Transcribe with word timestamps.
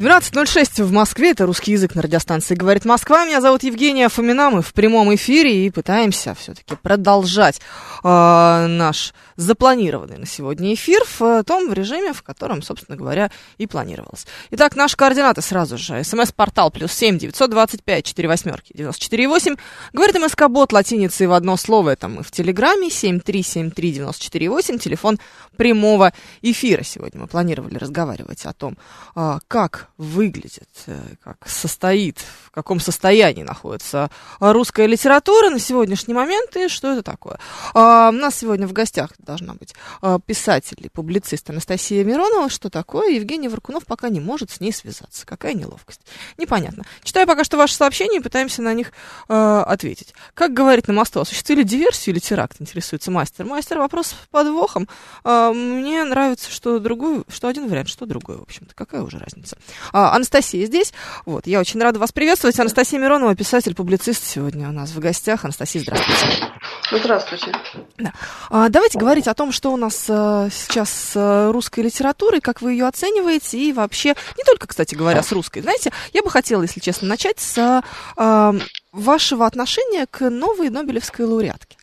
12.06 0.00 0.82
в 0.82 0.90
Москве, 0.90 1.30
это 1.30 1.46
русский 1.46 1.70
язык 1.70 1.94
на 1.94 2.02
радиостанции 2.02 2.56
«Говорит 2.56 2.84
Москва». 2.84 3.24
Меня 3.24 3.40
зовут 3.40 3.62
Евгения 3.62 4.08
Фомина, 4.08 4.50
мы 4.50 4.60
в 4.60 4.72
прямом 4.72 5.14
эфире 5.14 5.64
и 5.64 5.70
пытаемся 5.70 6.34
все-таки 6.34 6.74
продолжать 6.74 7.60
э, 8.02 8.66
наш 8.66 9.14
запланированный 9.36 10.18
на 10.18 10.26
сегодня 10.26 10.74
эфир 10.74 11.00
в 11.18 11.44
том 11.44 11.72
режиме, 11.72 12.12
в 12.12 12.24
котором, 12.24 12.60
собственно 12.62 12.96
говоря, 12.96 13.30
и 13.56 13.68
планировалось. 13.68 14.26
Итак, 14.50 14.74
наши 14.74 14.96
координаты 14.96 15.42
сразу 15.42 15.78
же. 15.78 16.02
СМС-портал 16.02 16.72
плюс 16.72 16.92
семь 16.92 17.16
девятьсот 17.16 17.50
двадцать 17.50 17.84
пять 17.84 18.04
четыре 18.04 18.28
восьмерки 18.28 18.72
девяносто 18.74 19.00
четыре 19.00 19.28
восемь. 19.28 19.54
Говорит 19.92 20.16
МСК-бот 20.16 20.72
латиницей 20.72 21.28
в 21.28 21.32
одно 21.32 21.56
слово, 21.56 21.90
это 21.90 22.08
мы 22.08 22.24
в 22.24 22.32
Телеграме, 22.32 22.90
семь 22.90 23.20
три 23.20 23.44
семь 23.44 23.70
три 23.70 23.92
девяносто 23.92 24.24
четыре 24.24 24.50
восемь, 24.50 24.78
телефон 24.78 25.20
прямого 25.56 26.12
эфира. 26.42 26.82
Сегодня 26.82 27.20
мы 27.20 27.26
планировали 27.28 27.76
разговаривать 27.78 28.44
о 28.44 28.52
том, 28.52 28.76
э, 29.14 29.38
как 29.46 29.84
выглядит, 29.96 30.68
э, 30.86 31.00
как 31.22 31.48
состоит, 31.48 32.18
в 32.18 32.50
каком 32.50 32.80
состоянии 32.80 33.42
находится 33.42 34.10
русская 34.40 34.86
литература 34.86 35.50
на 35.50 35.58
сегодняшний 35.58 36.14
момент 36.14 36.56
и 36.56 36.68
что 36.68 36.92
это 36.92 37.02
такое. 37.02 37.38
А, 37.74 38.08
у 38.08 38.12
нас 38.12 38.36
сегодня 38.36 38.66
в 38.66 38.72
гостях 38.72 39.10
должна 39.18 39.54
быть 39.54 39.74
а, 40.02 40.18
писатель 40.18 40.78
и 40.80 40.88
публицист 40.88 41.48
Анастасия 41.50 42.04
Миронова. 42.04 42.48
Что 42.48 42.70
такое? 42.70 43.14
Евгений 43.14 43.48
Варкунов 43.48 43.86
пока 43.86 44.08
не 44.08 44.20
может 44.20 44.50
с 44.50 44.60
ней 44.60 44.72
связаться. 44.72 45.26
Какая 45.26 45.54
неловкость. 45.54 46.00
Непонятно. 46.38 46.84
Читаю 47.02 47.26
пока 47.26 47.44
что 47.44 47.56
ваши 47.56 47.74
сообщения 47.74 48.18
и 48.18 48.22
пытаемся 48.22 48.62
на 48.62 48.74
них 48.74 48.92
э, 49.28 49.64
ответить. 49.66 50.14
Как 50.34 50.52
говорит 50.52 50.88
на 50.88 50.94
мосту, 50.94 51.20
осуществили 51.20 51.62
диверсию 51.62 52.14
или 52.14 52.20
теракт, 52.20 52.60
интересуется 52.60 53.10
мастер. 53.10 53.44
Мастер, 53.44 53.78
вопрос 53.78 54.08
с 54.08 54.14
подвохом. 54.30 54.88
Э, 55.24 55.52
мне 55.54 56.04
нравится, 56.04 56.50
что 56.50 56.78
другой, 56.78 57.24
что 57.28 57.48
один 57.48 57.68
вариант, 57.68 57.88
что 57.88 58.06
другой, 58.06 58.38
в 58.38 58.42
общем-то. 58.42 58.74
Какая 58.74 59.02
уже 59.02 59.18
разница? 59.18 59.56
А, 59.92 60.14
Анастасия 60.14 60.66
здесь. 60.66 60.92
Вот, 61.26 61.46
я 61.46 61.60
очень 61.60 61.80
рада 61.80 61.98
вас 61.98 62.12
приветствовать. 62.12 62.58
Анастасия 62.58 62.98
Миронова, 62.98 63.34
писатель, 63.34 63.74
публицист, 63.74 64.24
сегодня 64.24 64.68
у 64.68 64.72
нас 64.72 64.90
в 64.90 64.98
гостях. 64.98 65.44
Анастасия, 65.44 65.82
здравствуйте. 65.82 66.54
Здравствуйте. 66.90 67.52
Да. 67.98 68.12
А, 68.50 68.68
давайте 68.68 68.98
говорить 68.98 69.26
о 69.26 69.34
том, 69.34 69.52
что 69.52 69.72
у 69.72 69.76
нас 69.76 70.06
а, 70.08 70.48
сейчас 70.50 70.90
с 70.90 71.12
а, 71.16 71.52
русской 71.52 71.80
литературой, 71.80 72.40
как 72.40 72.60
вы 72.62 72.72
ее 72.72 72.86
оцениваете, 72.86 73.58
и 73.58 73.72
вообще, 73.72 74.14
не 74.36 74.44
только, 74.44 74.66
кстати 74.66 74.94
говоря, 74.94 75.22
с 75.22 75.32
русской. 75.32 75.60
Знаете, 75.60 75.92
я 76.12 76.22
бы 76.22 76.30
хотела, 76.30 76.62
если 76.62 76.80
честно, 76.80 77.08
начать 77.08 77.40
с 77.40 77.82
а, 78.16 78.54
вашего 78.92 79.46
отношения 79.46 80.06
к 80.10 80.28
новой 80.30 80.70
Нобелевской 80.70 81.24
лауреатке. 81.24 81.76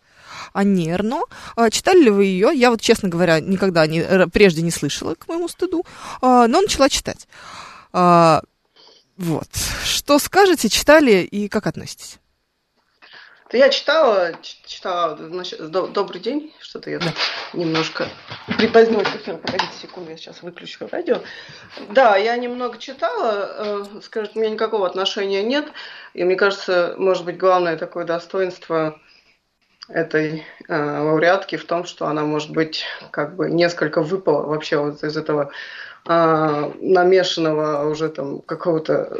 Анне 0.54 0.92
Эрно. 0.92 1.22
Читали 1.72 2.04
ли 2.04 2.10
вы 2.10 2.26
ее? 2.26 2.52
Я 2.54 2.72
вот, 2.72 2.82
честно 2.82 3.08
говоря, 3.08 3.40
никогда 3.40 3.88
не, 3.88 4.04
прежде 4.28 4.62
не 4.62 4.72
слышала, 4.72 5.16
к 5.16 5.30
моему 5.30 5.48
стыду, 5.48 5.86
но 6.22 6.48
начала 6.48 6.90
читать. 6.90 7.26
Вот. 7.94 9.48
Что 9.84 10.20
скажете, 10.20 10.70
читали 10.70 11.22
и 11.22 11.48
как 11.48 11.68
относитесь? 11.68 12.20
Да 13.52 13.58
я 13.58 13.70
читала, 13.70 14.32
читала, 14.66 15.18
значит, 15.18 15.70
добрый 15.70 16.22
день, 16.22 16.54
что-то 16.62 16.90
я 16.90 17.00
да. 17.00 17.14
немножко 17.52 18.08
припозднилась 18.58 19.10
к. 19.10 19.26
Погодите 19.26 19.74
секунду, 19.82 20.10
я 20.10 20.16
сейчас 20.16 20.42
выключу 20.42 20.88
радио. 20.90 21.20
Да, 21.90 22.16
я 22.16 22.38
немного 22.38 22.78
читала, 22.78 23.86
скажет, 24.04 24.32
у 24.36 24.40
меня 24.40 24.52
никакого 24.52 24.88
отношения 24.88 25.44
нет. 25.44 25.68
И 26.14 26.24
мне 26.24 26.38
кажется, 26.38 26.96
может 26.98 27.26
быть, 27.26 27.38
главное 27.38 27.76
такое 27.76 28.06
достоинство 28.06 28.98
этой 29.90 30.46
э, 30.70 31.00
лауреатки 31.00 31.58
в 31.58 31.66
том, 31.66 31.84
что 31.84 32.08
она, 32.08 32.24
может 32.24 32.52
быть, 32.52 32.86
как 33.12 33.36
бы 33.36 33.50
несколько 33.50 34.02
выпала 34.02 34.46
вообще 34.46 34.78
вот 34.78 35.04
из 35.04 35.18
этого 35.18 35.52
а, 36.04 36.74
намешанного 36.82 37.88
уже 37.88 38.10
там 38.10 38.42
какого-то 38.42 39.18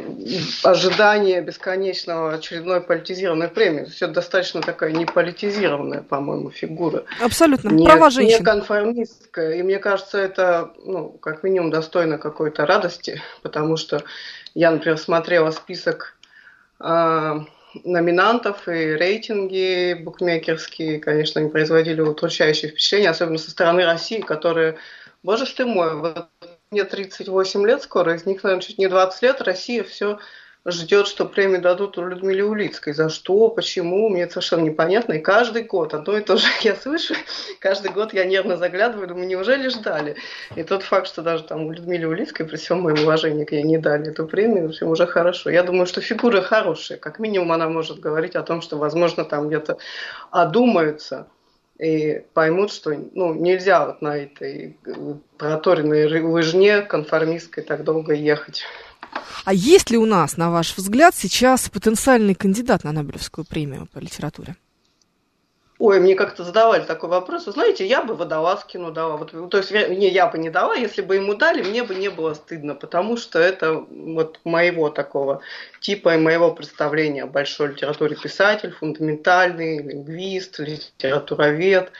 ожидания 0.64 1.40
бесконечного 1.42 2.34
очередной 2.34 2.82
политизированной 2.82 3.50
премии. 3.50 3.86
Это 3.96 4.08
достаточно 4.08 4.62
такая 4.62 4.92
неполитизированная, 4.92 6.02
по-моему, 6.02 6.50
фигура. 6.50 7.04
Абсолютно. 7.22 7.70
Не, 7.70 7.86
Права 7.86 8.10
женщин. 8.10 8.40
Не 8.40 8.44
конформистская. 8.44 9.54
И 9.58 9.62
мне 9.62 9.78
кажется, 9.78 10.18
это, 10.18 10.72
ну, 10.84 11.10
как 11.10 11.44
минимум, 11.44 11.70
достойно 11.70 12.18
какой-то 12.18 12.66
радости, 12.66 13.22
потому 13.44 13.78
что 13.78 14.04
я, 14.56 14.72
например, 14.72 14.98
смотрела 14.98 15.52
список 15.52 16.18
э, 16.80 17.40
номинантов 17.84 18.68
и 18.68 18.96
рейтинги 18.96 19.94
букмекерские, 19.94 21.00
конечно, 21.00 21.42
они 21.42 21.52
производили 21.52 22.02
удручающее 22.02 22.72
впечатление, 22.72 23.12
особенно 23.12 23.38
со 23.38 23.52
стороны 23.52 23.86
России, 23.86 24.20
которые, 24.20 24.78
боже 25.22 25.46
ж 25.46 25.52
ты 25.52 25.66
мой, 25.66 25.96
вот 25.96 26.28
мне 26.72 26.86
38 26.86 27.68
лет 27.68 27.84
скоро, 27.84 28.16
из 28.16 28.26
них, 28.26 28.44
наверное, 28.44 28.64
чуть 28.64 28.78
не 28.78 28.88
20 28.88 29.22
лет, 29.24 29.42
Россия 29.42 29.84
все 29.84 30.20
ждет, 30.66 31.08
что 31.08 31.26
премию 31.26 31.60
дадут 31.60 31.98
у 31.98 32.06
Людмиле 32.06 32.46
Улицкой. 32.46 32.94
За 32.94 33.10
что, 33.10 33.50
почему, 33.50 34.08
мне 34.08 34.30
совершенно 34.30 34.62
непонятно. 34.62 35.14
И 35.14 35.20
каждый 35.20 35.64
год 35.64 35.94
одно 35.94 36.18
и 36.18 36.22
то 36.22 36.38
же 36.38 36.48
я 36.62 36.78
слышу. 36.78 37.14
Каждый 37.60 37.92
год 37.92 38.14
я 38.14 38.24
нервно 38.24 38.56
заглядываю, 38.56 39.10
думаю, 39.10 39.28
неужели 39.28 39.68
ждали? 39.68 40.16
И 40.56 40.64
тот 40.64 40.84
факт, 40.84 41.08
что 41.08 41.22
даже 41.22 41.44
там 41.44 41.70
Людмиле 41.70 42.08
Улицкой, 42.08 42.46
при 42.46 42.56
всем 42.56 42.80
моем 42.80 43.04
уважении 43.04 43.44
к 43.44 43.52
ней, 43.52 43.64
не 43.64 43.78
дали 43.78 44.10
эту 44.10 44.26
премию, 44.26 44.68
в 44.68 44.70
общем, 44.70 44.88
уже 44.88 45.06
хорошо. 45.08 45.50
Я 45.50 45.64
думаю, 45.64 45.88
что 45.88 46.00
фигура 46.00 46.42
хорошая. 46.42 46.98
Как 46.98 47.20
минимум 47.20 47.52
она 47.52 47.68
может 47.68 48.00
говорить 48.00 48.38
о 48.38 48.44
том, 48.44 48.62
что, 48.62 48.78
возможно, 48.78 49.26
там 49.26 49.50
где-то 49.50 49.78
одумаются 50.30 51.28
и 51.82 52.24
поймут, 52.34 52.72
что 52.72 52.92
ну, 53.14 53.34
нельзя 53.34 53.88
вот 53.88 54.02
на 54.02 54.16
этой 54.16 54.78
проторенной 55.38 56.22
лыжне 56.22 56.82
конформистской 56.82 57.64
так 57.64 57.84
долго 57.84 58.14
ехать. 58.14 58.64
А 59.44 59.54
есть 59.54 59.90
ли 59.90 59.98
у 59.98 60.06
нас, 60.06 60.38
на 60.38 60.52
ваш 60.52 60.78
взгляд, 60.78 61.16
сейчас 61.16 61.70
потенциальный 61.70 62.36
кандидат 62.36 62.84
на 62.84 62.92
Нобелевскую 62.92 63.46
премию 63.46 63.88
по 63.92 63.98
литературе? 63.98 64.56
Ой, 65.82 66.00
мне 66.00 66.14
как-то 66.14 66.44
задавали 66.44 66.84
такой 66.84 67.10
вопрос. 67.10 67.48
Вы 67.48 67.54
знаете, 67.54 67.88
я 67.88 68.04
бы 68.04 68.14
Водолазкину 68.14 68.92
дала. 68.92 69.18
Вот, 69.18 69.32
то 69.50 69.58
есть, 69.58 69.72
не, 69.72 70.10
я 70.10 70.28
бы 70.28 70.38
не 70.38 70.52
дала, 70.52 70.76
если 70.76 71.02
бы 71.02 71.16
ему 71.16 71.34
дали, 71.34 71.64
мне 71.64 71.82
бы 71.82 71.96
не 71.96 72.10
было 72.10 72.36
стыдно, 72.36 72.76
потому 72.76 73.18
что 73.18 73.40
это 73.40 73.84
вот 73.90 74.40
моего 74.44 74.92
такого 74.92 75.42
типа 75.80 76.14
и 76.14 76.20
моего 76.20 76.52
представления 76.52 77.24
о 77.24 77.26
большой 77.26 77.70
литературе 77.70 78.16
писатель, 78.16 78.70
фундаментальный, 78.74 79.82
лингвист, 79.82 80.60
литературовед, 80.60 81.92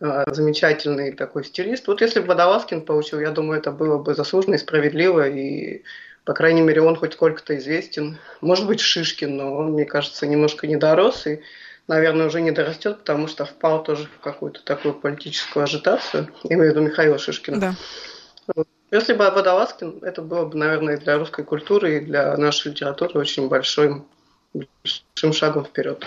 э, 0.00 0.24
замечательный 0.26 1.12
такой 1.12 1.44
стилист. 1.44 1.86
Вот 1.86 2.00
если 2.00 2.18
бы 2.18 2.26
Водолазкин 2.26 2.84
получил, 2.84 3.20
я 3.20 3.30
думаю, 3.30 3.60
это 3.60 3.70
было 3.70 3.98
бы 3.98 4.16
заслуженно 4.16 4.56
и 4.56 4.58
справедливо, 4.58 5.28
и 5.28 5.84
по 6.24 6.34
крайней 6.34 6.62
мере, 6.62 6.82
он 6.82 6.96
хоть 6.96 7.12
сколько-то 7.12 7.56
известен. 7.56 8.18
Может 8.40 8.66
быть, 8.66 8.80
Шишкин, 8.80 9.36
но 9.36 9.54
он, 9.54 9.72
мне 9.72 9.84
кажется, 9.84 10.26
немножко 10.26 10.66
не 10.66 10.76
дорос, 10.76 11.28
и 11.28 11.40
наверное, 11.94 12.26
уже 12.26 12.40
не 12.40 12.50
дорастет, 12.50 12.98
потому 12.98 13.28
что 13.28 13.44
впал 13.44 13.82
тоже 13.82 14.06
в 14.06 14.20
какую-то 14.20 14.62
такую 14.64 14.94
политическую 14.94 15.64
агитацию. 15.64 16.28
Имею 16.44 16.72
в 16.72 16.76
виду 16.76 16.80
Михаила 16.80 17.18
Шишкина. 17.18 17.58
Да. 17.60 17.74
Если 18.90 19.14
бы 19.14 19.30
Водолазкин, 19.30 20.00
это 20.02 20.20
было 20.20 20.44
бы, 20.44 20.56
наверное, 20.56 20.98
для 20.98 21.18
русской 21.18 21.44
культуры, 21.44 21.96
и 21.96 22.00
для 22.00 22.36
нашей 22.36 22.72
литературы 22.72 23.18
очень 23.18 23.48
большим 23.48 24.06
большим 24.54 25.32
шагом 25.32 25.64
вперед. 25.64 26.04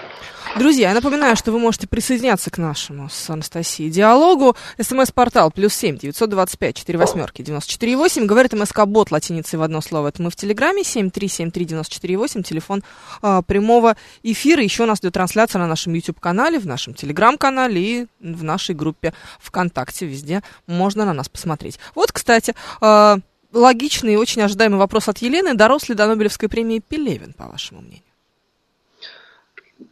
Друзья, 0.56 0.90
я 0.90 0.96
напоминаю, 0.96 1.36
что 1.36 1.52
вы 1.52 1.60
можете 1.60 1.88
присоединяться 1.88 2.52
к 2.52 2.58
нашему 2.58 3.10
с 3.10 3.30
Анастасией 3.30 3.90
диалогу. 3.90 4.56
СМС-портал 4.80 5.52
плюс 5.52 5.74
семь 5.74 5.98
девятьсот 5.98 6.30
двадцать 6.30 6.60
пять 6.60 6.76
четыре 6.76 7.00
восьмерки 7.00 7.42
девяносто 7.42 7.72
четыре 7.72 7.98
восемь. 7.98 8.26
Говорит 8.26 8.54
МСК 8.54 8.86
Бот 8.86 9.12
латиницей 9.12 9.58
в 9.58 9.64
одно 9.64 9.82
слово. 9.82 10.10
Это 10.10 10.22
мы 10.22 10.30
в 10.30 10.36
Телеграме 10.36 10.84
семь 10.84 11.10
три 11.10 11.28
семь 11.28 11.50
три 11.50 11.66
девяносто 11.66 11.96
четыре 11.96 12.18
восемь. 12.18 12.44
Телефон 12.44 12.84
а, 13.22 13.42
прямого 13.42 13.98
эфира. 14.22 14.62
Еще 14.62 14.84
у 14.84 14.86
нас 14.86 15.00
идет 15.00 15.14
трансляция 15.14 15.60
на 15.60 15.68
нашем 15.68 15.94
YouTube 15.94 16.20
канале, 16.20 16.60
в 16.60 16.68
нашем 16.68 16.94
Телеграм-канале 16.94 17.82
и 17.82 18.08
в 18.20 18.44
нашей 18.44 18.76
группе 18.76 19.14
ВКонтакте. 19.40 20.06
Везде 20.06 20.44
можно 20.68 21.04
на 21.06 21.14
нас 21.14 21.28
посмотреть. 21.28 21.80
Вот, 21.96 22.12
кстати, 22.12 22.54
а, 22.80 23.18
логичный 23.52 24.14
и 24.14 24.18
очень 24.18 24.44
ожидаемый 24.44 24.78
вопрос 24.78 25.10
от 25.10 25.18
Елены. 25.18 25.56
Дорос 25.56 25.90
ли 25.90 25.96
до 25.96 26.08
Нобелевской 26.08 26.48
премии 26.48 26.80
Пелевин, 26.80 27.34
по 27.34 27.48
вашему 27.48 27.82
мнению? 27.82 28.04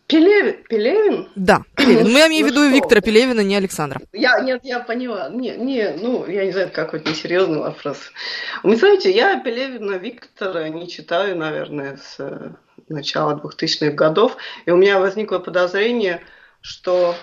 Пелевин? 0.07 0.63
Пелевин? 0.69 1.29
Да, 1.35 1.61
Пелевин. 1.75 2.11
Мы 2.11 2.19
имеем 2.27 2.45
в 2.45 2.49
Ну 2.49 2.53
виду 2.53 2.65
что 2.67 2.75
Виктора. 2.75 3.01
Пелевина, 3.01 3.41
не 3.41 3.55
Александра. 3.55 4.01
Я, 4.11 4.39
нет, 4.41 4.61
я 4.63 4.79
поняла. 4.79 5.29
Не, 5.29 5.55
не, 5.55 5.91
ну, 6.01 6.25
я 6.27 6.45
не 6.45 6.51
знаю, 6.51 6.67
это 6.67 6.75
какой-то 6.75 7.09
несерьезный 7.09 7.59
вопрос. 7.59 7.97
Вы 8.63 8.75
знаете, 8.75 9.11
я 9.11 9.39
Пелевина 9.39 9.95
Виктора 9.95 10.69
не 10.69 10.89
читаю, 10.89 11.37
наверное, 11.37 11.97
с 11.97 12.19
э, 12.19 12.51
начала 12.89 13.35
2000-х 13.35 13.91
годов. 13.91 14.37
И 14.65 14.71
у 14.71 14.77
меня 14.77 14.99
возникло 14.99 15.39
подозрение, 15.39 16.21
что 16.61 17.15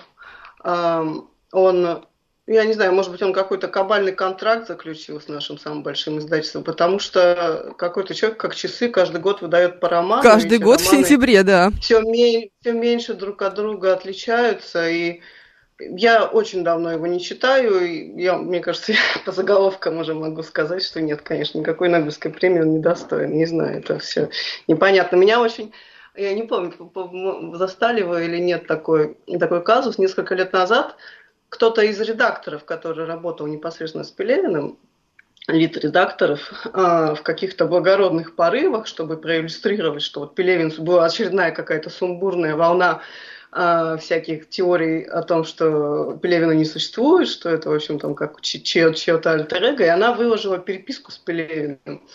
эм, 0.63 1.29
он, 1.51 2.05
я 2.53 2.65
не 2.65 2.73
знаю, 2.73 2.93
может 2.93 3.11
быть, 3.11 3.21
он 3.21 3.33
какой-то 3.33 3.67
кабальный 3.67 4.11
контракт 4.11 4.67
заключил 4.67 5.21
с 5.21 5.27
нашим 5.27 5.57
самым 5.57 5.83
большим 5.83 6.19
издательством, 6.19 6.63
потому 6.63 6.99
что 6.99 7.73
какой-то 7.77 8.13
человек, 8.13 8.39
как 8.39 8.55
часы, 8.55 8.89
каждый 8.89 9.21
год 9.21 9.41
выдает 9.41 9.79
по 9.79 9.89
роману. 9.89 10.21
Каждый 10.23 10.57
год 10.57 10.81
в 10.81 10.87
сентябре, 10.87 11.43
да. 11.43 11.71
все, 11.79 12.01
все 12.61 12.71
меньше 12.71 13.13
друг 13.13 13.41
от 13.41 13.55
друга 13.55 13.93
отличаются. 13.93 14.89
И 14.89 15.21
я 15.79 16.25
очень 16.25 16.63
давно 16.63 16.91
его 16.91 17.07
не 17.07 17.19
читаю. 17.19 17.85
И 17.85 18.21
я, 18.21 18.37
мне 18.37 18.59
кажется, 18.59 18.91
я 18.93 18.99
по 19.25 19.31
заголовкам 19.31 19.99
уже 19.99 20.13
могу 20.13 20.43
сказать, 20.43 20.83
что 20.83 21.01
нет, 21.01 21.21
конечно, 21.21 21.59
никакой 21.59 21.89
Нобелевской 21.89 22.31
премии 22.31 22.61
он 22.61 22.73
не 22.73 22.79
достоин. 22.79 23.33
Не 23.37 23.45
знаю, 23.45 23.79
это 23.79 23.99
все 23.99 24.29
непонятно. 24.67 25.15
Меня 25.15 25.39
очень... 25.41 25.73
Я 26.13 26.33
не 26.33 26.43
помню, 26.43 26.71
по- 26.71 26.85
по- 26.85 27.55
застали 27.55 28.01
вы 28.01 28.25
или 28.25 28.37
нет 28.37 28.67
такой, 28.67 29.15
такой 29.39 29.63
казус. 29.63 29.97
Несколько 29.97 30.35
лет 30.35 30.51
назад 30.51 30.97
кто-то 31.51 31.81
из 31.81 31.99
редакторов, 31.99 32.63
который 32.63 33.05
работал 33.05 33.45
непосредственно 33.45 34.05
с 34.05 34.09
Пелевиным, 34.09 34.79
лид-редакторов 35.47 36.39
а, 36.71 37.13
в 37.13 37.23
каких-то 37.23 37.65
благородных 37.65 38.35
порывах, 38.35 38.87
чтобы 38.87 39.17
проиллюстрировать, 39.17 40.01
что 40.01 40.21
вот 40.21 40.33
Пелевин 40.33 40.71
была 40.79 41.05
очередная 41.05 41.51
какая-то 41.51 41.89
сумбурная 41.89 42.55
волна 42.55 43.01
а, 43.51 43.97
всяких 43.97 44.47
теорий 44.47 45.03
о 45.03 45.23
том, 45.23 45.43
что 45.43 46.17
Пелевина 46.21 46.53
не 46.53 46.63
существует, 46.63 47.27
что 47.27 47.49
это, 47.49 47.69
в 47.69 47.73
общем, 47.73 47.99
там 47.99 48.15
как 48.15 48.39
чье- 48.39 48.93
чье-то 48.93 49.31
альтер 49.33 49.81
и 49.81 49.85
она 49.87 50.13
выложила 50.13 50.57
переписку 50.57 51.11
с 51.11 51.17
Пелевиным, 51.17 52.07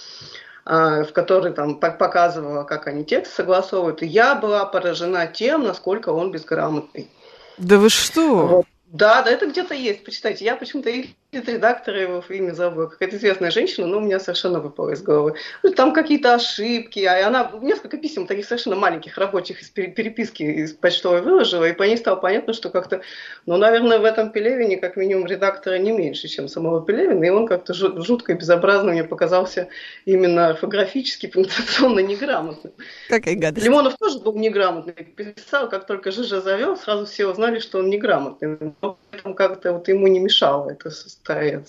а, 0.65 1.05
в 1.05 1.13
которой 1.13 1.53
там 1.53 1.79
пок- 1.79 1.99
показывала, 1.99 2.65
как 2.65 2.87
они 2.87 3.05
текст 3.05 3.35
согласовывают. 3.35 4.03
И 4.03 4.07
я 4.07 4.35
была 4.35 4.65
поражена 4.65 5.27
тем, 5.27 5.65
насколько 5.65 6.09
он 6.09 6.33
безграмотный. 6.33 7.11
Да 7.59 7.77
вы 7.77 7.91
что? 7.91 8.47
Вот. 8.47 8.67
Да, 8.87 9.23
да, 9.23 9.31
это 9.31 9.47
где-то 9.47 9.75
есть. 9.75 10.05
Почитайте. 10.05 10.45
Я 10.45 10.57
почему-то 10.57 10.91
и 11.37 11.53
редактора 11.53 12.01
его 12.01 12.25
имя 12.29 12.53
забыла. 12.53 12.87
Какая-то 12.87 13.17
известная 13.17 13.51
женщина, 13.51 13.87
но 13.87 13.99
у 13.99 14.01
меня 14.01 14.19
совершенно 14.21 14.61
выпало 14.61 14.91
из 14.91 15.03
головы. 15.03 15.35
Ну, 15.63 15.73
там 15.73 15.93
какие-то 15.93 16.35
ошибки. 16.35 17.01
А 17.05 17.27
она 17.27 17.51
несколько 17.61 17.97
писем 17.97 18.27
таких 18.27 18.47
совершенно 18.47 18.77
маленьких 18.77 19.19
рабочих 19.19 19.63
из 19.63 19.69
пере- 19.69 19.89
переписки 19.89 20.43
из 20.43 20.73
почтовой 20.73 21.23
выложила, 21.23 21.65
и 21.65 21.73
по 21.73 21.83
ней 21.83 21.97
стало 21.97 22.17
понятно, 22.17 22.53
что 22.53 22.71
как-то, 22.71 23.01
ну, 23.47 23.57
наверное, 23.57 23.99
в 23.99 24.05
этом 24.05 24.31
Пелевине 24.31 24.77
как 24.77 24.97
минимум 24.97 25.27
редактора 25.27 25.79
не 25.79 25.93
меньше, 25.93 26.29
чем 26.29 26.49
самого 26.49 26.85
Пелевина, 26.85 27.25
и 27.25 27.31
он 27.31 27.47
как-то 27.47 27.73
жу- 27.73 28.03
жутко 28.03 28.33
и 28.33 28.37
безобразно 28.37 28.93
мне 28.93 29.05
показался 29.05 29.69
именно 30.05 30.49
орфографически, 30.49 31.27
пунктуационно 31.27 32.01
неграмотным. 32.01 32.73
Какая 33.09 33.37
гадость. 33.37 33.67
Лимонов 33.67 33.97
тоже 33.99 34.19
был 34.19 34.37
неграмотный. 34.37 34.93
Писал, 34.95 35.69
как 35.69 35.87
только 35.87 36.11
Жижа 36.11 36.41
завел, 36.41 36.77
сразу 36.77 37.07
все 37.07 37.27
узнали, 37.27 37.59
что 37.59 37.79
он 37.79 37.91
неграмотный. 37.91 38.59
Но 38.83 38.99
поэтому 39.11 39.35
как-то 39.35 39.73
вот 39.73 39.89
ему 39.89 40.07
не 40.07 40.21
мешало 40.21 40.71
это 40.71 40.91
состояние. 41.27 41.65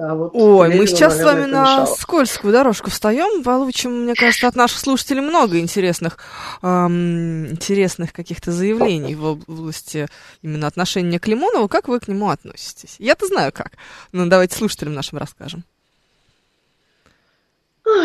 А 0.00 0.14
вот 0.14 0.30
Ой, 0.32 0.76
мы 0.76 0.86
сейчас 0.86 1.18
с 1.18 1.24
вами 1.24 1.46
на 1.46 1.62
мешало. 1.62 1.86
скользкую 1.96 2.52
дорожку 2.52 2.88
встаем. 2.88 3.42
Получим, 3.42 4.04
мне 4.04 4.14
кажется, 4.14 4.46
от 4.46 4.54
наших 4.54 4.78
слушателей 4.78 5.22
много 5.22 5.58
интересных, 5.58 6.18
эм, 6.62 7.48
интересных 7.48 8.12
каких-то 8.12 8.52
заявлений 8.52 9.16
в 9.16 9.24
области 9.24 10.06
именно 10.40 10.68
отношения 10.68 11.18
к 11.18 11.26
Лимонову. 11.26 11.66
Как 11.66 11.88
вы 11.88 11.98
к 11.98 12.06
нему 12.06 12.30
относитесь? 12.30 12.94
Я-то 13.00 13.26
знаю 13.26 13.50
как. 13.52 13.72
Но 14.12 14.26
давайте 14.26 14.56
слушателям 14.56 14.94
нашим 14.94 15.18
расскажем. 15.18 15.64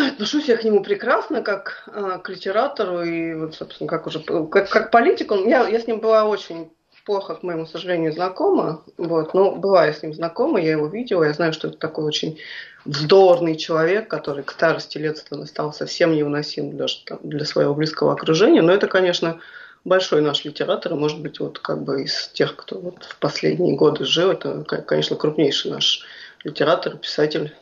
Отношусь 0.08 0.46
я 0.46 0.56
к 0.56 0.64
нему 0.64 0.82
прекрасно, 0.82 1.42
как 1.42 1.88
а, 1.92 2.18
к 2.18 2.28
литератору 2.28 3.02
и, 3.02 3.34
вот, 3.34 3.54
собственно, 3.54 3.86
как 3.86 4.08
уже 4.08 4.18
как, 4.20 4.68
как 4.68 4.90
политик. 4.90 5.30
Он, 5.30 5.46
я, 5.46 5.68
я 5.68 5.78
с 5.78 5.86
ним 5.86 6.00
была 6.00 6.24
очень 6.24 6.70
плохо, 7.04 7.34
к 7.34 7.42
моему 7.42 7.66
сожалению, 7.66 8.12
знакома. 8.12 8.82
Вот, 8.96 9.34
но 9.34 9.52
была 9.52 9.86
я 9.86 9.92
с 9.92 10.02
ним 10.02 10.14
знакома, 10.14 10.60
я 10.60 10.72
его 10.72 10.86
видела. 10.86 11.24
Я 11.24 11.32
знаю, 11.32 11.52
что 11.52 11.68
это 11.68 11.76
такой 11.76 12.04
очень 12.04 12.38
вздорный 12.84 13.56
человек, 13.56 14.08
который 14.08 14.42
к 14.42 14.52
старости 14.52 14.98
лет 14.98 15.24
стал 15.46 15.72
совсем 15.72 16.12
невыносим 16.12 16.76
даже 16.76 17.04
там, 17.04 17.18
для 17.22 17.44
своего 17.44 17.74
близкого 17.74 18.12
окружения. 18.12 18.62
Но 18.62 18.72
это, 18.72 18.86
конечно, 18.86 19.40
большой 19.84 20.22
наш 20.22 20.44
литератор, 20.44 20.92
и, 20.92 20.96
может 20.96 21.20
быть, 21.20 21.40
вот 21.40 21.58
как 21.58 21.82
бы 21.82 22.04
из 22.04 22.28
тех, 22.28 22.56
кто 22.56 22.78
вот 22.78 23.04
в 23.04 23.18
последние 23.18 23.76
годы 23.76 24.04
жил, 24.04 24.32
это, 24.32 24.64
конечно, 24.64 25.16
крупнейший 25.16 25.70
наш 25.70 26.04
литератор, 26.42 26.96
писатель. 26.96 27.54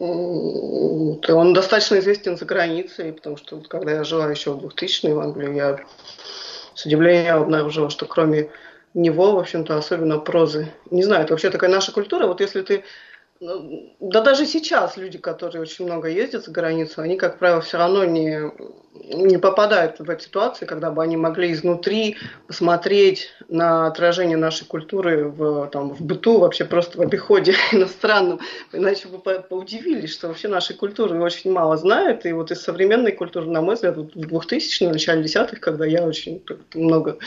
И 0.00 0.04
Он 0.04 1.52
достаточно 1.54 2.00
известен 2.00 2.36
за 2.36 2.44
границей, 2.44 3.12
потому 3.12 3.36
что 3.36 3.56
вот, 3.56 3.68
когда 3.68 3.92
я 3.92 4.04
жила 4.04 4.28
еще 4.28 4.52
в 4.52 4.60
2000 4.60 5.06
в 5.06 5.20
Англии, 5.20 5.54
я 5.54 5.78
с 6.74 6.84
удивлением 6.84 7.36
обнаружила, 7.36 7.90
что 7.90 8.06
кроме 8.06 8.50
него, 8.94 9.32
в 9.32 9.38
общем-то, 9.38 9.76
особенно 9.76 10.18
прозы. 10.18 10.72
Не 10.90 11.02
знаю, 11.02 11.24
это 11.24 11.32
вообще 11.32 11.50
такая 11.50 11.70
наша 11.70 11.92
культура. 11.92 12.26
Вот 12.26 12.40
если 12.40 12.62
ты 12.62 12.84
да 13.98 14.20
даже 14.20 14.46
сейчас 14.46 14.96
люди, 14.96 15.18
которые 15.18 15.62
очень 15.62 15.84
много 15.84 16.08
ездят 16.08 16.44
за 16.44 16.52
границу, 16.52 17.00
они, 17.00 17.16
как 17.16 17.40
правило, 17.40 17.60
все 17.60 17.76
равно 17.76 18.04
не, 18.04 18.40
не 18.94 19.36
попадают 19.36 19.98
в 19.98 20.08
эти 20.08 20.24
ситуации, 20.24 20.64
когда 20.64 20.92
бы 20.92 21.02
они 21.02 21.16
могли 21.16 21.52
изнутри 21.52 22.16
посмотреть 22.46 23.30
на 23.48 23.88
отражение 23.88 24.36
нашей 24.36 24.64
культуры 24.64 25.24
в, 25.28 25.66
там, 25.72 25.90
в 25.90 26.00
быту, 26.02 26.38
вообще 26.38 26.64
просто 26.64 26.98
в 26.98 27.00
обиходе 27.00 27.56
иностранном. 27.72 28.38
Иначе 28.72 29.08
бы 29.08 29.18
по- 29.18 29.40
поудивились, 29.40 30.12
что 30.12 30.28
вообще 30.28 30.46
нашей 30.46 30.76
культуры 30.76 31.20
очень 31.20 31.50
мало 31.50 31.76
знают. 31.76 32.24
И 32.24 32.32
вот 32.32 32.52
из 32.52 32.62
современной 32.62 33.10
культуры, 33.10 33.50
на 33.50 33.60
мой 33.60 33.74
взгляд, 33.74 33.96
в 33.96 34.06
2000 34.14 34.84
в 34.84 34.92
начале 34.92 35.22
десятых, 35.24 35.58
когда 35.58 35.84
я 35.84 36.04
очень 36.04 36.44
много 36.74 37.18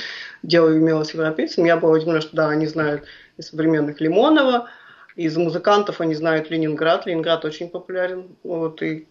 дела 0.44 0.72
имела 0.72 1.04
с 1.04 1.14
европейцами, 1.14 1.68
я 1.68 1.76
была 1.76 1.94
удивлена, 1.94 2.22
что 2.22 2.38
да, 2.38 2.48
они 2.48 2.68
знают 2.68 3.04
из 3.38 3.50
современных 3.50 4.00
Лимонова, 4.00 4.70
из 5.16 5.38
музыкантов 5.38 6.02
они 6.02 6.14
знают 6.14 6.50
Ленинград. 6.50 7.06
Ленинград 7.06 7.46
очень 7.46 7.70
популярен. 7.70 8.36
Вот, 8.44 8.82
и 8.82 9.08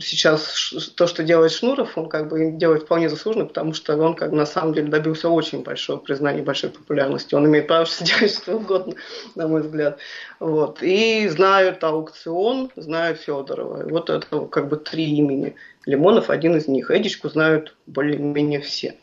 сейчас 0.00 0.92
то, 0.96 1.06
что 1.06 1.22
делает 1.24 1.52
Шнуров, 1.52 1.96
он 1.96 2.10
как 2.10 2.28
бы 2.28 2.52
делает 2.52 2.82
вполне 2.82 3.08
заслуженно, 3.08 3.46
потому 3.46 3.72
что 3.72 3.96
он 3.96 4.14
как 4.14 4.32
на 4.32 4.44
самом 4.44 4.74
деле 4.74 4.88
добился 4.88 5.30
очень 5.30 5.62
большого 5.62 5.98
признания, 5.98 6.42
большой 6.42 6.70
популярности. 6.70 7.34
Он 7.34 7.46
имеет 7.46 7.68
право 7.68 7.86
делать 8.00 8.34
что 8.34 8.56
угодно, 8.56 8.94
на 9.34 9.48
мой 9.48 9.62
взгляд. 9.62 9.98
Вот. 10.40 10.82
И 10.82 11.26
знают 11.28 11.82
аукцион, 11.82 12.70
знают 12.76 13.20
Федорова. 13.20 13.88
Вот 13.88 14.10
это 14.10 14.40
как 14.46 14.68
бы 14.68 14.76
три 14.76 15.04
имени. 15.16 15.54
Лимонов 15.86 16.28
один 16.28 16.56
из 16.56 16.68
них. 16.68 16.90
Эдичку 16.90 17.30
знают 17.30 17.74
более-менее 17.86 18.60
все. 18.60 18.96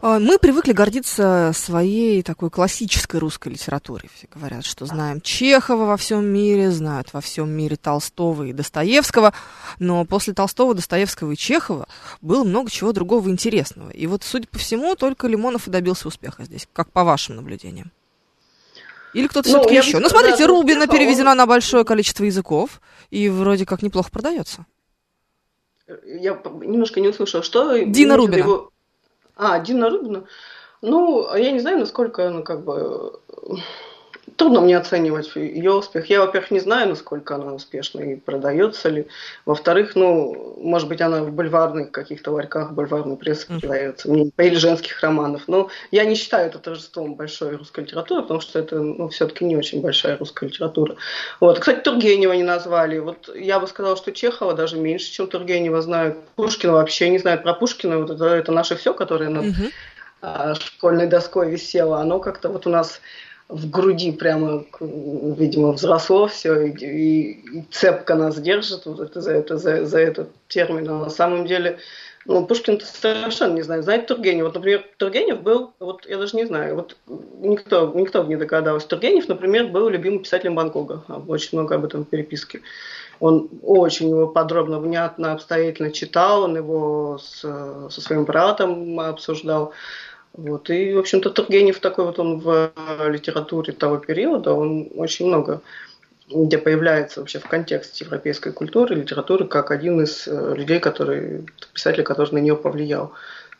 А, 0.00 0.18
Мы 0.18 0.38
привыкли 0.38 0.72
гордиться 0.72 1.52
своей 1.54 2.22
такой 2.22 2.50
классической 2.50 3.20
русской 3.20 3.48
литературой. 3.48 4.10
Все 4.14 4.26
говорят, 4.32 4.64
что 4.64 4.86
знаем 4.86 5.20
Чехова 5.20 5.84
во 5.84 5.96
всем 5.96 6.24
мире, 6.24 6.70
знают 6.70 7.12
во 7.12 7.20
всем 7.20 7.50
мире 7.50 7.76
Толстого 7.76 8.44
и 8.44 8.52
Достоевского. 8.52 9.32
Но 9.78 10.04
после 10.04 10.34
Толстого, 10.34 10.74
Достоевского 10.74 11.32
и 11.32 11.36
Чехова 11.36 11.86
было 12.20 12.44
много 12.44 12.70
чего 12.70 12.92
другого 12.92 13.28
интересного. 13.28 13.90
И 13.90 14.06
вот, 14.06 14.22
судя 14.24 14.48
по 14.48 14.58
всему, 14.58 14.94
только 14.96 15.26
Лимонов 15.26 15.68
и 15.68 15.70
добился 15.70 16.08
успеха 16.08 16.44
здесь, 16.44 16.68
как 16.72 16.90
по 16.90 17.04
вашим 17.04 17.36
наблюдениям. 17.36 17.90
Или 19.12 19.28
кто-то 19.28 19.48
Ну, 19.48 19.60
все-таки 19.60 19.76
еще. 19.76 20.00
Ну, 20.00 20.08
смотрите, 20.08 20.44
Рубина 20.44 20.88
переведена 20.88 21.34
на 21.34 21.46
большое 21.46 21.84
количество 21.84 22.24
языков 22.24 22.80
и 23.10 23.28
вроде 23.28 23.64
как 23.64 23.82
неплохо 23.82 24.10
продается. 24.10 24.66
Я 26.04 26.40
немножко 26.62 27.00
не 27.00 27.08
услышала, 27.08 27.42
что... 27.42 27.78
Дина 27.84 28.16
Рубина. 28.16 28.36
виду? 28.38 28.73
А, 29.36 29.58
Дина 29.58 29.90
Рубина. 29.90 30.24
Ну, 30.82 31.34
я 31.34 31.50
не 31.50 31.60
знаю, 31.60 31.78
насколько, 31.78 32.28
ну, 32.30 32.42
как 32.42 32.64
бы... 32.64 33.18
Трудно 34.36 34.60
мне 34.62 34.76
оценивать 34.76 35.30
ее 35.36 35.72
успех. 35.72 36.06
Я, 36.10 36.20
во-первых, 36.20 36.50
не 36.50 36.58
знаю, 36.58 36.88
насколько 36.88 37.36
она 37.36 37.52
успешна 37.54 38.00
и 38.00 38.16
продается 38.16 38.88
ли. 38.88 39.06
Во-вторых, 39.46 39.94
ну, 39.94 40.56
может 40.60 40.88
быть, 40.88 41.00
она 41.00 41.22
в 41.22 41.30
бульварных 41.30 41.92
каких-то 41.92 42.32
ларьках 42.32 42.72
бульварной 42.72 43.16
прессы 43.16 43.46
Мгм. 43.48 43.60
продается, 43.60 44.10
мне- 44.10 44.30
или 44.38 44.56
женских 44.56 45.00
романов. 45.02 45.42
Но 45.46 45.68
я 45.92 46.04
не 46.04 46.16
считаю 46.16 46.48
это 46.48 46.58
торжеством 46.58 47.14
большой 47.14 47.54
русской 47.56 47.80
литературы, 47.84 48.22
потому 48.22 48.40
что 48.40 48.58
это, 48.58 48.80
ну, 48.80 49.08
все-таки 49.08 49.44
не 49.44 49.56
очень 49.56 49.80
большая 49.80 50.16
русская 50.18 50.46
литература. 50.46 50.96
Вот. 51.38 51.60
Кстати, 51.60 51.80
Тургенева 51.80 52.32
не 52.32 52.42
назвали. 52.44 52.98
Вот 52.98 53.30
я 53.36 53.60
бы 53.60 53.68
сказала, 53.68 53.96
что 53.96 54.10
Чехова 54.10 54.54
даже 54.54 54.78
меньше, 54.78 55.12
чем 55.12 55.28
Тургенева 55.28 55.80
знают. 55.80 56.18
Пушкина 56.34 56.72
вообще 56.72 57.08
не 57.08 57.18
знают. 57.18 57.44
Про 57.44 57.54
Пушкина 57.54 57.98
вот 57.98 58.10
это, 58.10 58.24
это 58.26 58.50
наше 58.50 58.74
все, 58.74 58.94
которое 58.94 59.28
на 59.30 59.42
Мгм. 59.42 59.70
а, 60.22 60.54
школьной 60.54 61.06
доской 61.06 61.50
висело. 61.50 62.00
Оно 62.00 62.18
как-то 62.18 62.48
вот 62.48 62.66
у 62.66 62.70
нас 62.70 63.00
в 63.48 63.70
груди 63.70 64.10
прямо, 64.12 64.64
видимо, 64.80 65.72
взросло 65.72 66.26
все, 66.28 66.62
и, 66.62 66.70
и, 66.70 67.58
и 67.58 67.64
цепко 67.70 68.14
нас 68.14 68.40
держит 68.40 68.86
вот 68.86 69.00
это, 69.00 69.20
за, 69.20 69.32
это, 69.32 69.58
за, 69.58 69.84
за 69.84 69.98
этот 70.00 70.30
термин. 70.48 70.88
А 70.88 70.98
на 70.98 71.10
самом 71.10 71.46
деле, 71.46 71.78
ну, 72.24 72.46
Пушкин 72.46 72.80
совершенно 72.80 73.54
не 73.54 73.62
знает. 73.62 73.84
Знает 73.84 74.06
Тургенев. 74.06 74.44
Вот, 74.44 74.54
например, 74.54 74.84
Тургенев 74.96 75.42
был, 75.42 75.72
вот 75.78 76.06
я 76.06 76.16
даже 76.16 76.36
не 76.36 76.46
знаю, 76.46 76.76
вот 76.76 76.96
никто, 77.40 77.92
никто 77.94 78.22
не 78.24 78.36
догадался. 78.36 78.88
Тургенев, 78.88 79.28
например, 79.28 79.68
был 79.68 79.90
любимым 79.90 80.22
писателем 80.22 80.54
Ван 80.54 80.70
Гога. 80.70 81.04
Очень 81.28 81.58
много 81.58 81.74
об 81.74 81.84
этом 81.84 82.04
в 82.04 82.08
переписке. 82.08 82.62
Он 83.20 83.48
очень 83.62 84.08
его 84.08 84.26
подробно, 84.26 84.80
внятно, 84.80 85.32
обстоятельно 85.32 85.92
читал, 85.92 86.44
он 86.44 86.56
его 86.56 87.18
с, 87.22 87.40
со 87.90 88.00
своим 88.00 88.24
братом 88.24 88.98
обсуждал. 88.98 89.72
Вот. 90.34 90.68
И, 90.70 90.92
в 90.92 90.98
общем-то, 90.98 91.30
Тургенев 91.30 91.78
такой 91.78 92.04
вот 92.04 92.18
он 92.18 92.40
в 92.40 92.72
литературе 93.08 93.72
того 93.72 93.98
периода, 93.98 94.52
он 94.52 94.90
очень 94.96 95.26
много 95.26 95.62
где 96.28 96.58
появляется 96.58 97.20
вообще 97.20 97.38
в 97.38 97.46
контексте 97.46 98.04
европейской 98.04 98.52
культуры, 98.52 98.94
литературы, 98.94 99.46
как 99.46 99.70
один 99.70 100.02
из 100.02 100.26
э, 100.26 100.54
людей, 100.56 100.80
который, 100.80 101.46
писатель, 101.72 102.02
который 102.02 102.32
на 102.32 102.38
нее 102.38 102.56
повлиял. 102.56 103.12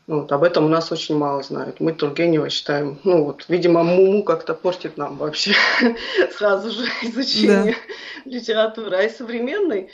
Вот, 0.06 0.30
об 0.32 0.42
этом 0.42 0.66
у 0.66 0.68
нас 0.68 0.92
очень 0.92 1.16
мало 1.16 1.42
знают. 1.42 1.80
Мы 1.80 1.92
Тургенева 1.92 2.50
считаем, 2.50 2.98
ну 3.04 3.24
вот, 3.24 3.46
видимо, 3.48 3.82
Муму 3.82 4.22
как-то 4.22 4.54
портит 4.54 4.96
нам 4.96 5.16
вообще 5.16 5.54
сразу 6.36 6.70
же 6.70 6.84
изучение 7.02 7.76
да. 8.24 8.30
литературы. 8.30 8.96
А 8.96 9.02
и 9.02 9.08
современной, 9.08 9.90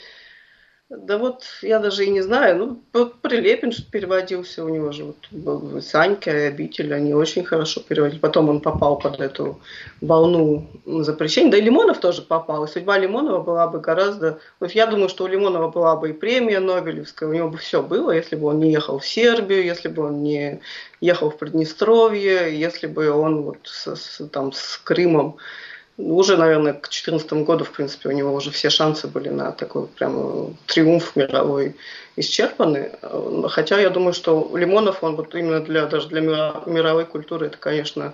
да 0.97 1.17
вот, 1.17 1.43
я 1.61 1.79
даже 1.79 2.05
и 2.05 2.09
не 2.09 2.19
знаю. 2.19 2.77
Ну, 2.93 3.05
Прилепин 3.21 3.71
переводился, 3.91 4.65
у 4.65 4.67
него 4.67 4.91
же 4.91 5.05
вот 5.31 5.83
Санька 5.85 6.31
и 6.31 6.47
Обитель, 6.47 6.93
они 6.93 7.13
очень 7.13 7.45
хорошо 7.45 7.79
переводили. 7.79 8.19
Потом 8.19 8.49
он 8.49 8.59
попал 8.59 8.99
под 8.99 9.21
эту 9.21 9.61
волну 10.01 10.67
запрещения. 10.85 11.49
Да 11.49 11.57
и 11.57 11.61
Лимонов 11.61 12.01
тоже 12.01 12.21
попал. 12.21 12.65
И 12.65 12.67
судьба 12.67 12.97
Лимонова 12.97 13.41
была 13.41 13.67
бы 13.67 13.79
гораздо... 13.79 14.39
Ну, 14.59 14.67
я 14.73 14.85
думаю, 14.85 15.07
что 15.07 15.23
у 15.23 15.27
Лимонова 15.27 15.69
была 15.69 15.95
бы 15.95 16.09
и 16.09 16.13
премия 16.13 16.59
Нобелевская, 16.59 17.29
у 17.29 17.33
него 17.33 17.47
бы 17.47 17.57
все 17.57 17.81
было, 17.81 18.11
если 18.11 18.35
бы 18.35 18.47
он 18.47 18.59
не 18.59 18.73
ехал 18.73 18.99
в 18.99 19.07
Сербию, 19.07 19.63
если 19.63 19.87
бы 19.87 20.03
он 20.03 20.23
не 20.23 20.59
ехал 20.99 21.29
в 21.29 21.37
Приднестровье, 21.37 22.59
если 22.59 22.87
бы 22.87 23.11
он 23.11 23.43
вот 23.43 23.59
с, 23.63 23.95
с, 23.95 24.27
там, 24.27 24.51
с 24.51 24.77
Крымом 24.83 25.37
уже, 26.01 26.37
наверное, 26.37 26.73
к 26.73 26.89
2014 26.89 27.33
году, 27.45 27.63
в 27.63 27.71
принципе, 27.71 28.09
у 28.09 28.11
него 28.11 28.33
уже 28.33 28.51
все 28.51 28.69
шансы 28.69 29.07
были 29.07 29.29
на 29.29 29.51
такой 29.51 29.87
прям 29.87 30.55
триумф 30.65 31.15
мировой 31.15 31.75
исчерпаны. 32.15 32.91
Хотя 33.49 33.79
я 33.79 33.89
думаю, 33.89 34.13
что 34.13 34.51
Лимонов, 34.55 35.03
он 35.03 35.15
вот 35.15 35.35
именно 35.35 35.59
для, 35.59 35.85
даже 35.85 36.07
для 36.07 36.21
мировой 36.21 37.05
культуры, 37.05 37.47
это, 37.47 37.57
конечно, 37.57 38.13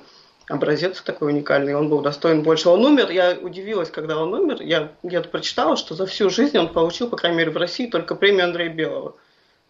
образец 0.50 1.02
такой 1.02 1.32
уникальный, 1.32 1.76
он 1.76 1.90
был 1.90 2.02
достоин 2.02 2.44
больше. 2.44 2.70
Он 2.70 2.86
умер, 2.86 3.10
я 3.12 3.38
удивилась, 3.40 3.90
когда 3.90 4.18
он 4.18 4.34
умер, 4.34 4.62
я 4.62 4.92
где-то 5.04 5.30
прочитала, 5.30 5.78
что 5.78 5.96
за 5.96 6.06
всю 6.06 6.30
жизнь 6.30 6.58
он 6.58 6.70
получил, 6.70 7.10
по 7.10 7.18
крайней 7.18 7.38
мере, 7.40 7.52
в 7.52 7.58
России 7.58 7.88
только 7.88 8.16
премию 8.16 8.46
Андрея 8.46 8.70
Белого. 8.70 9.16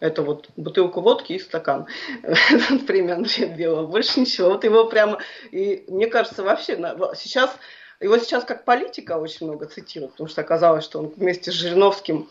Это 0.00 0.22
вот 0.22 0.48
бутылку 0.56 1.00
водки 1.00 1.32
и 1.32 1.38
стакан. 1.40 1.86
Премия 2.86 3.14
Андрея 3.14 3.48
Белого. 3.48 3.86
Больше 3.86 4.20
ничего. 4.20 4.50
Вот 4.50 4.62
его 4.62 4.84
прямо... 4.84 5.18
И 5.50 5.84
мне 5.88 6.06
кажется, 6.06 6.44
вообще 6.44 6.76
сейчас 7.16 7.50
его 8.00 8.18
сейчас 8.18 8.44
как 8.44 8.64
политика 8.64 9.18
очень 9.18 9.46
много 9.46 9.66
цитируют, 9.66 10.12
потому 10.12 10.28
что 10.28 10.40
оказалось, 10.40 10.84
что 10.84 11.00
он 11.00 11.12
вместе 11.16 11.50
с 11.50 11.54
Жириновским 11.54 12.28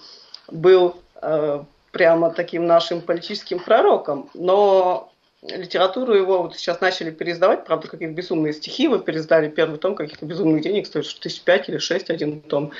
был 0.50 0.96
э, 1.22 1.64
прямо 1.92 2.32
таким 2.32 2.66
нашим 2.66 3.02
политическим 3.02 3.60
пророком. 3.60 4.30
Но 4.34 5.12
литературу 5.42 6.14
его 6.14 6.44
вот 6.44 6.56
сейчас 6.56 6.82
начали 6.82 7.12
переиздавать, 7.12 7.66
правда, 7.66 7.88
какие-то 7.88 8.14
безумные 8.14 8.54
стихи 8.54 8.84
его 8.84 8.98
переиздали, 8.98 9.50
первый 9.50 9.78
том 9.78 9.96
каких-то 9.96 10.26
безумных 10.26 10.62
денег 10.62 10.88
стоит, 10.88 11.06
тысяч 11.20 11.42
пять 11.42 11.70
или 11.70 11.78
шесть 11.78 12.10
один 12.10 12.42
том. 12.42 12.72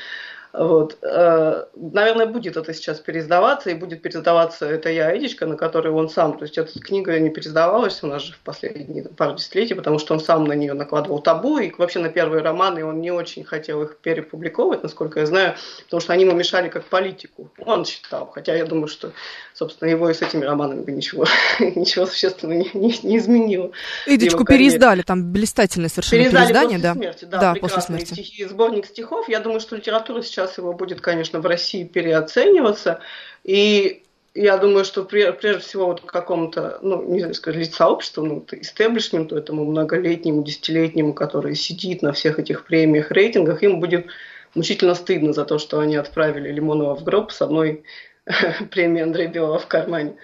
Вот. 0.54 0.98
Э, 1.02 1.66
наверное, 1.76 2.26
будет 2.26 2.58
это 2.58 2.74
сейчас 2.74 3.00
переиздаваться, 3.00 3.70
и 3.70 3.74
будет 3.74 4.02
переиздаваться 4.02 4.66
«Это 4.66 4.90
я, 4.90 5.16
Эдичка», 5.16 5.46
на 5.46 5.56
которой 5.56 5.90
он 5.90 6.10
сам, 6.10 6.38
то 6.38 6.46
есть 6.46 6.58
эта 6.58 6.80
книга 6.80 7.20
не 7.20 7.30
переиздавалась 7.30 8.02
у 8.04 8.08
нас 8.08 8.24
же 8.24 8.34
в 8.34 8.40
последние 8.40 9.04
пару 9.04 9.36
десятилетий, 9.36 9.76
потому 9.76 10.00
что 10.00 10.14
он 10.14 10.20
сам 10.20 10.46
на 10.46 10.54
нее 10.54 10.74
накладывал 10.74 11.20
табу, 11.20 11.60
и 11.60 11.72
вообще 11.78 12.00
на 12.00 12.10
первые 12.10 12.42
романы 12.42 12.86
он 12.86 13.02
не 13.02 13.12
очень 13.12 13.44
хотел 13.44 13.84
их 13.84 13.98
перепубликовывать, 13.98 14.84
насколько 14.84 15.20
я 15.20 15.26
знаю, 15.26 15.56
потому 15.86 16.02
что 16.02 16.14
они 16.14 16.24
ему 16.24 16.34
мешали 16.34 16.70
как 16.70 16.86
политику. 16.86 17.52
Он 17.66 17.86
считал, 17.86 18.28
хотя 18.28 18.56
я 18.56 18.66
думаю, 18.66 18.88
что, 18.88 19.12
собственно, 19.54 19.90
его 19.90 20.10
и 20.10 20.14
с 20.14 20.22
этими 20.22 20.46
романами 20.46 20.84
бы 20.84 20.92
ничего, 20.92 21.26
ничего 21.60 22.06
существенного 22.06 22.58
не, 22.58 22.72
не, 22.74 22.98
не 23.04 23.18
изменило. 23.18 23.72
Эдичку 24.06 24.46
переиздали, 24.46 25.02
там 25.02 25.32
блистательное 25.32 25.90
совершенно 25.90 26.24
переиздали 26.24 26.48
переиздание, 26.48 26.78
после 26.78 26.88
да? 26.88 26.94
Смерти, 26.94 27.26
да, 27.26 27.40
да 27.40 27.56
после 27.56 27.82
смерти. 27.82 28.14
Стихи, 28.14 28.46
сборник 28.46 28.86
стихов. 28.86 29.30
Я 29.30 29.40
думаю, 29.40 29.60
что 29.60 29.76
литература 29.76 30.22
сейчас 30.22 30.37
сейчас 30.38 30.58
его 30.60 30.74
будет, 30.74 31.02
конечно, 31.02 31.40
в 31.40 31.46
России 31.48 31.84
переоцениваться. 31.84 33.00
И 33.44 34.04
я 34.36 34.58
думаю, 34.58 34.86
что 34.86 35.04
прежде 35.04 35.58
всего 35.60 35.88
вот 35.88 36.02
какому-то, 36.02 36.78
ну, 36.84 37.02
не 37.12 37.20
знаю, 37.20 37.34
сказать, 37.34 37.60
лиц 37.60 37.76
сообществу, 37.76 38.24
ну, 38.24 38.46
истеблишменту, 38.52 39.36
этому 39.36 39.66
многолетнему, 39.66 40.44
десятилетнему, 40.44 41.14
который 41.14 41.56
сидит 41.56 42.04
на 42.04 42.14
всех 42.14 42.38
этих 42.38 42.66
премиях, 42.66 43.10
рейтингах, 43.10 43.64
им 43.64 43.80
будет 43.80 44.06
мучительно 44.54 44.94
стыдно 44.94 45.34
за 45.34 45.44
то, 45.44 45.58
что 45.58 45.80
они 45.80 45.96
отправили 45.96 46.52
Лимонова 46.52 46.96
в 46.96 47.04
гроб 47.04 47.32
с 47.32 47.42
одной 47.42 47.84
премией 48.72 49.04
Андрея 49.04 49.30
Белого 49.30 49.58
в 49.58 49.66
кармане. 49.66 50.18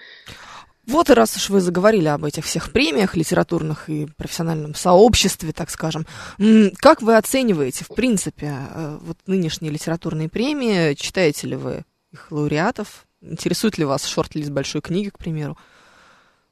Вот 0.86 1.08
и 1.10 1.14
раз 1.14 1.36
уж 1.36 1.50
вы 1.50 1.60
заговорили 1.60 2.08
об 2.08 2.24
этих 2.24 2.44
всех 2.44 2.70
премиях 2.72 3.16
литературных 3.16 3.88
и 3.88 4.06
профессиональном 4.16 4.74
сообществе, 4.74 5.52
так 5.52 5.70
скажем, 5.70 6.06
как 6.78 7.00
вы 7.00 7.16
оцениваете, 7.16 7.84
в 7.84 7.88
принципе, 7.88 8.54
э, 8.74 8.98
вот 9.00 9.16
нынешние 9.26 9.72
литературные 9.72 10.28
премии? 10.28 10.94
Читаете 10.94 11.46
ли 11.46 11.56
вы 11.56 11.84
их 12.12 12.30
лауреатов? 12.30 13.06
Интересует 13.22 13.78
ли 13.78 13.84
вас 13.84 14.04
шорт-лист 14.04 14.50
большой 14.50 14.82
книги, 14.82 15.08
к 15.08 15.18
примеру? 15.18 15.56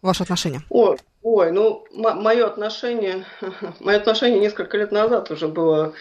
Ваше 0.01 0.23
отношение? 0.23 0.63
Ой, 0.71 0.97
ой, 1.23 1.53
ну, 1.53 1.85
мое 1.93 2.47
отношение, 2.47 3.25
мое 3.81 3.99
отношение 3.99 4.41
несколько 4.41 4.77
лет 4.79 4.91
назад 4.93 5.31
уже 5.31 5.47
было 5.47 5.93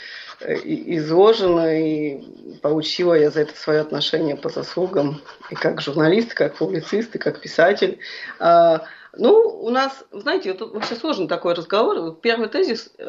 изложено, 0.45 1.79
и 1.79 2.21
получила 2.61 3.13
я 3.13 3.29
за 3.29 3.41
это 3.41 3.55
свое 3.55 3.81
отношение 3.81 4.35
по 4.35 4.49
заслугам 4.49 5.21
и 5.49 5.55
как 5.55 5.81
журналист, 5.81 6.31
и 6.31 6.35
как 6.35 6.55
публицист, 6.55 7.15
и 7.15 7.19
как 7.19 7.41
писатель. 7.41 7.99
А, 8.39 8.83
ну, 9.17 9.33
у 9.33 9.69
нас, 9.69 10.03
знаете, 10.11 10.53
тут 10.53 10.73
вообще 10.73 10.95
сложный 10.95 11.27
такой 11.27 11.53
разговор. 11.53 12.15
Первый 12.21 12.47
тезис 12.47 12.91
э, 12.97 13.03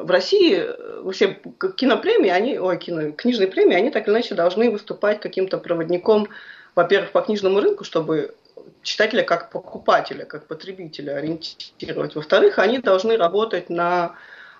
в 0.00 0.10
России 0.10 0.64
вообще 1.02 1.40
кинопремии, 1.76 2.30
они, 2.30 2.58
ой, 2.58 2.78
кино, 2.78 3.12
книжные 3.12 3.48
премии, 3.48 3.76
они 3.76 3.90
так 3.90 4.06
или 4.06 4.14
иначе 4.14 4.34
должны 4.34 4.70
выступать 4.70 5.20
каким-то 5.20 5.58
проводником, 5.58 6.28
во-первых, 6.74 7.12
по 7.12 7.22
книжному 7.22 7.60
рынку, 7.60 7.84
чтобы 7.84 8.34
читателя 8.82 9.22
как 9.22 9.50
покупателя, 9.50 10.24
как 10.24 10.46
потребителя 10.46 11.16
ориентировать. 11.16 12.14
Во-вторых, 12.14 12.58
они 12.58 12.78
должны 12.78 13.16
работать 13.16 13.70
на 13.70 14.14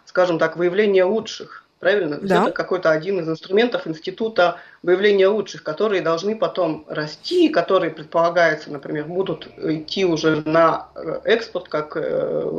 скажем 0.09 0.38
так, 0.38 0.57
выявление 0.57 1.05
лучших. 1.05 1.65
Правильно? 1.81 2.19
Да. 2.21 2.43
Это 2.43 2.50
какой-то 2.50 2.91
один 2.91 3.21
из 3.21 3.29
инструментов 3.29 3.87
института 3.87 4.57
выявления 4.83 5.29
лучших, 5.29 5.62
которые 5.62 6.03
должны 6.03 6.35
потом 6.35 6.85
расти, 6.88 7.50
которые, 7.50 7.93
предполагается, 7.93 8.73
например, 8.73 9.05
будут 9.05 9.49
идти 9.62 10.05
уже 10.05 10.43
на 10.45 10.88
э, 10.97 11.21
экспорт, 11.25 11.69
как, 11.69 11.93
э, 11.97 12.50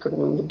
как 0.00 0.12
бы, 0.12 0.48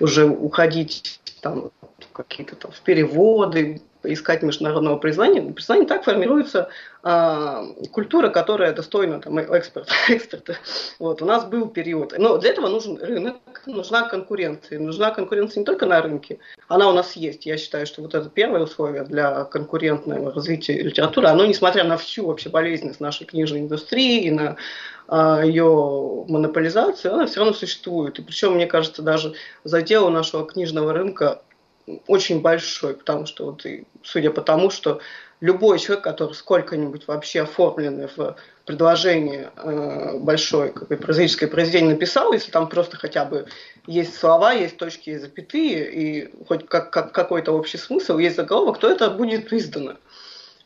уже 0.00 0.26
уходить 0.26 1.18
там, 1.40 1.70
какие-то 2.14 2.56
там 2.56 2.72
в 2.72 2.80
переводы, 2.80 3.82
искать 4.04 4.42
международного 4.42 4.96
признания. 4.96 5.42
Признание 5.52 5.86
так 5.86 6.04
формируется 6.04 6.68
а, 7.02 7.64
культура, 7.92 8.28
которая 8.28 8.72
достойна 8.72 9.20
там, 9.20 9.38
экспорта. 9.52 9.92
эксперта. 10.08 10.56
Вот, 10.98 11.22
у 11.22 11.24
нас 11.24 11.44
был 11.44 11.68
период. 11.68 12.14
Но 12.18 12.38
для 12.38 12.50
этого 12.50 12.68
нужен 12.68 12.98
рынок, 12.98 13.36
нужна 13.66 14.08
конкуренция. 14.08 14.78
Нужна 14.78 15.10
конкуренция 15.10 15.60
не 15.60 15.64
только 15.64 15.86
на 15.86 16.00
рынке, 16.02 16.38
она 16.68 16.88
у 16.88 16.92
нас 16.92 17.16
есть. 17.16 17.46
Я 17.46 17.56
считаю, 17.56 17.86
что 17.86 18.02
вот 18.02 18.14
это 18.14 18.28
первое 18.28 18.62
условие 18.62 19.04
для 19.04 19.44
конкурентного 19.44 20.32
развития 20.32 20.80
литературы, 20.82 21.28
оно, 21.28 21.46
несмотря 21.46 21.84
на 21.84 21.96
всю 21.96 22.26
вообще 22.26 22.48
болезненность 22.48 23.00
нашей 23.00 23.26
книжной 23.26 23.60
индустрии 23.60 24.24
и 24.24 24.30
на 24.30 24.56
а, 25.06 25.42
ее 25.42 26.24
монополизацию, 26.28 27.14
она 27.14 27.26
все 27.26 27.40
равно 27.40 27.52
существует. 27.54 28.18
И 28.18 28.22
причем, 28.22 28.54
мне 28.54 28.66
кажется, 28.66 29.02
даже 29.02 29.34
задел 29.62 30.08
нашего 30.08 30.46
книжного 30.46 30.92
рынка 30.92 31.42
очень 32.06 32.40
большой, 32.40 32.94
потому 32.94 33.26
что 33.26 33.46
вот, 33.46 33.66
и, 33.66 33.84
судя 34.02 34.30
по 34.30 34.40
тому, 34.40 34.70
что 34.70 35.00
любой 35.40 35.78
человек, 35.78 36.04
который 36.04 36.32
сколько-нибудь 36.32 37.06
вообще 37.06 37.42
оформленный 37.42 38.08
в 38.16 38.36
предложение 38.64 39.50
э, 39.56 40.18
большое 40.18 40.70
как 40.70 40.88
бы, 40.88 40.96
прозаическое 40.96 41.48
произведение 41.48 41.94
написал, 41.94 42.32
если 42.32 42.50
там 42.50 42.68
просто 42.68 42.96
хотя 42.96 43.24
бы 43.24 43.46
есть 43.86 44.16
слова, 44.16 44.52
есть 44.52 44.78
точки, 44.78 45.10
есть 45.10 45.22
запятые, 45.22 45.92
и 45.92 46.44
хоть 46.46 46.66
как, 46.66 46.90
как, 46.90 47.12
какой-то 47.12 47.52
общий 47.52 47.78
смысл, 47.78 48.18
есть 48.18 48.36
заголовок, 48.36 48.78
то 48.78 48.88
это 48.88 49.10
будет 49.10 49.52
издано. 49.52 49.96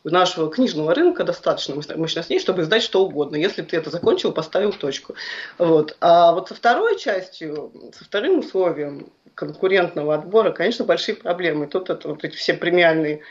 У 0.05 0.09
нашего 0.09 0.49
книжного 0.49 0.95
рынка 0.95 1.25
достаточно 1.25 1.75
мощностей, 1.75 2.39
чтобы 2.39 2.61
издать 2.61 2.83
что 2.83 3.03
угодно, 3.03 3.35
если 3.35 3.63
ты 3.63 3.75
это 3.75 3.89
закончил, 3.89 4.31
поставил 4.31 4.71
точку. 4.71 5.15
Вот. 5.57 5.97
А 5.99 6.31
вот 6.31 6.47
со 6.47 6.55
второй 6.55 6.97
частью, 6.97 7.73
со 7.97 8.05
вторым 8.05 8.39
условием, 8.39 9.11
конкурентного 9.39 10.15
отбора, 10.15 10.51
конечно, 10.51 10.83
большие 10.83 11.15
проблемы. 11.15 11.67
Тут 11.67 11.89
это 11.89 12.09
вот 12.09 12.25
эти 12.25 12.35
все 12.35 12.53
премиальные 12.53 13.21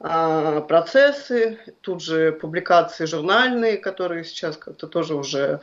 а, 0.00 0.62
процессы, 0.62 1.58
тут 1.82 2.02
же 2.02 2.32
публикации 2.32 3.04
журнальные, 3.04 3.76
которые 3.76 4.24
сейчас 4.24 4.56
как-то 4.56 4.86
тоже 4.86 5.14
уже 5.14 5.60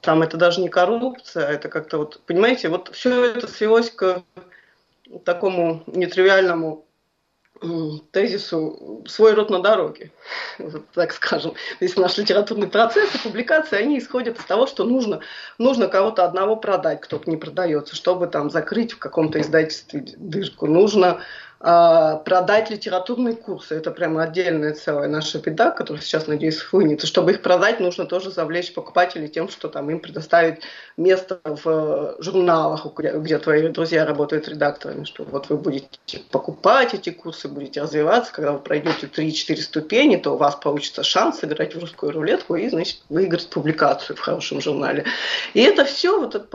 там 0.00 0.22
это 0.22 0.38
даже 0.38 0.62
не 0.62 0.70
коррупция, 0.70 1.46
а 1.46 1.52
это 1.52 1.68
как-то 1.68 1.98
вот, 1.98 2.20
понимаете, 2.24 2.68
вот 2.70 2.88
все 2.94 3.26
это 3.26 3.46
свелось 3.46 3.90
к 3.90 4.22
такому 5.24 5.82
нетривиальному 5.86 6.86
тезису 8.12 9.02
«свой 9.06 9.34
род 9.34 9.50
на 9.50 9.60
дороге», 9.60 10.12
так 10.94 11.12
скажем. 11.12 11.54
Если 11.80 12.00
наш 12.00 12.16
литературный 12.18 12.68
процесс 12.68 13.14
и 13.14 13.18
публикации, 13.18 13.78
они 13.78 13.98
исходят 13.98 14.38
из 14.38 14.44
того, 14.44 14.66
что 14.66 14.84
нужно, 14.84 15.20
нужно 15.58 15.88
кого-то 15.88 16.24
одного 16.24 16.56
продать, 16.56 17.00
кто-то 17.00 17.30
не 17.30 17.36
продается, 17.36 17.96
чтобы 17.96 18.26
там 18.26 18.50
закрыть 18.50 18.92
в 18.92 18.98
каком-то 18.98 19.40
издательстве 19.40 20.04
дырку. 20.16 20.66
Нужно 20.66 21.20
продать 21.58 22.70
литературные 22.70 23.34
курсы. 23.34 23.74
Это 23.74 23.90
прямо 23.90 24.22
отдельная 24.22 24.74
целая 24.74 25.08
наша 25.08 25.38
беда, 25.40 25.70
которая 25.72 26.02
сейчас, 26.02 26.28
надеюсь, 26.28 26.60
хлынет. 26.60 27.02
Чтобы 27.02 27.32
их 27.32 27.42
продать, 27.42 27.80
нужно 27.80 28.06
тоже 28.06 28.30
завлечь 28.30 28.72
покупателей 28.72 29.28
тем, 29.28 29.48
что 29.48 29.68
там 29.68 29.90
им 29.90 29.98
предоставить 29.98 30.62
место 30.96 31.40
в 31.44 32.16
журналах, 32.20 32.86
где, 32.96 33.38
твои 33.38 33.68
друзья 33.68 34.04
работают 34.04 34.48
редакторами, 34.48 35.04
что 35.04 35.24
вот 35.24 35.48
вы 35.48 35.56
будете 35.56 36.20
покупать 36.30 36.94
эти 36.94 37.10
курсы, 37.10 37.48
будете 37.48 37.82
развиваться, 37.82 38.32
когда 38.32 38.52
вы 38.52 38.60
пройдете 38.60 39.06
3-4 39.06 39.56
ступени, 39.56 40.16
то 40.16 40.34
у 40.34 40.36
вас 40.36 40.54
получится 40.56 41.02
шанс 41.02 41.40
сыграть 41.40 41.74
в 41.74 41.80
русскую 41.80 42.12
рулетку 42.12 42.54
и, 42.54 42.68
значит, 42.68 43.00
выиграть 43.08 43.48
публикацию 43.48 44.16
в 44.16 44.20
хорошем 44.20 44.60
журнале. 44.60 45.04
И 45.54 45.60
это 45.60 45.84
все 45.84 46.20
вот 46.20 46.54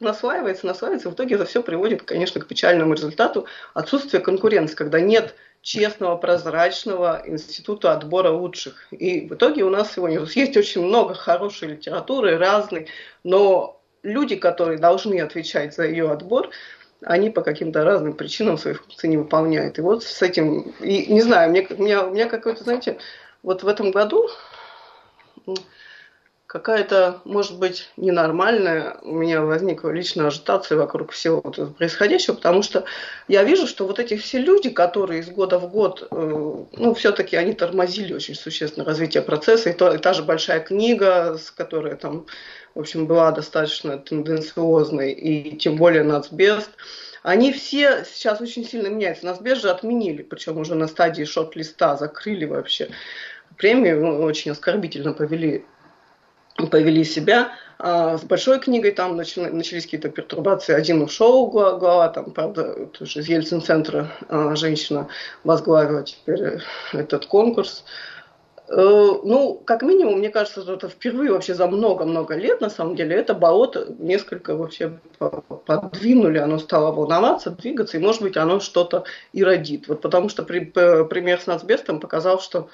наслаивается, 0.00 0.66
наслаивается, 0.66 1.10
в 1.10 1.14
итоге 1.14 1.34
это 1.34 1.44
все 1.44 1.62
приводит, 1.62 2.02
конечно, 2.02 2.40
к 2.40 2.46
печальному 2.46 2.94
результату 2.94 3.46
отсутствия 3.74 4.13
отсутствие 4.14 4.20
конкуренции, 4.20 4.76
когда 4.76 5.00
нет 5.00 5.34
честного, 5.62 6.16
прозрачного 6.16 7.22
института 7.26 7.92
отбора 7.92 8.30
лучших. 8.30 8.86
И 8.92 9.26
в 9.28 9.34
итоге 9.34 9.64
у 9.64 9.70
нас 9.70 9.92
сегодня 9.92 10.20
есть 10.34 10.56
очень 10.56 10.84
много 10.84 11.14
хорошей 11.14 11.68
литературы, 11.68 12.38
разной, 12.38 12.86
но 13.24 13.80
люди, 14.02 14.36
которые 14.36 14.78
должны 14.78 15.20
отвечать 15.20 15.74
за 15.74 15.84
ее 15.84 16.10
отбор, 16.10 16.50
они 17.02 17.30
по 17.30 17.42
каким-то 17.42 17.84
разным 17.84 18.14
причинам 18.14 18.58
свои 18.58 18.74
функции 18.74 19.08
не 19.08 19.16
выполняют. 19.18 19.78
И 19.78 19.82
вот 19.82 20.04
с 20.04 20.22
этим, 20.22 20.74
и, 20.80 21.12
не 21.12 21.22
знаю, 21.22 21.50
мне, 21.50 21.66
у 21.70 21.82
меня, 21.82 22.06
у 22.06 22.10
меня 22.10 22.28
какой-то, 22.28 22.64
знаете, 22.64 22.96
вот 23.42 23.62
в 23.62 23.68
этом 23.68 23.90
году 23.90 24.28
какая-то, 26.46 27.20
может 27.24 27.58
быть, 27.58 27.90
ненормальная 27.96 28.98
у 29.02 29.14
меня 29.14 29.42
возникла 29.42 29.90
личная 29.90 30.26
ажитация 30.26 30.76
вокруг 30.76 31.12
всего 31.12 31.40
вот 31.42 31.54
этого 31.54 31.72
происходящего, 31.72 32.34
потому 32.34 32.62
что 32.62 32.84
я 33.28 33.42
вижу, 33.44 33.66
что 33.66 33.86
вот 33.86 33.98
эти 33.98 34.16
все 34.16 34.38
люди, 34.38 34.70
которые 34.70 35.20
из 35.20 35.28
года 35.28 35.58
в 35.58 35.70
год, 35.70 36.06
э, 36.10 36.64
ну, 36.72 36.94
все-таки 36.94 37.36
они 37.36 37.54
тормозили 37.54 38.12
очень 38.12 38.34
существенно 38.34 38.84
развитие 38.84 39.22
процесса, 39.22 39.70
и, 39.70 39.72
то, 39.72 39.92
и 39.92 39.98
та 39.98 40.12
же 40.12 40.22
большая 40.22 40.60
книга, 40.60 41.38
с 41.38 41.50
которой 41.50 41.96
там, 41.96 42.26
в 42.74 42.80
общем, 42.80 43.06
была 43.06 43.32
достаточно 43.32 43.98
тенденциозной, 43.98 45.12
и 45.12 45.56
тем 45.56 45.76
более 45.76 46.04
нацбест, 46.04 46.70
они 47.22 47.52
все 47.52 48.04
сейчас 48.04 48.42
очень 48.42 48.66
сильно 48.66 48.88
меняются. 48.88 49.24
Нацбест 49.24 49.62
же 49.62 49.70
отменили, 49.70 50.22
причем 50.22 50.58
уже 50.58 50.74
на 50.74 50.88
стадии 50.88 51.24
шорт-листа 51.24 51.96
закрыли 51.96 52.44
вообще. 52.44 52.90
Премию, 53.56 54.04
ну, 54.04 54.22
очень 54.22 54.50
оскорбительно 54.50 55.14
повели 55.14 55.64
повели 56.70 57.04
себя. 57.04 57.52
А 57.78 58.16
с 58.16 58.22
большой 58.22 58.60
книгой 58.60 58.92
там 58.92 59.16
начались 59.16 59.84
какие-то 59.84 60.08
пертурбации. 60.08 60.74
Один 60.74 61.02
ушел 61.02 61.48
глава, 61.48 62.08
там, 62.08 62.30
правда, 62.30 62.86
тоже 62.86 63.20
из 63.20 63.28
Ельцин-центра 63.28 64.10
а, 64.28 64.54
женщина 64.54 65.08
возглавила 65.42 66.04
теперь 66.04 66.60
этот 66.92 67.26
конкурс. 67.26 67.84
Э, 68.68 69.18
ну, 69.22 69.60
как 69.64 69.82
минимум, 69.82 70.18
мне 70.18 70.30
кажется, 70.30 70.62
что 70.62 70.74
это 70.74 70.88
впервые 70.88 71.32
вообще 71.32 71.54
за 71.54 71.66
много-много 71.66 72.34
лет, 72.34 72.60
на 72.62 72.70
самом 72.70 72.96
деле, 72.96 73.16
это 73.16 73.34
болото 73.34 73.94
несколько 73.98 74.56
вообще 74.56 74.98
подвинули, 75.66 76.38
оно 76.38 76.58
стало 76.58 76.90
волноваться, 76.90 77.50
двигаться, 77.50 77.98
и, 77.98 78.00
может 78.00 78.22
быть, 78.22 78.38
оно 78.38 78.60
что-то 78.60 79.04
и 79.34 79.44
родит. 79.44 79.88
Вот 79.88 80.00
потому 80.00 80.30
что 80.30 80.44
при, 80.44 80.60
пример 80.60 81.40
с 81.40 81.46
нацбестом 81.46 82.00
показал, 82.00 82.40
что 82.40 82.70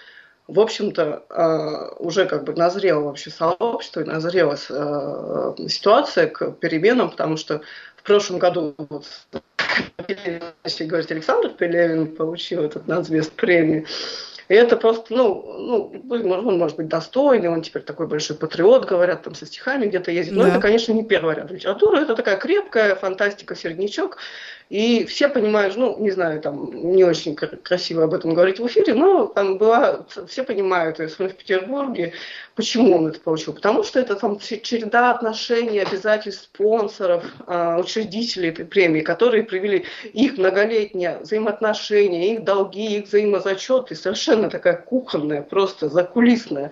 в 0.50 0.59
общем-то, 0.59 1.25
а, 1.30 1.95
уже 1.99 2.26
как 2.26 2.45
бы 2.45 2.54
назрело 2.54 3.04
вообще 3.04 3.30
сообщество, 3.30 4.04
назрела 4.04 4.57
а, 4.71 5.54
ситуация 5.69 6.26
к 6.26 6.50
переменам, 6.52 7.10
потому 7.10 7.36
что 7.36 7.60
в 7.97 8.02
прошлом 8.02 8.39
году, 8.39 8.75
вот, 8.76 9.06
если 10.65 10.84
говорить, 10.84 11.13
Александр 11.13 11.50
Пелевин 11.50 12.17
получил 12.17 12.65
этот 12.65 12.89
нацвест 12.89 13.32
премию, 13.32 13.86
и 14.50 14.54
это 14.54 14.76
просто, 14.76 15.15
ну, 15.15 15.93
ну, 16.02 16.28
он 16.28 16.58
может 16.58 16.76
быть 16.76 16.89
достойный, 16.89 17.49
он 17.49 17.63
теперь 17.63 17.82
такой 17.82 18.08
большой 18.08 18.36
патриот, 18.36 18.84
говорят, 18.84 19.23
там 19.23 19.36
со 19.36 19.47
стихами 19.47 19.86
где-то 19.86 20.10
ездит. 20.10 20.34
Но 20.34 20.43
да. 20.43 20.49
это, 20.49 20.60
конечно, 20.60 20.93
не 20.93 21.04
первый 21.04 21.36
ряд 21.36 21.52
литературы, 21.52 22.00
это 22.00 22.17
такая 22.17 22.36
крепкая 22.36 22.97
фантастика, 22.97 23.54
середнячок. 23.54 24.19
И 24.71 25.04
все 25.04 25.28
понимают, 25.28 25.76
ну, 25.76 25.97
не 25.99 26.13
знаю, 26.13 26.41
там 26.41 26.71
не 26.73 27.02
очень 27.02 27.34
красиво 27.34 28.04
об 28.04 28.15
этом 28.15 28.34
говорить 28.34 28.60
в 28.60 28.67
эфире, 28.69 28.95
но 28.95 29.26
там 29.26 29.58
была, 29.58 30.06
все 30.28 30.45
понимают, 30.45 31.00
если 31.00 31.26
в 31.26 31.34
Петербурге, 31.34 32.13
почему 32.54 32.97
он 32.97 33.08
это 33.08 33.19
получил. 33.19 33.52
Потому 33.52 33.82
что 33.82 33.99
это 33.99 34.15
там 34.15 34.39
череда 34.39 35.10
отношений, 35.10 35.80
обязательств 35.80 36.45
спонсоров, 36.45 37.25
а, 37.49 37.80
учредителей 37.80 38.50
этой 38.50 38.65
премии, 38.65 39.00
которые 39.00 39.43
привели 39.43 39.86
их 40.13 40.39
многолетние 40.39 41.19
взаимоотношения, 41.19 42.34
их 42.34 42.45
долги, 42.45 42.99
их 42.99 43.06
взаимозачеты. 43.06 43.97
Совершенно 43.97 44.40
такая 44.49 44.76
кухонная, 44.76 45.43
просто 45.43 45.89
закулисная 45.89 46.71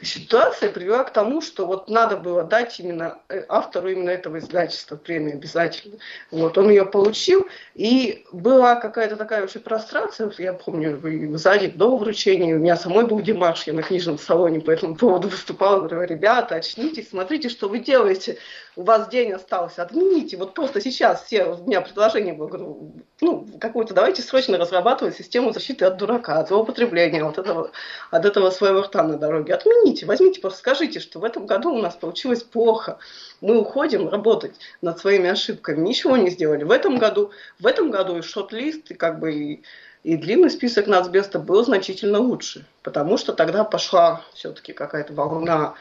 ситуация 0.00 0.70
привела 0.70 1.04
к 1.04 1.12
тому, 1.12 1.40
что 1.40 1.66
вот 1.66 1.88
надо 1.88 2.16
было 2.16 2.44
дать 2.44 2.78
именно 2.78 3.18
э, 3.28 3.44
автору 3.48 3.88
именно 3.88 4.10
этого 4.10 4.38
издательства 4.38 4.96
премию 4.96 5.34
обязательно. 5.34 5.96
Вот, 6.30 6.56
он 6.58 6.68
ее 6.70 6.84
получил 6.84 7.22
получил, 7.22 7.46
и 7.74 8.24
была 8.32 8.76
какая-то 8.76 9.16
такая 9.16 9.40
вообще 9.40 9.58
прострация, 9.58 10.30
я 10.38 10.52
помню, 10.52 11.00
за 11.36 11.58
день 11.58 11.72
до 11.72 11.96
вручения, 11.96 12.56
у 12.56 12.58
меня 12.58 12.76
самой 12.76 13.06
был 13.06 13.20
Димаш, 13.20 13.66
я 13.66 13.72
на 13.72 13.82
книжном 13.82 14.18
салоне 14.18 14.60
по 14.60 14.70
этому 14.70 14.96
поводу 14.96 15.28
выступала, 15.28 15.86
говорю, 15.86 16.08
ребята, 16.08 16.56
очнитесь, 16.56 17.10
смотрите, 17.10 17.48
что 17.48 17.68
вы 17.68 17.78
делаете, 17.80 18.38
у 18.76 18.84
вас 18.84 19.08
день 19.08 19.32
остался, 19.32 19.82
отмените, 19.82 20.36
вот 20.36 20.54
просто 20.54 20.80
сейчас 20.80 21.24
все, 21.24 21.44
у 21.44 21.66
меня 21.66 21.80
предложение 21.80 22.32
было, 22.32 22.48
говорю, 22.48 22.92
ну, 23.20 23.46
какую-то 23.60 23.92
давайте 23.92 24.22
срочно 24.22 24.56
разрабатывать 24.56 25.16
систему 25.16 25.52
защиты 25.52 25.84
от 25.84 25.98
дурака, 25.98 26.38
от 26.38 26.48
злоупотребления, 26.48 27.24
от 27.24 27.38
этого, 27.38 27.70
от 28.10 28.24
этого 28.24 28.50
своего 28.50 28.82
рта 28.82 29.02
на 29.02 29.18
дороге, 29.18 29.54
отмените, 29.54 30.06
возьмите, 30.06 30.40
просто 30.40 30.60
скажите, 30.60 31.00
что 31.00 31.18
в 31.18 31.24
этом 31.24 31.46
году 31.46 31.72
у 31.72 31.78
нас 31.78 31.94
получилось 31.94 32.42
плохо, 32.42 32.98
мы 33.40 33.58
уходим 33.60 34.08
работать 34.08 34.54
над 34.80 34.98
своими 34.98 35.28
ошибками, 35.28 35.86
ничего 35.86 36.16
не 36.16 36.30
сделали. 36.30 36.64
В 36.64 36.70
этом 36.70 36.96
году, 36.96 37.30
в 37.60 37.66
этом 37.66 37.90
году 37.90 38.16
и 38.16 38.22
шот-лист, 38.22 38.90
и 38.90 38.94
как 38.94 39.18
бы 39.18 39.34
и, 39.34 39.62
и 40.02 40.16
длинный 40.16 40.50
список 40.50 40.86
нацбеста 40.86 41.38
был 41.38 41.64
значительно 41.64 42.18
лучше, 42.20 42.64
потому 42.82 43.18
что 43.18 43.32
тогда 43.32 43.64
пошла 43.64 44.22
все-таки 44.32 44.72
какая-то 44.72 45.12
волна 45.12 45.74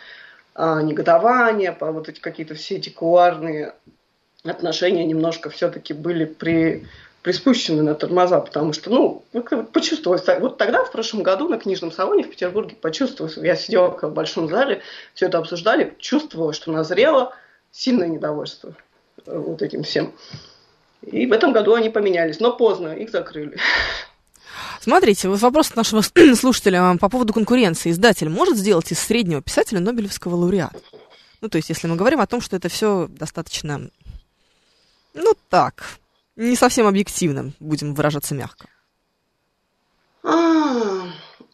негодования, 0.55 1.71
по 1.71 1.91
вот 1.91 2.09
эти 2.09 2.19
какие-то 2.19 2.55
все 2.55 2.75
эти 2.75 2.89
кулуарные 2.89 3.73
отношения 4.43 5.05
немножко 5.05 5.49
все-таки 5.49 5.93
были 5.93 6.25
при 6.25 6.85
приспущены 7.21 7.83
на 7.83 7.93
тормоза, 7.93 8.39
потому 8.39 8.73
что, 8.73 8.89
ну, 8.89 9.23
почувствовалось, 9.73 10.25
вот 10.39 10.57
тогда, 10.57 10.83
в 10.83 10.91
прошлом 10.91 11.21
году, 11.21 11.47
на 11.47 11.59
книжном 11.59 11.91
салоне 11.91 12.23
в 12.23 12.31
Петербурге 12.31 12.75
почувствовалось, 12.75 13.37
я 13.37 13.55
сидела 13.55 13.89
в 13.89 14.13
большом 14.13 14.49
зале, 14.49 14.81
все 15.13 15.27
это 15.27 15.37
обсуждали, 15.37 15.93
чувствовала, 15.99 16.51
что 16.51 16.71
назрело 16.71 17.35
сильное 17.71 18.07
недовольство 18.07 18.75
э, 19.25 19.37
вот 19.37 19.61
этим 19.61 19.83
всем. 19.83 20.13
И 21.03 21.27
в 21.27 21.31
этом 21.31 21.51
году 21.51 21.75
они 21.75 21.89
поменялись, 21.89 22.39
но 22.39 22.53
поздно, 22.53 22.89
их 22.89 23.11
закрыли. 23.11 23.57
Смотрите, 24.81 25.29
вот 25.29 25.39
вопрос 25.41 25.75
нашего 25.75 26.01
слушателя 26.35 26.97
по 26.97 27.09
поводу 27.09 27.33
конкуренции. 27.33 27.91
Издатель 27.91 28.29
может 28.29 28.57
сделать 28.57 28.91
из 28.91 28.99
среднего 28.99 29.41
писателя 29.41 29.79
Нобелевского 29.79 30.35
лауреата? 30.35 30.79
Ну, 31.41 31.49
то 31.49 31.57
есть, 31.57 31.69
если 31.69 31.87
мы 31.87 31.95
говорим 31.95 32.21
о 32.21 32.27
том, 32.27 32.41
что 32.41 32.55
это 32.55 32.69
все 32.69 33.07
достаточно, 33.09 33.89
ну, 35.13 35.33
так, 35.49 35.83
не 36.35 36.55
совсем 36.55 36.87
объективно, 36.87 37.51
будем 37.59 37.93
выражаться 37.93 38.35
мягко. 38.35 38.67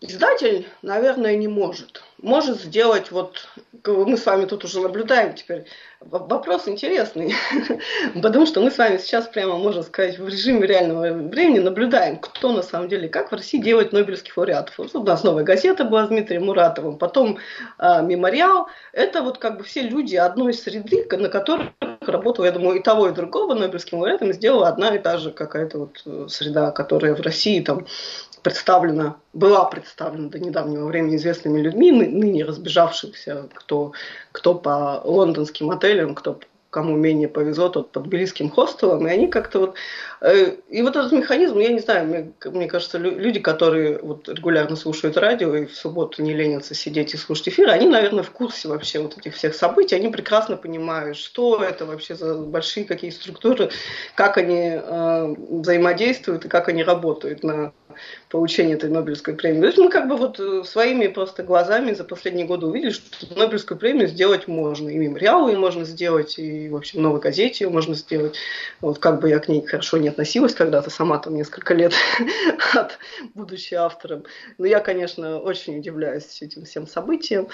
А, 0.01 0.05
издатель, 0.05 0.67
наверное, 0.81 1.35
не 1.35 1.47
может 1.47 2.03
может 2.21 2.59
сделать, 2.59 3.11
вот 3.11 3.47
мы 3.85 4.17
с 4.17 4.25
вами 4.25 4.45
тут 4.45 4.63
уже 4.65 4.81
наблюдаем 4.81 5.33
теперь, 5.33 5.65
вопрос 6.01 6.67
интересный, 6.67 7.35
потому 8.21 8.45
что 8.45 8.59
мы 8.59 8.71
с 8.71 8.77
вами 8.77 8.97
сейчас 8.97 9.27
прямо, 9.27 9.57
можно 9.57 9.83
сказать, 9.83 10.17
в 10.17 10.27
режиме 10.27 10.65
реального 10.65 11.13
времени 11.13 11.59
наблюдаем, 11.59 12.17
кто 12.17 12.51
на 12.51 12.63
самом 12.63 12.89
деле, 12.89 13.07
как 13.07 13.31
в 13.31 13.35
России 13.35 13.59
делает 13.59 13.93
Нобелевских 13.93 14.35
лауреатов. 14.35 14.77
Вот 14.77 14.95
у 14.95 15.03
нас 15.03 15.23
новая 15.23 15.43
газета 15.43 15.85
была 15.85 16.05
с 16.05 16.09
Дмитрием 16.09 16.45
Муратовым, 16.45 16.97
потом 16.97 17.37
э, 17.77 18.01
мемориал. 18.03 18.67
Это 18.93 19.21
вот 19.21 19.37
как 19.37 19.57
бы 19.57 19.63
все 19.63 19.81
люди 19.81 20.15
одной 20.15 20.53
среды, 20.53 21.07
на 21.11 21.29
которых 21.29 21.69
работала, 22.01 22.45
я 22.45 22.51
думаю, 22.51 22.79
и 22.79 22.83
того, 22.83 23.09
и 23.09 23.13
другого 23.13 23.53
Нобелевским 23.53 23.99
лауреатом 23.99 24.33
сделала 24.33 24.67
одна 24.67 24.95
и 24.95 24.99
та 24.99 25.17
же 25.17 25.31
какая-то 25.31 25.79
вот 25.79 26.01
э, 26.05 26.27
среда, 26.29 26.71
которая 26.71 27.15
в 27.15 27.21
России 27.21 27.61
там 27.61 27.85
представлена, 28.47 29.17
была 29.33 29.65
представлена 29.65 30.29
до 30.29 30.39
недавнего 30.39 30.85
времени 30.85 31.17
известными 31.17 31.59
людьми, 31.59 31.91
ныне 31.91 32.45
разбежавшихся, 32.45 33.49
кто, 33.53 33.91
кто 34.31 34.55
по 34.55 35.01
лондонским 35.03 35.69
отелям, 35.69 36.15
кто 36.15 36.39
кому 36.69 36.95
менее 36.95 37.27
повезло, 37.27 37.69
тот 37.69 37.91
под 37.91 38.03
тбилисским 38.03 38.49
хостелом, 38.49 39.07
и 39.07 39.11
они 39.11 39.27
как-то 39.27 39.59
вот... 39.59 39.75
Э, 40.21 40.55
и 40.69 40.81
вот 40.81 40.95
этот 40.95 41.11
механизм, 41.11 41.57
я 41.59 41.69
не 41.69 41.79
знаю, 41.79 42.07
мне, 42.07 42.31
мне 42.45 42.67
кажется, 42.67 42.97
люди, 42.97 43.39
которые 43.39 43.99
вот 43.99 44.29
регулярно 44.29 44.75
слушают 44.75 45.17
радио 45.17 45.55
и 45.55 45.65
в 45.65 45.75
субботу 45.75 46.21
не 46.21 46.33
ленятся 46.33 46.75
сидеть 46.75 47.13
и 47.13 47.17
слушать 47.17 47.49
эфиры, 47.49 47.71
они, 47.71 47.87
наверное, 47.87 48.23
в 48.23 48.31
курсе 48.31 48.67
вообще 48.67 48.99
вот 48.99 49.17
этих 49.17 49.35
всех 49.35 49.55
событий, 49.55 49.95
они 49.95 50.09
прекрасно 50.09 50.55
понимают, 50.55 51.17
что 51.17 51.63
это 51.63 51.85
вообще 51.85 52.15
за 52.15 52.35
большие 52.35 52.85
какие 52.85 53.09
структуры, 53.09 53.71
как 54.15 54.37
они 54.37 54.71
э, 54.73 55.35
взаимодействуют 55.49 56.45
и 56.45 56.49
как 56.49 56.69
они 56.69 56.83
работают 56.83 57.43
на 57.43 57.73
получения 58.29 58.73
этой 58.73 58.89
Нобелевской 58.89 59.35
премии. 59.35 59.61
То 59.61 59.67
есть 59.67 59.77
мы 59.77 59.89
как 59.89 60.07
бы 60.07 60.17
вот 60.17 60.39
э, 60.39 60.63
своими 60.63 61.07
просто 61.07 61.43
глазами 61.43 61.93
за 61.93 62.03
последние 62.03 62.45
годы 62.45 62.65
увидели, 62.65 62.91
что 62.91 63.35
Нобелевскую 63.35 63.77
премию 63.77 64.07
сделать 64.07 64.47
можно. 64.47 64.89
И 64.89 64.97
мемориал 64.97 65.47
ее 65.47 65.57
можно 65.57 65.85
сделать, 65.85 66.37
и, 66.39 66.69
в 66.69 66.75
общем, 66.75 67.01
новой 67.01 67.19
газете 67.19 67.65
ее 67.65 67.69
можно 67.69 67.95
сделать. 67.95 68.35
Вот 68.81 68.99
как 68.99 69.21
бы 69.21 69.29
я 69.29 69.39
к 69.39 69.47
ней 69.47 69.65
хорошо 69.65 69.97
не 69.97 70.09
относилась 70.09 70.53
когда-то, 70.53 70.89
сама 70.89 71.17
там 71.17 71.35
несколько 71.35 71.73
лет 71.73 71.93
от 72.73 72.97
будучи 73.33 73.73
автором. 73.73 74.23
Но 74.57 74.65
я, 74.65 74.79
конечно, 74.79 75.39
очень 75.39 75.79
удивляюсь 75.79 76.41
этим 76.41 76.65
всем 76.65 76.87
событиям. 76.87 77.47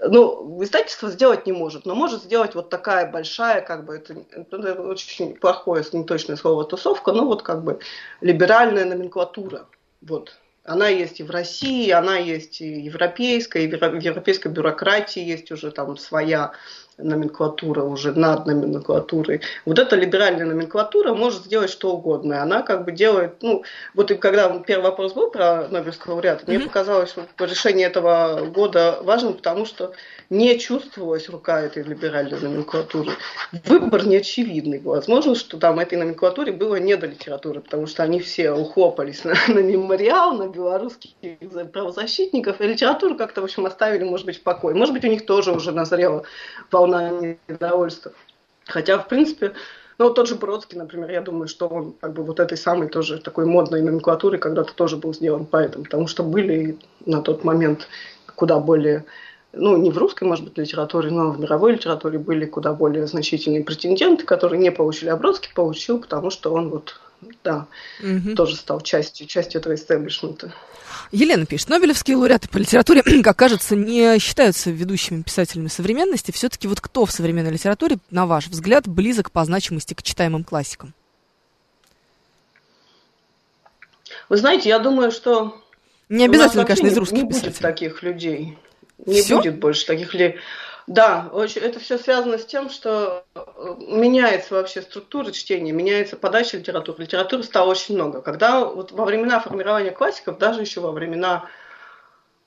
Ну, 0.00 0.62
издательство 0.62 1.10
сделать 1.10 1.46
не 1.46 1.52
может, 1.52 1.86
но 1.86 1.94
может 1.94 2.22
сделать 2.22 2.54
вот 2.54 2.68
такая 2.68 3.10
большая, 3.10 3.62
как 3.62 3.86
бы, 3.86 3.96
это, 3.96 4.14
это 4.32 4.82
очень 4.82 5.34
плохое, 5.36 5.84
неточное 5.92 6.36
слово, 6.36 6.64
тусовка, 6.64 7.12
но 7.12 7.24
вот 7.24 7.42
как 7.42 7.64
бы 7.64 7.80
либеральная 8.20 8.84
номенклатура. 8.84 9.66
Вот. 10.02 10.36
Она 10.64 10.88
есть 10.88 11.20
и 11.20 11.22
в 11.22 11.30
России, 11.30 11.90
она 11.90 12.18
есть 12.18 12.60
и 12.60 12.82
европейская, 12.82 13.64
и 13.64 13.68
в 13.68 13.98
европейской 13.98 14.48
бюрократии 14.48 15.22
есть 15.22 15.50
уже 15.50 15.70
там 15.70 15.96
своя 15.96 16.52
номенклатура 17.02 17.82
уже 17.82 18.12
над 18.12 18.46
номенклатурой. 18.46 19.40
Вот 19.64 19.78
эта 19.78 19.96
либеральная 19.96 20.46
номенклатура 20.46 21.14
может 21.14 21.44
сделать 21.44 21.70
что 21.70 21.92
угодно. 21.92 22.42
Она 22.42 22.62
как 22.62 22.84
бы 22.84 22.92
делает, 22.92 23.42
ну, 23.42 23.62
вот 23.94 24.10
и 24.10 24.14
когда 24.16 24.48
первый 24.66 24.84
вопрос 24.84 25.12
был 25.12 25.30
про 25.30 25.68
Нобелевского 25.68 26.14
лауреата, 26.14 26.44
mm-hmm. 26.44 26.56
мне 26.56 26.66
показалось, 26.66 27.10
что 27.10 27.44
решение 27.44 27.86
этого 27.86 28.46
года 28.46 28.98
важным, 29.02 29.34
потому 29.34 29.64
что 29.66 29.92
не 30.28 30.58
чувствовалась 30.58 31.28
рука 31.28 31.60
этой 31.60 31.82
либеральной 31.82 32.38
номенклатуры. 32.40 33.12
Выбор 33.66 34.06
неочевидный. 34.06 34.80
Возможно, 34.80 35.34
что 35.34 35.58
там 35.58 35.78
этой 35.80 35.98
номенклатуре 35.98 36.52
было 36.52 36.76
не 36.76 36.96
до 36.96 37.06
литературы, 37.06 37.60
потому 37.60 37.86
что 37.86 38.02
они 38.02 38.20
все 38.20 38.52
ухлопались 38.52 39.24
на, 39.24 39.34
на 39.48 39.58
мемориал, 39.58 40.34
на 40.34 40.48
белорусских 40.48 41.10
правозащитников, 41.72 42.60
и 42.60 42.66
литературу 42.66 43.16
как-то, 43.16 43.40
в 43.40 43.44
общем, 43.44 43.66
оставили, 43.66 44.04
может 44.04 44.26
быть, 44.26 44.38
в 44.38 44.42
покое. 44.42 44.74
Может 44.74 44.94
быть, 44.94 45.04
у 45.04 45.08
них 45.08 45.26
тоже 45.26 45.52
уже 45.52 45.72
назрела 45.72 46.24
волна 46.70 46.89
недовольства. 46.90 48.12
Хотя, 48.66 48.98
в 48.98 49.08
принципе, 49.08 49.52
ну, 49.98 50.06
вот 50.06 50.14
тот 50.14 50.28
же 50.28 50.34
Бродский, 50.34 50.78
например, 50.78 51.10
я 51.10 51.20
думаю, 51.20 51.46
что 51.46 51.68
он 51.68 51.94
как 52.00 52.14
бы 52.14 52.22
вот 52.22 52.40
этой 52.40 52.56
самой 52.56 52.88
тоже 52.88 53.18
такой 53.18 53.44
модной 53.44 53.82
номенклатуры 53.82 54.38
когда-то 54.38 54.74
тоже 54.74 54.96
был 54.96 55.12
сделан 55.12 55.44
поэтом, 55.44 55.84
потому 55.84 56.06
что 56.06 56.22
были 56.22 56.78
на 57.04 57.20
тот 57.20 57.44
момент 57.44 57.86
куда 58.34 58.58
более 58.58 59.04
ну, 59.52 59.76
не 59.76 59.90
в 59.90 59.98
русской, 59.98 60.24
может 60.24 60.44
быть, 60.44 60.56
литературе, 60.58 61.10
но 61.10 61.30
в 61.32 61.40
мировой 61.40 61.72
литературе 61.72 62.18
были 62.18 62.46
куда 62.46 62.72
более 62.72 63.06
значительные 63.06 63.64
претенденты, 63.64 64.24
которые 64.24 64.60
не 64.60 64.70
получили, 64.70 65.10
а 65.10 65.16
Бродский 65.16 65.52
получил, 65.54 66.00
потому 66.00 66.30
что 66.30 66.52
он 66.52 66.70
вот, 66.70 67.00
да, 67.44 67.66
угу. 68.02 68.34
тоже 68.34 68.56
стал 68.56 68.80
частью, 68.80 69.26
частью 69.26 69.60
этого 69.60 69.74
истеблишмента. 69.74 70.52
Елена 71.12 71.46
пишет, 71.46 71.68
Нобелевские 71.68 72.16
лауреаты 72.16 72.48
по 72.48 72.58
литературе, 72.58 73.02
как 73.22 73.36
кажется, 73.36 73.76
не 73.76 74.18
считаются 74.18 74.70
ведущими 74.70 75.22
писателями 75.22 75.68
современности. 75.68 76.30
Все-таки 76.30 76.68
вот 76.68 76.80
кто 76.80 77.04
в 77.04 77.12
современной 77.12 77.50
литературе, 77.50 77.98
на 78.10 78.26
ваш 78.26 78.46
взгляд, 78.46 78.86
близок 78.86 79.30
по 79.30 79.44
значимости 79.44 79.94
к 79.94 80.02
читаемым 80.02 80.44
классикам? 80.44 80.94
Вы 84.28 84.36
знаете, 84.36 84.68
я 84.68 84.78
думаю, 84.78 85.10
что... 85.10 85.60
Не 86.08 86.24
обязательно, 86.24 86.64
конечно, 86.64 86.86
из 86.86 86.96
русских 86.96 87.18
не 87.18 87.22
будет 87.24 87.42
писателей. 87.42 87.62
таких 87.62 88.02
людей. 88.02 88.58
Не 89.06 89.22
Всё? 89.22 89.38
будет 89.38 89.58
больше 89.58 89.86
таких 89.86 90.14
ли. 90.14 90.38
Да, 90.90 91.30
очень, 91.32 91.60
это 91.62 91.78
все 91.78 91.98
связано 91.98 92.36
с 92.36 92.44
тем, 92.44 92.68
что 92.68 93.24
э, 93.36 93.40
меняется 93.78 94.54
вообще 94.54 94.82
структура 94.82 95.30
чтения, 95.30 95.70
меняется 95.70 96.16
подача 96.16 96.56
литературы. 96.58 97.04
Литературы 97.04 97.44
стало 97.44 97.70
очень 97.70 97.94
много. 97.94 98.20
Когда 98.22 98.64
вот 98.64 98.90
во 98.90 99.04
времена 99.04 99.38
формирования 99.38 99.92
классиков, 99.92 100.38
даже 100.38 100.62
еще 100.62 100.80
во 100.80 100.90
времена 100.90 101.44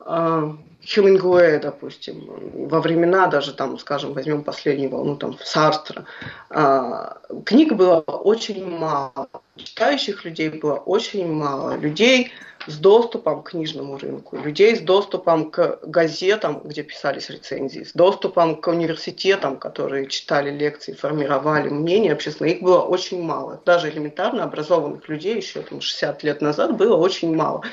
э, 0.01 0.49
Хемингуэя, 0.85 1.59
допустим, 1.59 2.67
во 2.67 2.81
времена 2.81 3.27
даже 3.27 3.53
там, 3.53 3.79
скажем, 3.79 4.13
возьмем 4.13 4.43
последнюю 4.43 4.89
волну 4.89 5.15
там 5.15 5.37
Сартра, 5.41 6.05
э, 6.49 7.13
книг 7.45 7.73
было 7.73 7.99
очень 7.99 8.65
мало, 8.65 9.29
читающих 9.55 10.25
людей 10.25 10.49
было 10.49 10.75
очень 10.75 11.31
мало, 11.31 11.77
людей 11.77 12.31
с 12.67 12.77
доступом 12.77 13.43
к 13.43 13.51
книжному 13.51 13.97
рынку, 13.97 14.37
людей 14.37 14.75
с 14.75 14.81
доступом 14.81 15.51
к 15.51 15.79
газетам, 15.83 16.61
где 16.63 16.83
писались 16.83 17.29
рецензии, 17.29 17.83
с 17.83 17.93
доступом 17.93 18.55
к 18.55 18.67
университетам, 18.67 19.57
которые 19.57 20.07
читали 20.07 20.49
лекции, 20.49 20.93
формировали 20.93 21.69
мнение 21.69 22.13
общественное. 22.13 22.51
Их 22.51 22.61
было 22.61 22.81
очень 22.81 23.21
мало. 23.21 23.61
Даже 23.65 23.89
элементарно 23.89 24.43
образованных 24.43 25.07
людей 25.09 25.37
еще 25.37 25.61
там, 25.61 25.81
60 25.81 26.23
лет 26.23 26.41
назад 26.41 26.77
было 26.77 26.95
очень 26.95 27.35
мало. 27.35 27.63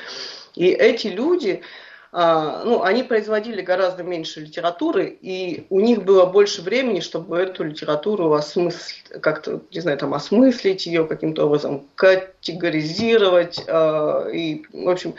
И 0.55 0.67
эти 0.67 1.07
люди, 1.07 1.61
а, 1.61 1.90
ну, 2.13 2.83
они 2.83 3.03
производили 3.03 3.61
гораздо 3.61 4.03
меньше 4.03 4.41
литературы, 4.41 5.17
и 5.21 5.65
у 5.69 5.79
них 5.79 6.03
было 6.03 6.25
больше 6.25 6.61
времени, 6.61 6.99
чтобы 6.99 7.37
эту 7.37 7.63
литературу 7.63 8.33
осмыслить, 8.33 9.03
как-то, 9.21 9.61
не 9.71 9.79
знаю, 9.79 9.97
там, 9.97 10.13
осмыслить 10.13 10.85
ее 10.85 11.05
каким-то 11.05 11.45
образом, 11.45 11.87
категоризировать, 11.95 13.63
а, 13.67 14.27
и, 14.27 14.65
в 14.73 14.89
общем, 14.89 15.15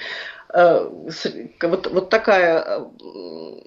а, 0.50 0.86
вот, 1.62 1.86
вот 1.86 2.10
такая 2.10 2.86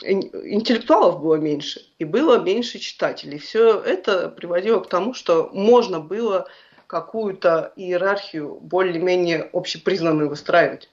интеллектуалов 0.04 1.20
было 1.20 1.36
меньше, 1.36 1.82
и 1.98 2.06
было 2.06 2.38
меньше 2.38 2.78
читателей. 2.78 3.40
Все 3.40 3.80
это 3.80 4.30
приводило 4.30 4.80
к 4.82 4.90
тому, 4.90 5.16
что 5.16 5.50
можно 5.52 6.00
было 6.00 6.48
какую-то 6.86 7.74
иерархию 7.76 8.60
более-менее 8.62 9.50
общепризнанную 9.52 10.30
выстраивать 10.30 10.90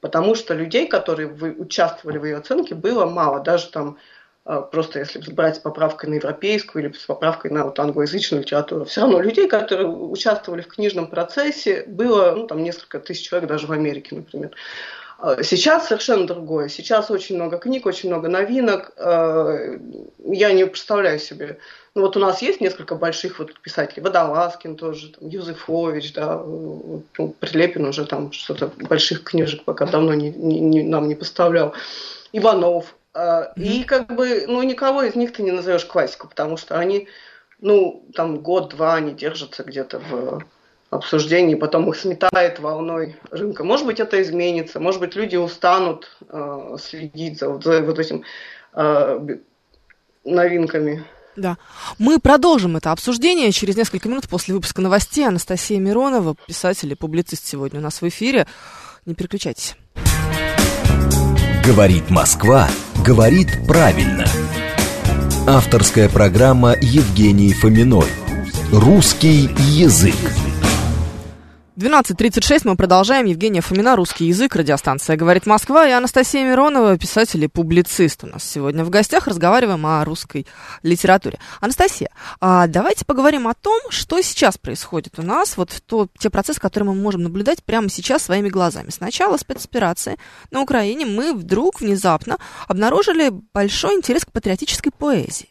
потому 0.00 0.34
что 0.34 0.54
людей, 0.54 0.86
которые 0.86 1.28
участвовали 1.28 2.18
в 2.18 2.24
ее 2.24 2.36
оценке, 2.38 2.74
было 2.74 3.06
мало. 3.06 3.40
Даже 3.40 3.68
там 3.68 3.98
э, 4.46 4.62
просто 4.70 5.00
если 5.00 5.20
брать 5.32 5.56
с 5.56 5.58
поправкой 5.58 6.10
на 6.10 6.14
европейскую 6.14 6.84
или 6.84 6.92
с 6.92 7.04
поправкой 7.04 7.50
на 7.50 7.64
вот 7.64 7.78
англоязычную 7.78 8.42
литературу, 8.42 8.84
все 8.84 9.02
равно 9.02 9.20
людей, 9.20 9.48
которые 9.48 9.88
участвовали 9.88 10.62
в 10.62 10.68
книжном 10.68 11.06
процессе, 11.06 11.84
было 11.86 12.32
ну, 12.32 12.46
там 12.46 12.62
несколько 12.62 13.00
тысяч 13.00 13.28
человек 13.28 13.48
даже 13.48 13.66
в 13.66 13.72
Америке, 13.72 14.16
например. 14.16 14.50
Э, 15.22 15.42
сейчас 15.42 15.88
совершенно 15.88 16.26
другое. 16.26 16.68
Сейчас 16.68 17.10
очень 17.10 17.36
много 17.36 17.58
книг, 17.58 17.86
очень 17.86 18.08
много 18.08 18.28
новинок. 18.28 18.92
Э, 18.96 19.78
я 20.24 20.52
не 20.52 20.66
представляю 20.66 21.18
себе. 21.18 21.58
Ну 21.94 22.02
вот 22.02 22.16
у 22.16 22.20
нас 22.20 22.40
есть 22.42 22.60
несколько 22.60 22.94
больших 22.94 23.38
вот 23.38 23.58
писателей. 23.60 24.02
Водолазкин 24.02 24.76
тоже, 24.76 25.12
там, 25.12 25.28
Юзефович, 25.28 26.12
да, 26.12 26.36
ну, 26.36 27.02
Прилепин 27.40 27.84
уже 27.84 28.06
там 28.06 28.32
что-то 28.32 28.70
больших 28.76 29.24
книжек 29.24 29.64
пока 29.64 29.86
давно 29.86 30.14
не, 30.14 30.30
не, 30.30 30.60
не, 30.60 30.82
нам 30.82 31.08
не 31.08 31.14
поставлял. 31.14 31.74
Иванов. 32.32 32.94
И 33.56 33.82
как 33.82 34.14
бы, 34.14 34.44
ну 34.46 34.62
никого 34.62 35.02
из 35.02 35.16
них 35.16 35.32
ты 35.32 35.42
не 35.42 35.50
назовешь 35.50 35.84
классику, 35.84 36.28
потому 36.28 36.56
что 36.56 36.78
они, 36.78 37.08
ну 37.60 38.04
там 38.14 38.38
год-два 38.38 38.94
они 38.94 39.10
держатся 39.12 39.64
где-то 39.64 39.98
в 39.98 40.44
обсуждений, 40.90 41.54
потом 41.54 41.88
их 41.88 41.96
сметает 41.96 42.58
волной 42.58 43.16
рынка. 43.30 43.64
Может 43.64 43.86
быть, 43.86 44.00
это 44.00 44.20
изменится, 44.20 44.80
может 44.80 45.00
быть, 45.00 45.14
люди 45.14 45.36
устанут 45.36 46.16
э, 46.28 46.76
следить 46.80 47.38
за, 47.38 47.60
за 47.60 47.82
вот 47.82 47.98
этим 47.98 48.24
э, 48.74 49.36
новинками. 50.24 51.04
Да. 51.36 51.56
Мы 51.98 52.18
продолжим 52.18 52.76
это 52.76 52.90
обсуждение 52.90 53.52
через 53.52 53.76
несколько 53.76 54.08
минут 54.08 54.28
после 54.28 54.52
выпуска 54.52 54.82
новостей. 54.82 55.26
Анастасия 55.26 55.78
Миронова, 55.78 56.34
писатель 56.46 56.90
и 56.92 56.96
публицист 56.96 57.46
сегодня 57.46 57.78
у 57.78 57.82
нас 57.82 58.02
в 58.02 58.08
эфире. 58.08 58.46
Не 59.06 59.14
переключайтесь. 59.14 59.76
Говорит 61.64 62.10
Москва, 62.10 62.68
говорит 63.06 63.48
правильно. 63.66 64.24
Авторская 65.46 66.08
программа 66.08 66.74
Евгении 66.80 67.52
Фоминой. 67.52 68.08
Русский 68.72 69.48
язык. 69.56 70.16
12.36 71.80 72.60
мы 72.64 72.76
продолжаем. 72.76 73.24
Евгения 73.24 73.62
Фомина, 73.62 73.96
русский 73.96 74.26
язык, 74.26 74.54
радиостанция 74.54 75.16
«Говорит 75.16 75.46
Москва» 75.46 75.88
и 75.88 75.92
Анастасия 75.92 76.44
Миронова, 76.44 76.98
писатель 76.98 77.42
и 77.42 77.48
публицист 77.48 78.22
у 78.22 78.26
нас 78.26 78.44
сегодня 78.44 78.84
в 78.84 78.90
гостях. 78.90 79.26
Разговариваем 79.26 79.86
о 79.86 80.04
русской 80.04 80.46
литературе. 80.82 81.38
Анастасия, 81.58 82.10
а 82.38 82.66
давайте 82.66 83.06
поговорим 83.06 83.48
о 83.48 83.54
том, 83.54 83.80
что 83.88 84.20
сейчас 84.20 84.58
происходит 84.58 85.18
у 85.18 85.22
нас, 85.22 85.56
вот 85.56 85.70
то, 85.86 86.08
те 86.18 86.28
процессы, 86.28 86.60
которые 86.60 86.90
мы 86.90 86.96
можем 86.96 87.22
наблюдать 87.22 87.64
прямо 87.64 87.88
сейчас 87.88 88.24
своими 88.24 88.50
глазами. 88.50 88.90
С 88.90 89.00
начала 89.00 89.38
спецоперации 89.38 90.18
на 90.50 90.60
Украине 90.60 91.06
мы 91.06 91.32
вдруг 91.32 91.80
внезапно 91.80 92.36
обнаружили 92.68 93.32
большой 93.54 93.94
интерес 93.94 94.26
к 94.26 94.32
патриотической 94.32 94.92
поэзии. 94.92 95.48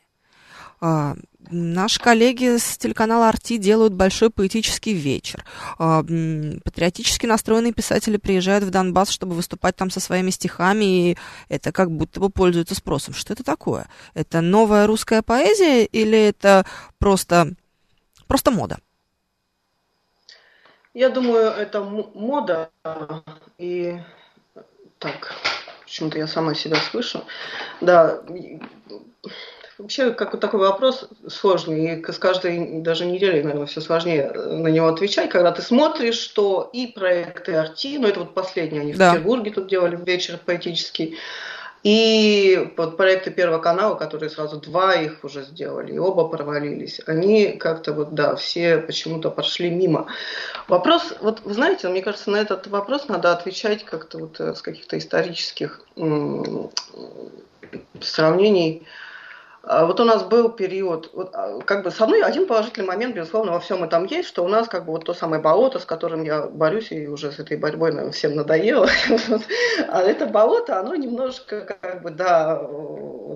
Наши 1.51 1.99
коллеги 1.99 2.57
с 2.57 2.77
телеканала 2.77 3.27
«Арти» 3.27 3.57
делают 3.57 3.93
большой 3.93 4.29
поэтический 4.29 4.93
вечер. 4.93 5.43
А, 5.79 6.03
патриотически 6.03 7.25
настроенные 7.25 7.73
писатели 7.73 8.17
приезжают 8.17 8.63
в 8.63 8.69
Донбасс, 8.69 9.09
чтобы 9.09 9.33
выступать 9.33 9.75
там 9.75 9.89
со 9.89 9.99
своими 9.99 10.29
стихами, 10.29 11.11
и 11.11 11.17
это 11.47 11.71
как 11.71 11.89
будто 11.89 12.19
бы 12.19 12.29
пользуется 12.29 12.75
спросом. 12.75 13.15
Что 13.15 13.33
это 13.33 13.43
такое? 13.43 13.87
Это 14.13 14.41
новая 14.41 14.85
русская 14.85 15.23
поэзия 15.23 15.85
или 15.85 16.19
это 16.19 16.65
просто, 16.99 17.53
просто 18.27 18.51
мода? 18.51 18.77
Я 20.93 21.09
думаю, 21.09 21.49
это 21.49 21.81
мода. 21.81 22.69
И 23.57 23.99
так, 24.99 25.33
почему-то 25.83 26.19
я 26.19 26.27
сама 26.27 26.53
себя 26.53 26.75
слышу. 26.75 27.23
Да, 27.81 28.21
Вообще, 29.79 30.11
как 30.11 30.37
такой 30.41 30.59
вопрос 30.59 31.07
сложный, 31.29 32.01
и 32.01 32.11
с 32.11 32.17
каждой 32.17 32.81
даже 32.81 33.05
неделей, 33.05 33.41
наверное, 33.41 33.65
все 33.65 33.79
сложнее 33.79 34.29
на 34.29 34.67
него 34.67 34.87
отвечать, 34.87 35.29
когда 35.29 35.53
ты 35.53 35.61
смотришь, 35.61 36.19
что 36.19 36.69
и 36.73 36.87
проекты 36.87 37.55
Арти, 37.55 37.97
ну 37.97 38.09
это 38.09 38.19
вот 38.19 38.33
последние, 38.33 38.81
они 38.81 38.93
да. 38.93 39.11
в 39.11 39.13
Петербурге 39.13 39.51
тут 39.51 39.69
делали 39.69 39.95
вечер 39.95 40.37
поэтический, 40.45 41.17
и 41.83 42.73
вот 42.75 42.97
проекты 42.97 43.31
Первого 43.31 43.59
канала, 43.59 43.95
которые 43.95 44.29
сразу 44.29 44.59
два 44.59 44.95
их 44.95 45.23
уже 45.23 45.43
сделали, 45.45 45.93
и 45.93 45.97
оба 45.97 46.27
провалились, 46.27 46.99
они 47.05 47.53
как-то 47.53 47.93
вот, 47.93 48.13
да, 48.13 48.35
все 48.35 48.79
почему-то 48.79 49.31
пошли 49.31 49.69
мимо. 49.69 50.07
Вопрос, 50.67 51.13
вот 51.21 51.39
вы 51.45 51.53
знаете, 51.53 51.87
мне 51.87 52.01
кажется, 52.01 52.31
на 52.31 52.35
этот 52.35 52.67
вопрос 52.67 53.07
надо 53.07 53.31
отвечать 53.31 53.85
как-то 53.85 54.17
вот 54.17 54.41
э, 54.41 54.55
с 54.55 54.61
каких-то 54.61 54.97
исторических 54.97 55.79
сравнений 58.01 58.85
вот 59.63 59.99
у 59.99 60.05
нас 60.05 60.23
был 60.23 60.49
период, 60.49 61.11
вот, 61.13 61.31
а, 61.33 61.59
как 61.59 61.83
бы, 61.83 61.91
с 61.91 61.99
одной, 61.99 62.23
один 62.23 62.47
положительный 62.47 62.87
момент, 62.87 63.15
безусловно, 63.15 63.51
во 63.51 63.59
всем 63.59 63.83
этом 63.83 64.05
есть, 64.05 64.29
что 64.29 64.43
у 64.43 64.47
нас, 64.47 64.67
как 64.67 64.85
бы, 64.85 64.93
вот 64.93 65.05
то 65.05 65.13
самое 65.13 65.41
болото, 65.41 65.79
с 65.79 65.85
которым 65.85 66.23
я 66.23 66.43
борюсь, 66.43 66.91
и 66.91 67.07
уже 67.07 67.31
с 67.31 67.39
этой 67.39 67.57
борьбой, 67.57 67.91
наверное, 67.91 68.13
всем 68.13 68.35
надоело, 68.35 68.87
а 69.89 70.01
это 70.01 70.25
болото, 70.27 70.79
оно 70.79 70.95
немножко, 70.95 71.61
как 71.61 72.01
бы, 72.01 72.09
да, 72.11 72.61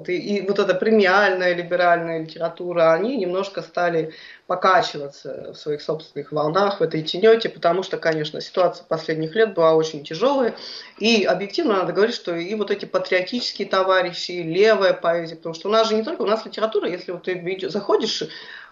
вот, 0.03 0.09
и, 0.09 0.17
и 0.17 0.45
вот 0.45 0.59
эта 0.59 0.73
премиальная 0.75 1.53
либеральная 1.53 2.19
литература, 2.19 2.93
они 2.93 3.15
немножко 3.15 3.61
стали 3.61 4.13
покачиваться 4.47 5.53
в 5.53 5.55
своих 5.55 5.81
собственных 5.81 6.31
волнах, 6.31 6.79
в 6.79 6.83
этой 6.83 7.01
тенете, 7.01 7.47
потому 7.47 7.83
что, 7.83 7.97
конечно, 7.97 8.41
ситуация 8.41 8.85
последних 8.85 9.33
лет 9.35 9.53
была 9.53 9.75
очень 9.75 10.03
тяжелая. 10.03 10.55
И 10.97 11.23
объективно 11.23 11.75
надо 11.75 11.93
говорить, 11.93 12.15
что 12.15 12.35
и 12.35 12.53
вот 12.55 12.69
эти 12.69 12.85
патриотические 12.85 13.67
товарищи, 13.67 14.31
и 14.31 14.43
левая 14.43 14.93
поэзия, 14.93 15.37
потому 15.37 15.55
что 15.55 15.69
у 15.69 15.71
нас 15.71 15.87
же 15.87 15.95
не 15.95 16.03
только, 16.03 16.21
у 16.21 16.27
нас 16.27 16.45
литература, 16.45 16.89
если 16.89 17.11
вот 17.11 17.23
ты 17.23 17.69
заходишь 17.69 18.23
э, 18.23 18.27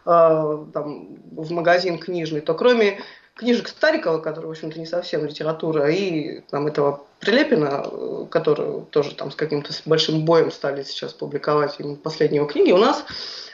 там, 0.05 1.17
в 1.31 1.51
магазин 1.51 1.97
книжный, 1.97 2.41
то 2.41 2.53
кроме 2.53 2.99
книжек 3.35 3.67
Старикова, 3.67 4.19
которые, 4.19 4.47
в 4.47 4.51
общем-то, 4.51 4.79
не 4.79 4.85
совсем 4.85 5.25
литература, 5.25 5.89
и 5.89 6.41
там 6.51 6.67
этого 6.67 7.05
Прилепина, 7.19 7.85
э, 7.85 8.25
который 8.31 8.85
тоже 8.85 9.15
там 9.15 9.31
с 9.31 9.35
каким-то 9.35 9.71
большим 9.85 10.25
боем 10.25 10.51
стали 10.51 10.83
сейчас 10.83 11.13
публиковать 11.13 11.77
последние 12.03 12.37
его 12.37 12.47
книги, 12.47 12.71
у 12.71 12.77
нас 12.77 13.05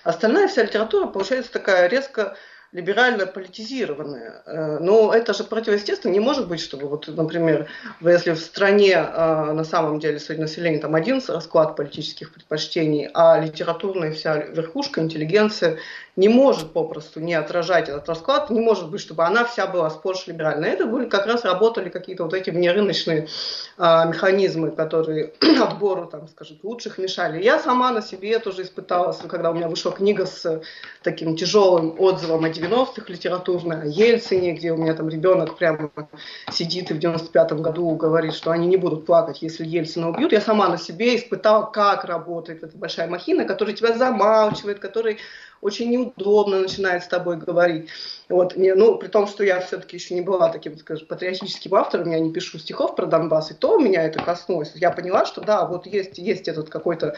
Остальная 0.08 0.48
вся 0.48 0.64
литература 0.64 1.06
получается 1.08 1.52
такая 1.52 1.90
резко 1.90 2.38
либерально 2.72 3.26
политизированная. 3.26 4.42
Э, 4.46 4.78
но 4.80 5.14
это 5.14 5.34
же 5.34 5.44
противоестественно. 5.44 6.14
Не 6.14 6.22
может 6.22 6.48
быть, 6.48 6.62
чтобы, 6.62 6.88
вот, 6.88 7.10
например, 7.10 7.68
если 8.00 8.32
в 8.32 8.40
стране 8.40 8.94
э, 8.94 9.52
на 9.52 9.66
самом 9.66 10.00
деле 10.00 10.18
среди 10.20 10.40
населения 10.40 10.80
там 10.80 10.96
один 10.96 11.22
расклад 11.28 11.76
политических 11.76 12.32
предпочтений, 12.34 13.10
а 13.14 13.38
литературная 13.38 14.14
вся 14.14 14.38
верхушка, 14.38 15.02
интеллигенция 15.02 15.78
не 16.18 16.30
может 16.30 16.74
попросту 16.74 17.20
не 17.20 17.36
отражать 17.36 17.90
этот 17.90 18.10
расклад, 18.10 18.50
не 18.50 18.60
может 18.60 18.90
быть, 18.90 19.00
чтобы 19.00 19.24
она 19.24 19.46
вся 19.46 19.68
была 19.68 19.90
сплошь 19.92 20.26
либеральной. 20.26 20.70
Это 20.70 20.88
были 20.88 21.08
как 21.08 21.28
раз 21.28 21.46
работали 21.46 21.90
какие-то 21.90 22.24
вот 22.24 22.34
эти 22.34 22.50
внерыночные 22.50 23.28
а, 23.78 24.06
механизмы, 24.06 24.72
которые 24.72 25.34
отбору, 25.62 26.08
там, 26.08 26.28
скажем, 26.28 26.58
лучших 26.64 26.98
мешали. 26.98 27.42
Я 27.42 27.60
сама 27.60 27.92
на 27.92 28.02
себе 28.02 28.40
тоже 28.40 28.64
испытала, 28.64 29.16
когда 29.30 29.52
у 29.52 29.54
меня 29.54 29.70
вышла 29.70 29.92
книга 29.92 30.26
с 30.26 30.62
таким 31.04 31.38
тяжелым 31.38 31.96
отзывом 32.00 32.44
о 32.46 32.50
90-х 32.50 33.04
литературной, 33.08 33.84
о 33.84 33.86
Ельцине, 33.86 34.54
где 34.54 34.72
у 34.72 34.78
меня 34.78 34.96
там 34.96 35.10
ребенок 35.10 35.56
прямо 35.56 35.92
сидит 36.52 36.90
и 36.90 36.96
в 36.96 36.98
95-м 36.98 37.62
году 37.62 37.92
говорит, 37.92 38.34
что 38.34 38.50
они 38.50 38.66
не 38.66 38.78
будут 38.78 39.06
плакать, 39.06 39.44
если 39.44 39.64
Ельцина 39.64 40.10
убьют. 40.10 40.32
Я 40.32 40.42
сама 40.42 40.68
на 40.68 40.80
себе 40.80 41.16
испытала, 41.16 41.68
как 41.68 42.06
работает 42.06 42.64
эта 42.64 42.76
большая 42.76 43.08
махина, 43.08 43.46
которая 43.46 43.76
тебя 43.76 43.94
замалчивает, 43.94 44.80
который 44.80 45.20
очень 45.62 45.90
неудобно 45.90 46.60
начинает 46.62 47.04
с 47.04 47.08
тобой 47.08 47.38
говорить. 47.38 47.90
Вот, 48.30 48.56
мне, 48.56 48.76
ну, 48.76 48.98
при 48.98 49.08
том, 49.08 49.28
что 49.28 49.44
я 49.44 49.62
все-таки 49.62 49.98
еще 49.98 50.14
не 50.14 50.22
была 50.22 50.50
таким, 50.50 50.78
скажем, 50.78 51.08
патриотическим 51.08 51.74
автором, 51.76 52.12
я 52.12 52.20
не 52.20 52.32
пишу 52.32 52.60
стихов 52.60 52.96
про 52.96 53.06
Донбасс, 53.06 53.52
и 53.52 53.54
то 53.54 53.78
меня 53.78 54.04
это 54.04 54.22
коснулось. 54.22 54.74
Я 54.76 54.92
поняла, 54.92 55.26
что 55.26 55.42
да, 55.42 55.66
вот 55.66 55.86
есть, 55.88 56.18
есть 56.18 56.48
этот 56.48 56.70
какой-то 56.70 57.16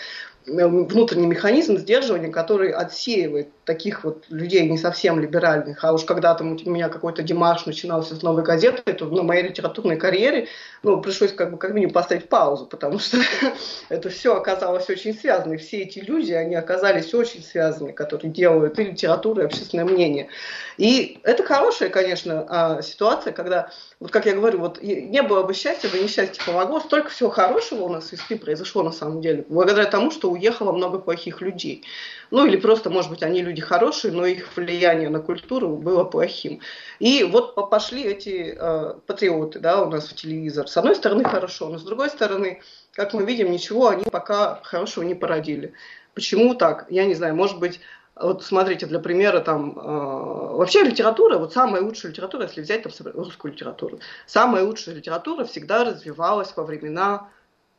внутренний 0.49 1.27
механизм 1.27 1.77
сдерживания, 1.77 2.29
который 2.29 2.71
отсеивает 2.71 3.49
таких 3.65 4.03
вот 4.03 4.25
людей 4.29 4.67
не 4.67 4.77
совсем 4.77 5.19
либеральных. 5.19 5.83
А 5.83 5.93
уж 5.93 6.03
когда 6.03 6.33
там 6.33 6.57
у 6.65 6.69
меня 6.69 6.89
какой-то 6.89 7.21
Димаш 7.21 7.65
начинался 7.65 8.15
с 8.15 8.23
новой 8.23 8.43
газеты, 8.43 8.93
то 8.93 9.05
на 9.05 9.21
моей 9.21 9.43
литературной 9.43 9.95
карьере 9.95 10.47
ну, 10.81 10.99
пришлось 11.01 11.33
как 11.33 11.51
бы 11.51 11.57
как 11.57 11.73
минимум 11.73 11.93
поставить 11.93 12.29
паузу, 12.29 12.65
потому 12.65 12.97
что 12.99 13.17
это 13.89 14.09
все 14.09 14.35
оказалось 14.35 14.89
очень 14.89 15.13
связано. 15.13 15.53
И 15.53 15.57
все 15.57 15.81
эти 15.81 15.99
люди, 15.99 16.31
они 16.33 16.55
оказались 16.55 17.13
очень 17.13 17.43
связаны, 17.43 17.93
которые 17.93 18.31
делают 18.31 18.79
и 18.79 18.85
литературу, 18.85 19.41
и 19.41 19.45
общественное 19.45 19.85
мнение. 19.85 20.29
И 20.77 21.19
это 21.23 21.43
хорошая, 21.43 21.89
конечно, 21.89 22.45
а, 22.49 22.81
ситуация, 22.81 23.33
когда, 23.33 23.69
вот 23.99 24.12
как 24.12 24.25
я 24.25 24.33
говорю, 24.33 24.59
вот 24.59 24.81
не 24.81 25.21
было 25.21 25.43
бы 25.43 25.53
счастья, 25.53 25.89
бы 25.89 25.99
несчастье 25.99 26.41
помогло, 26.45 26.79
столько 26.79 27.09
всего 27.09 27.29
хорошего 27.29 27.83
у 27.83 27.89
нас 27.89 28.05
в 28.05 28.13
ИСПИ 28.13 28.35
произошло 28.35 28.81
на 28.81 28.91
самом 28.91 29.21
деле, 29.21 29.45
благодаря 29.49 29.85
тому, 29.85 30.09
что 30.09 30.31
уехало 30.39 30.71
много 30.71 30.99
плохих 30.99 31.41
людей. 31.41 31.84
Ну 32.32 32.45
или 32.45 32.58
просто, 32.58 32.89
может 32.89 33.12
быть, 33.12 33.23
они 33.23 33.41
люди 33.41 33.62
хорошие, 33.62 34.13
но 34.13 34.25
их 34.25 34.56
влияние 34.56 35.10
на 35.10 35.19
культуру 35.19 35.75
было 35.75 36.04
плохим. 36.04 36.62
И 36.99 37.23
вот 37.23 37.56
пошли 37.69 38.04
эти 38.04 38.56
э, 38.58 38.93
патриоты 39.06 39.60
да, 39.60 39.84
у 39.84 39.89
нас 39.89 40.08
в 40.08 40.15
телевизор. 40.15 40.67
С 40.67 40.78
одной 40.78 40.95
стороны 40.95 41.23
хорошо, 41.23 41.69
но 41.69 41.78
с 41.78 41.84
другой 41.84 42.10
стороны, 42.10 42.62
как 42.93 43.13
мы 43.13 43.25
видим, 43.25 43.52
ничего 43.52 43.89
они 43.89 44.06
пока 44.06 44.62
хорошего 44.63 45.04
не 45.04 45.15
породили. 45.15 45.73
Почему 46.13 46.56
так? 46.56 46.86
Я 46.89 47.06
не 47.06 47.15
знаю, 47.15 47.36
может 47.36 47.60
быть, 47.60 47.80
вот 48.15 48.43
смотрите, 48.43 48.86
для 48.86 48.99
примера, 48.99 49.39
там, 49.39 49.78
э, 49.78 49.82
вообще 49.82 50.84
литература, 50.84 51.38
вот 51.38 51.54
самая 51.54 51.82
лучшая 51.82 52.12
литература, 52.12 52.43
если 52.43 52.62
взять 52.62 52.84
там 52.84 52.91
русскую 53.13 53.54
литературу, 53.54 53.99
самая 54.25 54.63
лучшая 54.63 54.95
литература 54.95 55.45
всегда 55.45 55.86
развивалась 55.86 56.54
во 56.56 56.63
времена, 56.63 57.30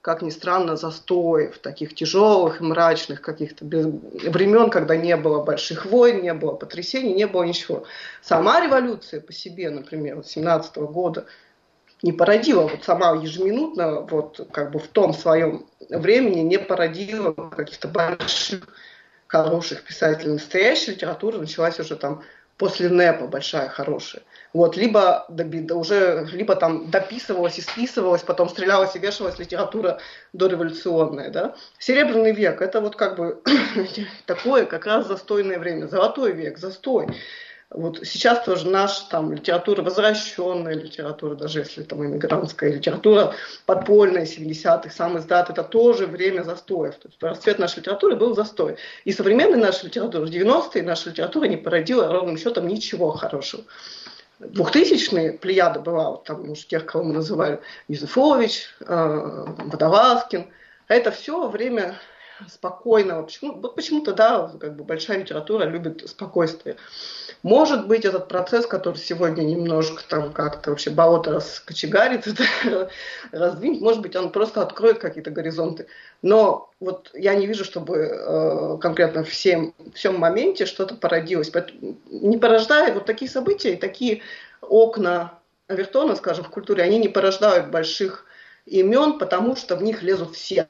как 0.03 0.23
ни 0.23 0.31
странно, 0.31 0.77
застоев, 0.77 1.59
таких 1.59 1.95
тяжелых, 1.95 2.61
мрачных 2.61 3.21
каких-то 3.21 3.65
времен, 3.65 4.71
когда 4.71 4.97
не 4.97 5.17
было 5.17 5.45
больших 5.45 5.85
войн, 5.85 6.23
не 6.23 6.33
было 6.33 6.53
потрясений, 6.53 7.13
не 7.13 7.27
было 7.27 7.43
ничего. 7.43 7.85
Сама 8.23 8.65
революция 8.65 9.21
по 9.21 9.33
себе, 9.33 9.69
например, 9.69 10.25
17 10.25 10.77
-го 10.79 10.89
года, 10.89 11.27
не 12.03 12.13
породила, 12.13 12.63
вот 12.63 12.83
сама 12.83 13.13
ежеминутно, 13.13 14.01
вот 14.01 14.49
как 14.53 14.71
бы 14.71 14.79
в 14.79 14.89
том 14.89 15.13
своем 15.13 15.67
времени 15.91 16.41
не 16.41 16.59
породила 16.59 17.33
каких-то 17.33 17.89
больших 17.89 18.67
хороших 19.27 19.85
писателей. 19.85 20.33
Настоящая 20.33 20.93
литература 20.93 21.37
началась 21.37 21.79
уже 21.79 21.97
там 21.97 22.23
после 22.61 22.91
НЭПа 22.91 23.27
большая, 23.27 23.71
хорошая. 23.71 24.23
Вот, 24.53 24.77
либо, 24.77 25.25
уже, 25.73 26.29
либо 26.31 26.55
там 26.55 26.91
дописывалась 26.91 27.57
и 27.59 27.63
списывалась, 27.63 28.23
потом 28.23 28.51
стрелялась 28.51 28.95
и 28.95 28.99
вешалась 28.99 29.39
литература 29.39 29.99
дореволюционная. 30.35 31.31
Да? 31.31 31.55
Серебряный 31.79 32.33
век– 32.33 32.61
это 32.61 32.83
вот 32.83 32.97
как 32.97 33.17
бы 33.17 33.41
такое 34.27 34.67
как 34.67 34.85
раз 34.85 35.07
застойное 35.07 35.59
время. 35.59 35.87
Золотой 35.87 36.33
век, 36.33 36.59
застой. 36.59 37.07
Вот 37.71 38.01
сейчас 38.05 38.45
тоже 38.45 38.69
наша 38.69 39.09
там 39.09 39.33
литература, 39.33 39.83
возвращенная 39.83 40.75
литература, 40.75 41.37
даже 41.37 41.61
если 41.61 41.85
там 41.85 42.05
иммигрантская 42.05 42.73
литература, 42.73 43.33
подпольная, 43.65 44.25
70-х, 44.25 44.91
сам 44.91 45.19
издат, 45.19 45.51
это 45.51 45.63
тоже 45.63 46.09
время 46.09 46.43
застоев. 46.43 46.97
То 46.97 47.09
есть 47.09 47.23
расцвет 47.23 47.61
нашей 47.61 47.79
литературы 47.79 48.17
был 48.17 48.35
застой. 48.35 48.77
И 49.05 49.13
современная 49.13 49.61
наша 49.61 49.87
литература, 49.87 50.27
в 50.27 50.31
90-е 50.31 50.83
наша 50.83 51.11
литература 51.11 51.45
не 51.45 51.57
породила 51.57 52.09
ровным 52.09 52.37
счетом 52.37 52.67
ничего 52.67 53.13
хорошего. 53.13 53.63
двухтысячные 54.41 55.35
плеяда 55.35 55.79
была, 55.79 56.11
вот 56.11 56.25
там, 56.25 56.49
может, 56.49 56.67
тех, 56.67 56.87
кого 56.87 57.05
мы 57.05 57.13
называли, 57.15 57.61
Юзефович, 57.87 58.65
э, 58.81 59.45
Водолазкин. 59.59 60.47
Это 60.89 61.13
все 61.13 61.47
время 61.47 62.01
спокойного. 62.49 63.23
Почему, 63.23 63.55
вот 63.55 63.75
почему-то, 63.75 64.13
да, 64.13 64.51
как 64.61 64.77
бы 64.77 64.85
большая 64.85 65.19
литература 65.19 65.65
любит 65.65 66.09
спокойствие. 66.09 66.77
Может 67.43 67.87
быть, 67.87 68.05
этот 68.05 68.29
процесс, 68.29 68.67
который 68.67 68.97
сегодня 68.97 69.43
немножко 69.43 70.03
там 70.07 70.33
как-то 70.33 70.71
вообще 70.71 70.91
болото 70.91 71.33
раскочегарит, 71.33 72.27
раздвинет, 73.33 73.81
может 73.81 74.03
быть, 74.03 74.15
он 74.15 74.31
просто 74.31 74.63
откроет 74.63 74.99
какие-то 74.99 75.31
горизонты. 75.31 75.87
Но 76.21 76.71
вот 76.81 77.11
я 77.15 77.35
не 77.35 77.47
вижу, 77.47 77.65
чтобы 77.65 77.97
э, 77.97 78.79
конкретно 78.81 79.25
в 79.25 79.29
всем, 79.29 79.75
всем 79.95 80.19
моменте 80.19 80.67
что-то 80.67 80.95
породилось. 80.95 81.51
Поэтому 81.51 81.97
не 82.11 82.37
порождая 82.37 82.93
вот 82.93 83.07
такие 83.07 83.31
события 83.31 83.73
и 83.73 83.77
такие 83.77 84.21
окна 84.61 85.39
Авертона, 85.67 86.17
скажем, 86.17 86.45
в 86.45 86.51
культуре, 86.51 86.83
они 86.83 86.99
не 86.99 87.09
порождают 87.09 87.69
больших 87.69 88.27
имен, 88.67 89.19
потому 89.19 89.57
что 89.57 89.77
в 89.77 89.83
них 89.83 90.03
лезут 90.03 90.35
все. 90.35 90.69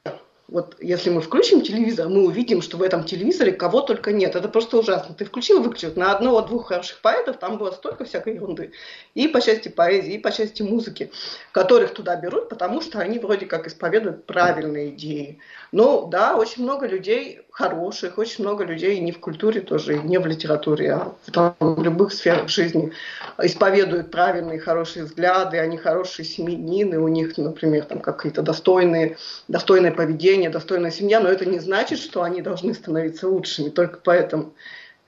Вот 0.51 0.75
если 0.81 1.09
мы 1.09 1.21
включим 1.21 1.61
телевизор, 1.61 2.09
мы 2.09 2.25
увидим, 2.25 2.61
что 2.61 2.75
в 2.75 2.83
этом 2.83 3.05
телевизоре 3.05 3.53
кого 3.53 3.79
только 3.79 4.11
нет. 4.11 4.35
Это 4.35 4.49
просто 4.49 4.77
ужасно. 4.77 5.15
Ты 5.15 5.23
включил 5.23 5.63
выключил. 5.63 5.93
На 5.95 6.11
одного-двух 6.11 6.67
хороших 6.67 6.99
поэтов 6.99 7.37
там 7.37 7.57
было 7.57 7.71
столько 7.71 8.03
всякой 8.03 8.35
ерунды. 8.35 8.73
И 9.15 9.29
по 9.29 9.39
части 9.39 9.69
поэзии, 9.69 10.15
и 10.15 10.19
по 10.19 10.29
части 10.29 10.61
музыки, 10.61 11.09
которых 11.53 11.93
туда 11.93 12.17
берут, 12.17 12.49
потому 12.49 12.81
что 12.81 12.99
они 12.99 13.17
вроде 13.17 13.45
как 13.45 13.65
исповедуют 13.65 14.25
правильные 14.25 14.89
идеи. 14.89 15.39
Ну 15.71 16.07
да, 16.07 16.35
очень 16.35 16.63
много 16.63 16.85
людей 16.85 17.41
хороших, 17.51 18.17
очень 18.17 18.43
много 18.43 18.63
людей 18.63 18.99
не 18.99 19.11
в 19.11 19.19
культуре 19.19 19.61
тоже, 19.61 19.99
не 19.99 20.17
в 20.17 20.25
литературе, 20.25 20.93
а 20.93 21.13
в, 21.25 21.31
там, 21.31 21.55
в 21.59 21.83
любых 21.83 22.13
сферах 22.13 22.47
жизни 22.47 22.91
исповедуют 23.37 24.09
правильные, 24.09 24.59
хорошие 24.59 25.05
взгляды, 25.05 25.59
они 25.59 25.77
хорошие 25.77 26.25
семьянины, 26.25 26.97
у 26.97 27.07
них, 27.09 27.37
например, 27.37 27.85
там 27.85 27.99
какие-то 27.99 28.41
достойные, 28.41 29.17
достойное 29.47 29.91
поведение, 29.91 30.40
достойная 30.49 30.91
семья, 30.91 31.19
но 31.19 31.29
это 31.29 31.45
не 31.45 31.59
значит, 31.59 31.99
что 31.99 32.23
они 32.23 32.41
должны 32.41 32.73
становиться 32.73 33.27
лучшими, 33.27 33.69
только 33.69 33.99
поэтому. 34.03 34.53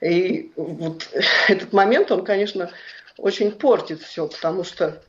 И 0.02 0.52
вот 0.56 1.10
этот 1.48 1.74
момент, 1.74 2.12
он, 2.12 2.24
конечно, 2.24 2.70
очень 3.18 3.52
портит 3.52 4.02
все, 4.02 4.28
потому 4.28 4.64
что 4.64 5.02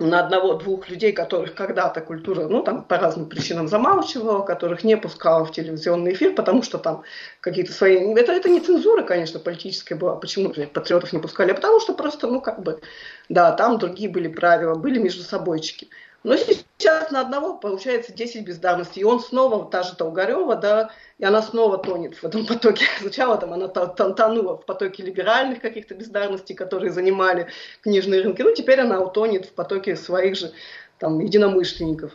на 0.00 0.24
одного-двух 0.24 0.88
людей, 0.88 1.12
которых 1.12 1.54
когда-то 1.54 2.00
культура, 2.00 2.48
ну, 2.48 2.62
там, 2.62 2.82
по 2.82 2.98
разным 2.98 3.28
причинам 3.28 3.68
замалчивала, 3.68 4.42
которых 4.42 4.82
не 4.82 4.96
пускала 4.96 5.44
в 5.44 5.52
телевизионный 5.52 6.14
эфир, 6.14 6.34
потому 6.34 6.62
что 6.62 6.78
там 6.78 7.04
какие-то 7.40 7.72
свои... 7.72 8.12
Это, 8.14 8.32
это 8.32 8.48
не 8.48 8.60
цензура, 8.60 9.02
конечно, 9.02 9.38
политическая 9.38 9.94
была. 9.94 10.16
Почему 10.16 10.50
патриотов 10.50 11.12
не 11.12 11.20
пускали? 11.20 11.52
А 11.52 11.54
потому 11.54 11.78
что 11.78 11.94
просто, 11.94 12.26
ну, 12.26 12.40
как 12.40 12.62
бы, 12.62 12.80
да, 13.28 13.52
там 13.52 13.78
другие 13.78 14.10
были 14.10 14.26
правила, 14.26 14.74
были 14.74 14.98
между 14.98 15.22
собойчики. 15.22 15.88
Но 16.24 16.36
сейчас 16.36 17.10
на 17.10 17.20
одного 17.20 17.58
получается 17.58 18.12
10 18.12 18.46
бездарностей. 18.46 19.02
И 19.02 19.04
он 19.04 19.20
снова, 19.20 19.70
та 19.70 19.82
же 19.82 19.94
Толгарева, 19.94 20.56
да, 20.56 20.90
и 21.18 21.24
она 21.24 21.42
снова 21.42 21.76
тонет 21.76 22.16
в 22.16 22.24
этом 22.24 22.46
потоке. 22.48 22.86
Сначала 22.98 23.36
там 23.36 23.52
она 23.52 23.68
тонула 23.68 24.56
в 24.56 24.64
потоке 24.64 25.02
либеральных 25.02 25.60
каких-то 25.60 25.94
бездарностей, 25.94 26.54
которые 26.54 26.90
занимали 26.92 27.48
книжные 27.82 28.22
рынки. 28.22 28.40
Ну, 28.40 28.54
теперь 28.54 28.80
она 28.80 29.00
утонет 29.00 29.44
в 29.44 29.52
потоке 29.52 29.96
своих 29.96 30.36
же 30.36 30.52
там 30.98 31.20
единомышленников. 31.20 32.12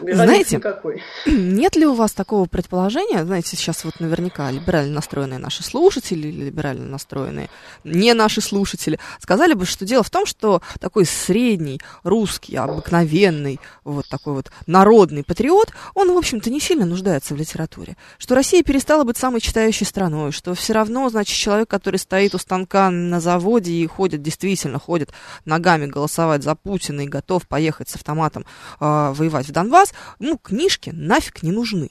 Знаете, 0.00 0.56
никакой. 0.56 1.02
нет 1.26 1.76
ли 1.76 1.86
у 1.86 1.94
вас 1.94 2.12
такого 2.12 2.46
предположения, 2.46 3.24
знаете, 3.24 3.56
сейчас 3.56 3.84
вот 3.84 4.00
наверняка 4.00 4.50
либерально 4.50 4.94
настроенные 4.94 5.38
наши 5.38 5.62
слушатели 5.62 6.28
или 6.28 6.44
либерально 6.44 6.86
настроенные 6.86 7.50
не 7.84 8.14
наши 8.14 8.40
слушатели 8.40 8.98
сказали 9.20 9.54
бы, 9.54 9.66
что 9.66 9.84
дело 9.84 10.02
в 10.02 10.10
том, 10.10 10.26
что 10.26 10.62
такой 10.80 11.04
средний 11.04 11.80
русский, 12.02 12.56
обыкновенный, 12.56 13.60
вот 13.84 14.08
такой 14.08 14.34
вот 14.34 14.50
народный 14.66 15.24
патриот, 15.24 15.72
он, 15.94 16.12
в 16.12 16.16
общем-то, 16.16 16.50
не 16.50 16.60
сильно 16.60 16.86
нуждается 16.86 17.34
в 17.34 17.36
литературе. 17.36 17.96
Что 18.18 18.34
Россия 18.34 18.62
перестала 18.62 19.04
быть 19.04 19.16
самой 19.16 19.40
читающей 19.40 19.86
страной, 19.86 20.32
что 20.32 20.54
все 20.54 20.72
равно, 20.72 21.08
значит, 21.08 21.36
человек, 21.36 21.68
который 21.68 21.96
стоит 21.96 22.34
у 22.34 22.38
станка 22.38 22.90
на 22.90 23.20
заводе 23.20 23.72
и 23.72 23.86
ходит, 23.86 24.22
действительно 24.22 24.78
ходит 24.78 25.10
ногами 25.44 25.86
голосовать 25.86 26.42
за 26.42 26.54
Путина 26.54 27.02
и 27.02 27.08
готов 27.08 27.46
поехать 27.46 27.88
с 27.88 27.96
автоматом 27.96 28.44
э, 28.80 29.12
воевать 29.14 29.48
в 29.48 29.52
Донбасс, 29.52 29.87
сейчас, 29.88 29.94
ну, 30.18 30.38
книжки 30.38 30.90
нафиг 30.90 31.42
не 31.42 31.52
нужны. 31.52 31.90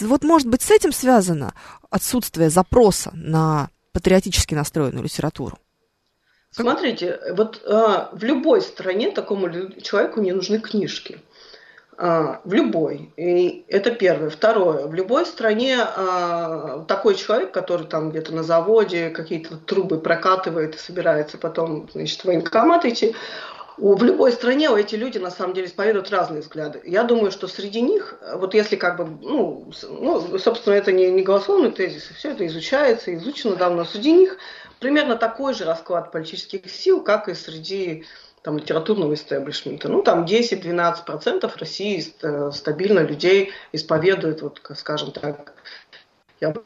Вот, 0.00 0.24
может 0.24 0.48
быть, 0.48 0.62
с 0.62 0.70
этим 0.70 0.92
связано 0.92 1.54
отсутствие 1.90 2.50
запроса 2.50 3.10
на 3.14 3.68
патриотически 3.92 4.54
настроенную 4.54 5.04
литературу? 5.04 5.58
Смотрите, 6.50 7.20
вот 7.32 7.62
а, 7.66 8.08
в 8.12 8.24
любой 8.24 8.62
стране 8.62 9.10
такому 9.10 9.50
человеку 9.82 10.20
не 10.20 10.32
нужны 10.32 10.58
книжки. 10.58 11.18
А, 11.98 12.40
в 12.44 12.52
любой. 12.54 13.12
И 13.18 13.66
это 13.68 13.90
первое. 13.90 14.30
Второе. 14.30 14.86
В 14.86 14.94
любой 14.94 15.26
стране 15.26 15.76
а, 15.78 16.84
такой 16.88 17.14
человек, 17.14 17.52
который 17.52 17.86
там 17.86 18.10
где-то 18.10 18.34
на 18.34 18.42
заводе 18.42 19.10
какие-то 19.10 19.58
трубы 19.58 19.98
прокатывает 19.98 20.76
и 20.76 20.78
собирается 20.78 21.36
потом 21.36 21.88
значит, 21.92 22.20
в 22.20 22.24
военкомат 22.24 22.86
идти, 22.86 23.14
в 23.76 24.02
любой 24.02 24.32
стране 24.32 24.70
эти 24.76 24.94
люди 24.94 25.18
на 25.18 25.30
самом 25.30 25.54
деле 25.54 25.66
исповедуют 25.66 26.10
разные 26.10 26.40
взгляды. 26.40 26.80
Я 26.84 27.02
думаю, 27.02 27.30
что 27.30 27.46
среди 27.46 27.82
них, 27.82 28.18
вот 28.34 28.54
если 28.54 28.76
как 28.76 28.96
бы, 28.96 29.04
ну, 29.04 29.70
ну 29.82 30.38
собственно, 30.38 30.74
это 30.74 30.92
не, 30.92 31.10
не 31.10 31.22
голословный 31.22 31.70
тезис, 31.70 32.04
все 32.16 32.30
это 32.30 32.46
изучается, 32.46 33.14
изучено 33.14 33.56
давно, 33.56 33.84
среди 33.84 34.12
них 34.12 34.38
примерно 34.80 35.16
такой 35.16 35.54
же 35.54 35.64
расклад 35.64 36.10
политических 36.10 36.70
сил, 36.70 37.02
как 37.02 37.28
и 37.28 37.34
среди 37.34 38.04
там, 38.46 38.58
литературного 38.58 39.12
истеблишмента. 39.14 39.88
Ну, 39.88 40.02
там 40.02 40.24
10-12% 40.24 41.50
России 41.58 42.04
э, 42.22 42.50
стабильно 42.52 43.00
людей 43.00 43.50
исповедуют, 43.72 44.40
вот, 44.40 44.60
скажем 44.76 45.10
так, 45.10 45.52
я 46.40 46.50
бы 46.50 46.62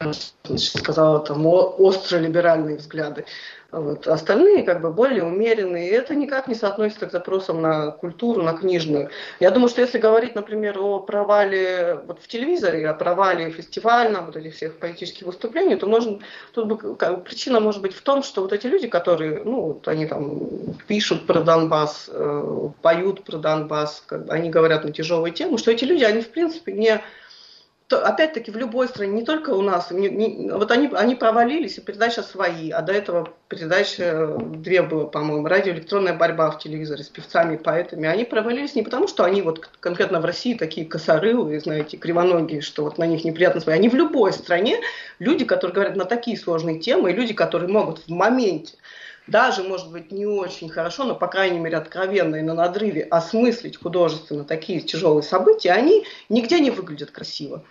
сказала, 0.57 1.21
там, 1.21 1.47
остро-либеральные 1.47 2.79
взгляды. 2.79 3.25
Вот. 3.73 4.09
Остальные 4.09 4.65
как 4.65 4.81
бы 4.81 4.93
более 4.93 5.23
умеренные. 5.23 5.89
И 5.89 5.93
это 5.93 6.15
никак 6.17 6.49
не 6.49 6.55
соотносится 6.57 7.07
к 7.07 7.13
запросам 7.13 7.63
на 7.63 7.93
культуру, 7.93 8.43
на 8.43 8.53
книжную. 8.55 9.11
Я 9.39 9.51
думаю, 9.53 9.69
что 9.69 9.81
если 9.81 9.99
говорить, 9.99 10.35
например, 10.35 10.79
о 10.81 10.99
провале 10.99 12.01
вот 12.07 12.21
в 12.21 12.27
телевизоре, 12.27 12.89
о 12.89 12.95
провале 12.95 13.51
фестивальном, 13.51 14.27
вот 14.27 14.37
этих 14.37 14.55
всех 14.55 14.77
политических 14.79 15.27
выступлений, 15.27 15.77
то 15.77 15.87
можно, 15.87 16.19
тут 16.53 16.67
бы, 16.67 16.97
как, 16.97 17.23
причина 17.25 17.61
может 17.61 17.81
быть 17.81 17.95
в 17.95 18.03
том, 18.03 18.25
что 18.25 18.43
вот 18.43 18.53
эти 18.53 18.67
люди, 18.67 18.89
которые, 18.89 19.43
ну, 19.45 19.61
вот 19.61 19.87
они 19.87 20.07
там 20.07 20.41
пишут 20.89 21.29
про 21.29 21.41
Донбасс, 21.41 22.11
э, 22.13 22.69
поют 22.83 23.23
про 23.23 23.39
Донбасс, 23.39 24.03
как 24.05 24.27
бы, 24.27 24.33
они 24.33 24.51
говорят 24.51 24.85
на 24.85 24.91
тяжелые 24.91 25.33
темы, 25.33 25.59
что 25.59 25.71
эти 25.71 25.85
люди, 25.85 26.03
они 26.03 26.23
в 26.23 26.31
принципе 26.31 26.73
не 26.73 27.01
опять-таки 27.93 28.51
в 28.51 28.57
любой 28.57 28.89
стране, 28.89 29.13
не 29.13 29.25
только 29.25 29.51
у 29.51 29.63
нас, 29.63 29.91
не, 29.91 30.09
не, 30.09 30.51
вот 30.53 30.71
они, 30.71 30.89
они 30.93 31.15
провалились, 31.15 31.79
и 31.79 31.81
передача 31.81 32.23
свои, 32.23 32.71
а 32.71 32.83
до 32.83 32.93
этого 32.93 33.31
передача 33.49 34.37
две 34.39 34.83
было, 34.83 35.07
по-моему, 35.07 35.47
радиоэлектронная 35.47 36.15
борьба 36.15 36.51
в 36.51 36.59
телевизоре 36.59 37.03
с 37.03 37.09
певцами 37.09 37.55
и 37.55 37.59
поэтами, 37.59 38.09
они 38.09 38.25
провалились 38.25 38.75
не 38.75 38.83
потому, 38.83 39.09
что 39.09 39.25
они 39.25 39.43
вот 39.43 39.69
конкретно 39.81 40.21
в 40.21 40.25
России 40.25 40.55
такие 40.55 40.87
косорылые, 40.87 41.61
знаете, 41.61 41.97
кривоногие, 41.97 42.61
что 42.61 42.85
вот 42.85 42.99
на 42.99 43.05
них 43.05 43.25
неприятно 43.25 43.61
смотреть, 43.61 43.81
они 43.81 43.89
в 43.89 43.95
любой 43.95 44.33
стране, 44.33 44.79
люди, 45.19 45.45
которые 45.45 45.75
говорят 45.75 45.97
на 45.97 46.05
такие 46.05 46.37
сложные 46.37 46.79
темы, 46.79 47.11
и 47.11 47.15
люди, 47.15 47.35
которые 47.35 47.71
могут 47.71 48.01
в 48.07 48.09
моменте 48.09 48.75
даже, 49.31 49.63
может 49.63 49.91
быть, 49.93 50.11
не 50.11 50.27
очень 50.27 50.69
хорошо, 50.69 51.05
но, 51.05 51.15
по 51.15 51.29
крайней 51.29 51.61
мере, 51.61 51.77
откровенно 51.77 52.37
и 52.37 52.43
на 52.43 52.55
надрыве 52.55 53.05
осмыслить 53.05 53.77
художественно 53.77 54.45
такие 54.45 54.81
тяжелые 54.81 55.23
события, 55.23 55.71
они 55.71 56.05
нигде 56.29 56.59
не 56.59 56.71
выглядят 56.71 57.13
красиво. 57.13 57.65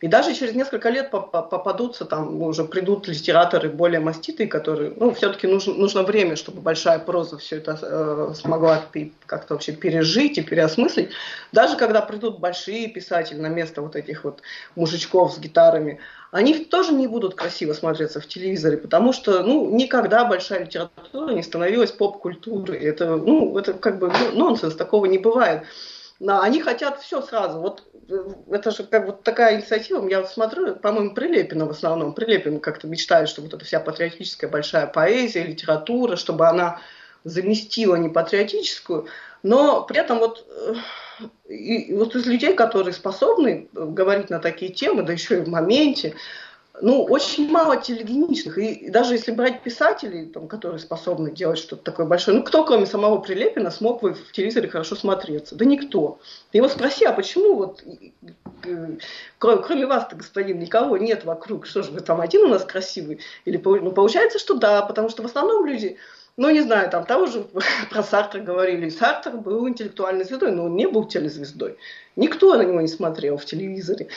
И 0.00 0.08
даже 0.08 0.34
через 0.34 0.54
несколько 0.54 0.90
лет 0.90 1.10
попадутся, 1.10 2.04
там 2.04 2.42
уже 2.42 2.64
придут 2.64 3.08
литераторы 3.08 3.70
более 3.70 4.00
маститые, 4.00 4.46
которые, 4.46 4.92
ну, 4.96 5.14
все-таки 5.14 5.46
нужно, 5.46 5.72
нужно 5.74 6.02
время, 6.02 6.36
чтобы 6.36 6.60
большая 6.60 6.98
проза 6.98 7.38
все 7.38 7.56
это 7.56 7.78
э, 7.80 8.34
смогла 8.34 8.84
как-то 9.24 9.54
вообще 9.54 9.72
пережить 9.72 10.36
и 10.36 10.42
переосмыслить. 10.42 11.10
Даже 11.52 11.76
когда 11.76 12.02
придут 12.02 12.38
большие 12.40 12.88
писатели 12.88 13.38
на 13.38 13.48
место 13.48 13.80
вот 13.80 13.96
этих 13.96 14.24
вот 14.24 14.42
мужичков 14.74 15.32
с 15.32 15.38
гитарами, 15.38 15.98
они 16.30 16.64
тоже 16.64 16.92
не 16.92 17.06
будут 17.06 17.34
красиво 17.34 17.72
смотреться 17.72 18.20
в 18.20 18.26
телевизоре, 18.26 18.76
потому 18.76 19.14
что, 19.14 19.42
ну, 19.42 19.74
никогда 19.74 20.26
большая 20.26 20.64
литература 20.64 21.32
не 21.32 21.42
становилась 21.42 21.92
поп-культурой. 21.92 22.78
Это, 22.78 23.16
ну, 23.16 23.56
это 23.56 23.72
как 23.72 23.98
бы 23.98 24.12
ну, 24.34 24.50
нонсенс, 24.50 24.74
такого 24.74 25.06
не 25.06 25.16
бывает. 25.16 25.62
Они 26.20 26.60
хотят 26.62 27.00
все 27.00 27.20
сразу. 27.20 27.60
Вот 27.60 27.82
э, 28.08 28.14
это 28.50 28.70
же 28.70 28.84
как 28.84 29.06
вот 29.06 29.22
такая 29.22 29.56
инициатива. 29.56 30.06
Я 30.08 30.24
смотрю, 30.24 30.76
по-моему, 30.76 31.14
Прилепина 31.14 31.66
в 31.66 31.70
основном. 31.70 32.14
Прилепин 32.14 32.60
как-то 32.60 32.86
мечтает, 32.86 33.28
что 33.28 33.42
вот 33.42 33.52
эта 33.52 33.64
вся 33.64 33.80
патриотическая 33.80 34.48
большая 34.48 34.86
поэзия, 34.86 35.44
литература, 35.44 36.16
чтобы 36.16 36.46
она 36.48 36.80
заместила 37.24 37.96
не 37.96 38.08
патриотическую, 38.08 39.08
но 39.42 39.82
при 39.82 39.98
этом 39.98 40.20
вот, 40.20 40.46
э, 40.48 41.24
и, 41.52 41.92
вот 41.92 42.14
из 42.14 42.26
людей, 42.26 42.54
которые 42.54 42.94
способны 42.94 43.68
говорить 43.72 44.30
на 44.30 44.38
такие 44.38 44.72
темы, 44.72 45.02
да 45.02 45.12
еще 45.12 45.38
и 45.38 45.42
в 45.42 45.48
моменте, 45.48 46.14
ну, 46.82 47.04
очень 47.04 47.50
мало 47.50 47.76
телегеничных. 47.76 48.58
И 48.58 48.90
даже 48.90 49.14
если 49.14 49.32
брать 49.32 49.62
писателей, 49.62 50.26
там, 50.26 50.48
которые 50.48 50.78
способны 50.78 51.30
делать 51.30 51.58
что-то 51.58 51.82
такое 51.82 52.06
большое, 52.06 52.36
ну, 52.36 52.44
кто, 52.44 52.64
кроме 52.64 52.86
самого 52.86 53.18
Прилепина, 53.18 53.70
смог 53.70 54.02
бы 54.02 54.14
в 54.14 54.32
телевизоре 54.32 54.68
хорошо 54.68 54.96
смотреться? 54.96 55.54
Да 55.54 55.64
никто. 55.64 56.18
Ты 56.50 56.58
его 56.58 56.68
спроси, 56.68 57.04
а 57.04 57.12
почему 57.12 57.54
вот, 57.54 57.82
кроме, 59.38 59.62
кроме 59.62 59.86
вас 59.86 60.08
господин, 60.12 60.58
никого 60.58 60.96
нет 60.96 61.24
вокруг? 61.24 61.66
Что 61.66 61.82
же 61.82 61.92
вы 61.92 62.00
там 62.00 62.20
один 62.20 62.42
у 62.42 62.48
нас 62.48 62.64
красивый? 62.64 63.20
Или, 63.44 63.60
ну, 63.64 63.92
получается, 63.92 64.38
что 64.38 64.54
да, 64.54 64.82
потому 64.82 65.08
что 65.08 65.22
в 65.22 65.26
основном 65.26 65.66
люди 65.66 65.96
ну, 66.36 66.50
не 66.50 66.60
знаю, 66.60 66.90
там 66.90 67.06
того 67.06 67.26
же 67.26 67.46
про 67.90 68.02
Сартра 68.02 68.40
говорили. 68.40 68.90
Сартр 68.90 69.30
был 69.38 69.66
интеллектуальной 69.68 70.24
звездой, 70.24 70.52
но 70.52 70.64
он 70.64 70.76
не 70.76 70.86
был 70.86 71.06
телезвездой. 71.06 71.78
Никто 72.16 72.56
на 72.56 72.62
него 72.62 72.80
не 72.80 72.88
смотрел 72.88 73.36
в 73.36 73.44
телевизоре. 73.44 74.08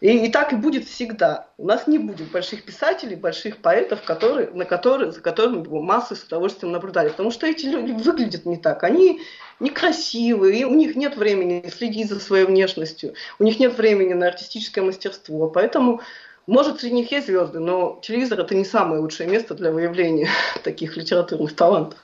И, 0.00 0.26
и 0.26 0.32
так 0.32 0.52
и 0.52 0.56
будет 0.56 0.84
всегда. 0.84 1.46
У 1.58 1.66
нас 1.66 1.86
не 1.86 1.98
будет 1.98 2.32
больших 2.32 2.64
писателей, 2.64 3.14
больших 3.14 3.58
поэтов, 3.58 4.02
которые, 4.02 4.50
на 4.50 4.64
которые, 4.64 5.12
за 5.12 5.20
которыми 5.20 5.64
массы 5.68 6.16
с 6.16 6.24
удовольствием 6.24 6.72
наблюдали. 6.72 7.10
Потому 7.10 7.30
что 7.30 7.46
эти 7.46 7.66
люди 7.66 7.92
выглядят 7.92 8.44
не 8.44 8.56
так. 8.56 8.82
Они 8.82 9.20
некрасивые, 9.60 10.66
у 10.66 10.74
них 10.74 10.96
нет 10.96 11.16
времени 11.16 11.70
следить 11.72 12.08
за 12.08 12.18
своей 12.18 12.46
внешностью, 12.46 13.14
у 13.38 13.44
них 13.44 13.60
нет 13.60 13.76
времени 13.78 14.12
на 14.14 14.26
артистическое 14.26 14.82
мастерство. 14.82 15.48
Поэтому, 15.48 16.00
может, 16.48 16.80
среди 16.80 16.96
них 16.96 17.12
есть 17.12 17.28
звезды, 17.28 17.60
но 17.60 18.00
телевизор 18.02 18.40
это 18.40 18.56
не 18.56 18.64
самое 18.64 19.00
лучшее 19.00 19.28
место 19.28 19.54
для 19.54 19.70
выявления 19.70 20.28
таких 20.64 20.96
литературных 20.96 21.54
талантов. 21.54 21.98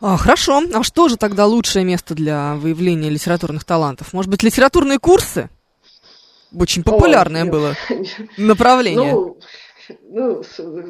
А, 0.00 0.16
хорошо. 0.16 0.62
А 0.72 0.82
что 0.82 1.08
же 1.08 1.16
тогда 1.16 1.46
лучшее 1.46 1.84
место 1.84 2.14
для 2.14 2.54
выявления 2.54 3.10
литературных 3.10 3.64
талантов? 3.64 4.12
Может 4.12 4.30
быть, 4.30 4.42
литературные 4.42 4.98
курсы? 4.98 5.50
Очень 6.54 6.82
популярное 6.82 7.44
Ой, 7.44 7.50
было 7.50 7.74
направление. 8.36 9.12
Ну, 9.12 9.38
ну, 10.08 10.42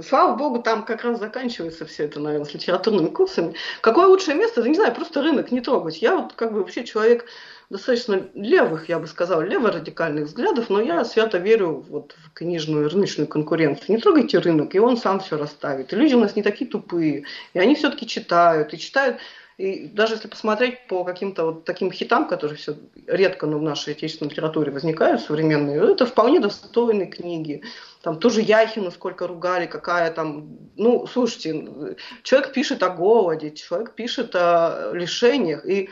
слава 0.02 0.36
богу, 0.36 0.62
там 0.62 0.84
как 0.84 1.04
раз 1.04 1.18
заканчивается 1.18 1.86
все 1.86 2.04
это, 2.04 2.20
наверное, 2.20 2.46
с 2.46 2.54
литературными 2.54 3.08
курсами. 3.08 3.54
Какое 3.80 4.06
лучшее 4.06 4.36
место? 4.36 4.62
Да 4.62 4.68
не 4.68 4.74
знаю, 4.74 4.94
просто 4.94 5.22
рынок 5.22 5.50
не 5.50 5.60
трогать. 5.60 6.00
Я 6.00 6.16
вот 6.16 6.34
как 6.34 6.52
бы 6.52 6.60
вообще 6.60 6.84
человек 6.84 7.26
достаточно 7.70 8.28
левых, 8.34 8.88
я 8.88 8.98
бы 8.98 9.06
сказала, 9.06 9.42
лево-радикальных 9.42 10.26
взглядов, 10.26 10.68
но 10.68 10.80
я 10.80 11.04
свято 11.04 11.38
верю 11.38 11.84
вот 11.88 12.16
в 12.18 12.32
книжную 12.32 12.88
рыночную 12.90 13.28
конкуренцию. 13.28 13.94
Не 13.94 13.98
трогайте 13.98 14.38
рынок, 14.38 14.74
и 14.74 14.80
он 14.80 14.96
сам 14.96 15.20
все 15.20 15.38
расставит. 15.38 15.92
И 15.92 15.96
люди 15.96 16.14
у 16.14 16.20
нас 16.20 16.34
не 16.34 16.42
такие 16.42 16.68
тупые, 16.68 17.24
и 17.54 17.58
они 17.58 17.76
все-таки 17.76 18.06
читают, 18.06 18.74
и 18.74 18.78
читают 18.78 19.18
и 19.60 19.88
даже 19.88 20.14
если 20.14 20.26
посмотреть 20.26 20.86
по 20.88 21.04
каким-то 21.04 21.44
вот 21.44 21.64
таким 21.66 21.92
хитам, 21.92 22.26
которые 22.26 22.56
все 22.56 22.76
редко 23.06 23.46
но 23.46 23.58
в 23.58 23.62
нашей 23.62 23.92
отечественной 23.92 24.30
литературе 24.30 24.72
возникают, 24.72 25.20
современные, 25.20 25.92
это 25.92 26.06
вполне 26.06 26.40
достойные 26.40 27.08
книги. 27.08 27.62
Там 28.00 28.18
тоже 28.18 28.40
Яхину 28.40 28.90
сколько 28.90 29.26
ругали, 29.26 29.66
какая 29.66 30.10
там... 30.12 30.56
Ну, 30.76 31.06
слушайте, 31.06 31.94
человек 32.22 32.54
пишет 32.54 32.82
о 32.82 32.88
голоде, 32.88 33.50
человек 33.50 33.92
пишет 33.94 34.30
о 34.34 34.92
лишениях. 34.94 35.66
И 35.66 35.90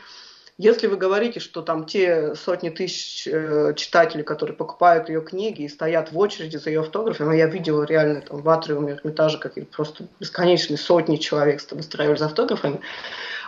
если 0.59 0.87
вы 0.87 0.97
говорите, 0.97 1.39
что 1.39 1.61
там 1.61 1.85
те 1.85 2.35
сотни 2.35 2.69
тысяч 2.69 3.25
э, 3.25 3.73
читателей, 3.77 4.25
которые 4.25 4.57
покупают 4.57 5.07
ее 5.07 5.21
книги 5.21 5.61
и 5.61 5.69
стоят 5.69 6.11
в 6.11 6.17
очереди 6.19 6.57
за 6.57 6.69
ее 6.69 6.81
автографами, 6.81 7.37
я 7.37 7.47
видела 7.47 7.83
реально 7.83 8.21
там 8.21 8.41
в 8.41 8.49
Атриуме 8.49 8.93
Эрмитажа 8.93 9.37
какие-то 9.37 9.73
просто 9.73 10.03
бесконечные 10.19 10.77
сотни 10.77 11.15
человек 11.15 11.61
выстраивали 11.71 12.17
за 12.17 12.25
автографами, 12.25 12.81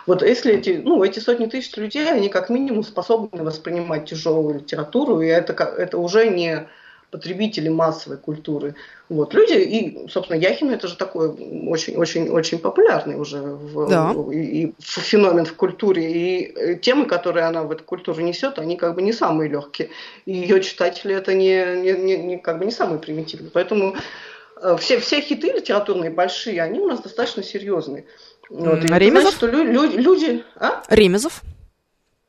вот 0.06 0.22
если 0.22 0.54
эти, 0.54 0.80
ну, 0.82 1.04
эти 1.04 1.18
сотни 1.18 1.44
тысяч 1.44 1.76
людей, 1.76 2.10
они 2.10 2.30
как 2.30 2.48
минимум 2.48 2.82
способны 2.82 3.42
воспринимать 3.44 4.06
тяжелую 4.06 4.60
литературу, 4.60 5.20
и 5.20 5.26
это, 5.26 5.52
это 5.52 5.98
уже 5.98 6.28
не 6.28 6.66
потребители 7.12 7.68
массовой 7.68 8.16
культуры. 8.16 8.74
Вот. 9.10 9.34
Люди, 9.34 9.52
и, 9.52 10.08
собственно, 10.08 10.38
Яхин 10.38 10.70
это 10.70 10.88
же 10.88 10.96
такой 10.96 11.28
очень-очень-очень 11.28 12.58
популярный 12.58 13.20
уже 13.20 13.38
в, 13.38 13.86
да. 13.88 14.14
и, 14.32 14.38
и 14.38 14.74
феномен 14.80 15.44
в 15.44 15.54
культуре. 15.54 16.10
И 16.10 16.78
темы, 16.80 17.04
которые 17.04 17.44
она 17.44 17.64
в 17.64 17.70
эту 17.70 17.84
культуру 17.84 18.22
несет, 18.22 18.58
они 18.58 18.78
как 18.78 18.94
бы 18.94 19.02
не 19.02 19.12
самые 19.12 19.50
легкие. 19.50 19.90
И 20.24 20.32
ее 20.32 20.62
читатели 20.62 21.14
это 21.14 21.34
не, 21.34 21.82
не, 21.82 21.92
не, 21.92 22.16
не, 22.16 22.38
как 22.38 22.58
бы 22.58 22.64
не 22.64 22.72
самые 22.72 22.98
примитивные. 22.98 23.50
Поэтому 23.50 23.94
э, 24.62 24.76
все, 24.80 24.98
все 24.98 25.20
хиты 25.20 25.52
литературные 25.52 26.10
большие, 26.10 26.62
они 26.62 26.80
у 26.80 26.88
нас 26.88 27.02
достаточно 27.02 27.42
серьезные. 27.42 28.06
Вот, 28.48 28.82
Ремезов? 28.84 29.34
Значит, 29.34 29.36
что 29.36 29.46
люди, 29.48 29.96
люди 29.96 30.44
а? 30.56 30.82
Ремезов 30.88 31.42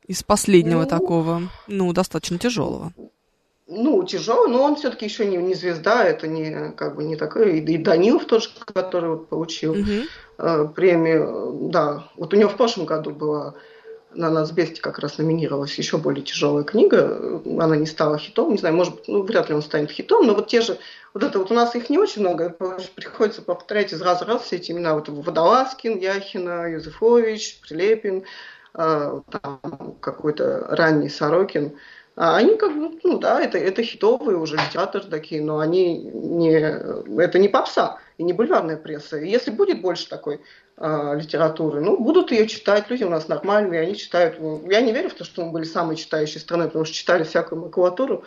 из 0.06 0.24
последнего 0.24 0.82
ну, 0.82 0.88
такого, 0.88 1.42
ну, 1.68 1.94
достаточно 1.94 2.38
тяжелого. 2.38 2.92
Ну, 3.76 4.03
тяжелый, 4.03 4.51
но 4.51 4.63
он 4.63 4.76
все-таки 4.76 5.05
еще 5.05 5.26
не, 5.26 5.38
не 5.38 5.55
звезда, 5.55 6.05
это 6.05 6.28
не 6.28 6.71
как 6.71 6.95
бы 6.95 7.03
не 7.03 7.15
такой. 7.15 7.59
И, 7.59 7.78
Данилов 7.78 8.26
тоже, 8.26 8.49
который 8.74 9.11
вот 9.11 9.30
получил 9.30 9.71
угу. 9.71 10.07
э, 10.38 10.67
премию, 10.76 11.69
да. 11.71 12.07
Вот 12.15 12.34
у 12.34 12.38
него 12.38 12.49
в 12.49 12.55
прошлом 12.57 12.86
году 12.86 13.11
была 13.11 13.55
на 14.15 14.30
Нацбесте 14.30 14.82
как 14.82 14.99
раз 14.99 15.17
номинировалась 15.17 15.76
еще 15.76 15.97
более 15.97 16.24
тяжелая 16.24 16.63
книга. 16.63 17.41
Она 17.45 17.76
не 17.76 17.86
стала 17.86 18.17
хитом, 18.17 18.51
не 18.51 18.57
знаю, 18.57 18.76
может 18.76 18.95
быть, 18.95 19.07
ну, 19.07 19.24
вряд 19.24 19.49
ли 19.49 19.55
он 19.55 19.61
станет 19.61 19.91
хитом, 19.91 20.28
но 20.28 20.36
вот 20.36 20.47
те 20.47 20.61
же, 20.61 20.78
вот 21.13 21.24
это 21.24 21.39
вот 21.39 21.51
у 21.51 21.53
нас 21.53 21.76
их 21.76 21.89
не 21.89 21.97
очень 21.97 22.21
много, 22.21 22.55
приходится 22.95 23.41
повторять 23.41 23.93
из 23.93 24.01
раза 24.01 24.26
в 24.26 24.28
раз 24.28 24.43
все 24.43 24.57
эти 24.57 24.71
имена. 24.71 24.93
Вот 24.93 25.09
Водолазкин, 25.09 25.97
Яхина, 25.97 26.69
Юзефович, 26.71 27.61
Прилепин, 27.61 28.24
э, 28.76 29.21
там 29.32 29.95
какой-то 29.99 30.67
ранний 30.69 31.09
Сорокин. 31.09 31.74
А 32.16 32.38
они 32.38 32.57
как 32.57 32.78
бы, 32.78 32.99
ну 33.03 33.18
да, 33.18 33.41
это, 33.41 33.57
это 33.57 33.82
хитовые 33.82 34.38
уже 34.38 34.55
литераторы 34.55 35.05
такие, 35.05 35.41
но 35.41 35.59
они 35.59 35.97
не, 35.97 36.59
это 37.20 37.39
не 37.39 37.49
попса 37.49 37.97
и 38.20 38.24
не 38.24 38.34
бульварная 38.34 38.78
пресса. 38.78 39.18
И 39.18 39.30
если 39.30 39.49
будет 39.49 39.82
больше 39.82 40.07
такой 40.07 40.39
э, 40.78 41.16
литературы, 41.16 41.82
ну, 41.82 41.97
будут 41.97 42.32
ее 42.32 42.47
читать, 42.47 42.86
люди 42.89 43.03
у 43.03 43.09
нас 43.09 43.28
нормальные, 43.28 43.82
они 43.82 43.95
читают. 43.95 44.38
Я 44.70 44.82
не 44.82 44.91
верю 44.91 45.09
в 45.09 45.16
то, 45.16 45.24
что 45.24 45.43
мы 45.43 45.51
были 45.51 45.64
самой 45.64 45.95
читающей 45.95 46.39
страной, 46.39 46.68
потому 46.68 46.86
что 46.86 46.93
читали 46.93 47.24
всякую 47.24 47.61
макулатуру 47.61 48.24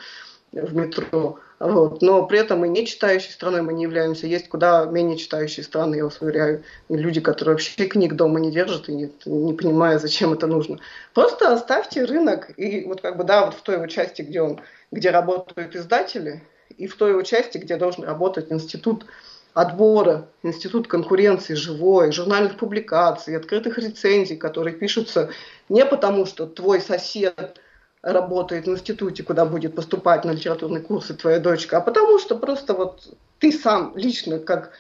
в 0.53 0.75
метро. 0.75 1.39
Вот. 1.59 2.03
Но 2.03 2.27
при 2.27 2.39
этом 2.39 2.65
и 2.65 2.69
не 2.69 2.87
читающей 2.87 3.33
страной 3.33 3.63
мы 3.63 3.73
не 3.73 3.85
являемся. 3.85 4.27
Есть 4.27 4.49
куда 4.49 4.85
менее 4.85 5.17
читающие 5.17 5.65
страны, 5.65 5.97
я 5.97 6.05
вас 6.05 6.21
уверяю. 6.21 6.65
И 6.89 6.97
люди, 6.97 7.21
которые 7.21 7.55
вообще 7.55 7.87
книг 7.87 8.15
дома 8.15 8.41
не 8.41 8.51
держат 8.51 8.89
и 8.89 8.95
не, 8.95 9.13
не 9.25 9.55
понимая, 9.55 9.99
зачем 9.99 10.33
это 10.33 10.47
нужно. 10.47 10.79
Просто 11.15 11.53
оставьте 11.53 12.05
рынок. 12.05 12.51
И 12.59 12.85
вот 12.85 13.01
как 13.01 13.17
бы, 13.17 13.25
да, 13.25 13.47
вот 13.47 13.55
в 13.55 13.63
той 13.63 13.77
его 13.77 13.87
части, 13.87 14.23
где 14.23 14.43
он, 14.43 14.61
где 14.91 15.11
работают 15.11 15.75
издатели, 15.75 16.43
и 16.77 16.87
в 16.87 16.97
той 16.97 17.11
его 17.11 17.23
части, 17.23 17.59
где 17.59 17.77
должен 17.77 18.05
работать 18.05 18.53
институт 18.53 19.07
отбора, 19.55 20.29
институт 20.43 20.87
конкуренции 20.87 21.55
живой, 21.55 22.13
журнальных 22.13 22.59
публикаций, 22.59 23.35
открытых 23.35 23.79
рецензий, 23.79 24.37
которые 24.37 24.77
пишутся 24.77 25.31
не 25.71 25.87
потому, 25.87 26.27
что 26.27 26.47
твой 26.47 26.83
сосед 26.83 27.59
работает 28.07 28.67
в 28.67 28.71
институте, 28.71 29.25
куда 29.25 29.45
будет 29.45 29.75
поступать 29.75 30.25
на 30.25 30.31
литературные 30.31 30.81
курсы 30.81 31.15
твоя 31.15 31.41
дочка, 31.41 31.79
а 31.79 31.81
потому 31.81 32.19
что 32.21 32.37
просто 32.37 32.73
вот 32.73 33.15
ты 33.41 33.51
сам 33.51 33.93
лично 33.97 34.39
как 34.39 34.71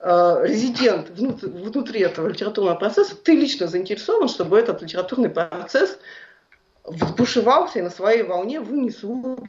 э, 0.00 0.40
резидент 0.44 1.08
внутри, 1.10 1.48
внутри 1.48 2.00
этого 2.00 2.28
литературного 2.28 2.76
процесса, 2.76 3.16
ты 3.16 3.34
лично 3.34 3.66
заинтересован, 3.66 4.28
чтобы 4.28 4.58
этот 4.58 4.82
литературный 4.82 5.30
процесс 5.30 5.98
взбушевался 6.86 7.78
и 7.78 7.82
на 7.82 7.90
своей 7.90 8.22
волне 8.22 8.60
вынес 8.60 9.02
в 9.02 9.48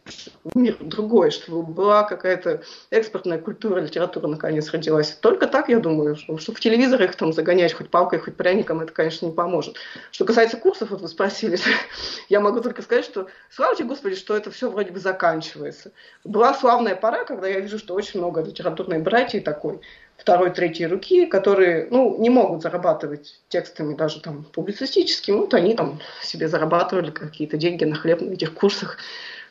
мир 0.55 0.77
другой, 0.79 1.31
чтобы 1.31 1.63
была 1.63 2.03
какая-то 2.03 2.63
экспортная 2.89 3.37
культура, 3.37 3.79
литература 3.79 4.27
наконец 4.27 4.71
родилась. 4.71 5.11
Только 5.11 5.47
так, 5.47 5.69
я 5.69 5.79
думаю, 5.79 6.15
что, 6.15 6.37
что 6.37 6.53
в 6.53 6.59
телевизор 6.59 7.01
их 7.03 7.15
там 7.15 7.33
загонять 7.33 7.73
хоть 7.73 7.89
палкой, 7.89 8.19
хоть 8.19 8.35
пряником, 8.35 8.81
это, 8.81 8.91
конечно, 8.91 9.27
не 9.27 9.31
поможет. 9.31 9.75
Что 10.11 10.25
касается 10.25 10.57
курсов, 10.57 10.89
вот 10.89 11.01
вы 11.01 11.07
спросили, 11.07 11.57
я 12.29 12.39
могу 12.39 12.61
только 12.61 12.81
сказать, 12.81 13.05
что 13.05 13.27
слава 13.49 13.75
тебе, 13.75 13.89
Господи, 13.89 14.15
что 14.15 14.35
это 14.35 14.51
все 14.51 14.69
вроде 14.69 14.91
бы 14.91 14.99
заканчивается. 14.99 15.91
Была 16.23 16.53
славная 16.53 16.95
пора, 16.95 17.23
когда 17.25 17.47
я 17.47 17.59
вижу, 17.59 17.77
что 17.77 17.93
очень 17.93 18.19
много 18.19 18.41
литературной 18.41 18.99
братьев 18.99 19.43
такой, 19.43 19.79
второй, 20.17 20.51
третьей 20.51 20.87
руки, 20.87 21.25
которые 21.25 21.87
ну, 21.91 22.17
не 22.19 22.29
могут 22.29 22.63
зарабатывать 22.63 23.39
текстами 23.49 23.95
даже 23.95 24.19
там 24.19 24.43
публицистическими, 24.43 25.37
вот 25.37 25.53
они 25.53 25.75
там 25.75 25.99
себе 26.21 26.47
зарабатывали 26.47 27.11
какие-то 27.11 27.57
деньги 27.57 27.85
на 27.85 27.95
хлеб 27.95 28.21
на 28.21 28.33
этих 28.33 28.53
курсах. 28.53 28.97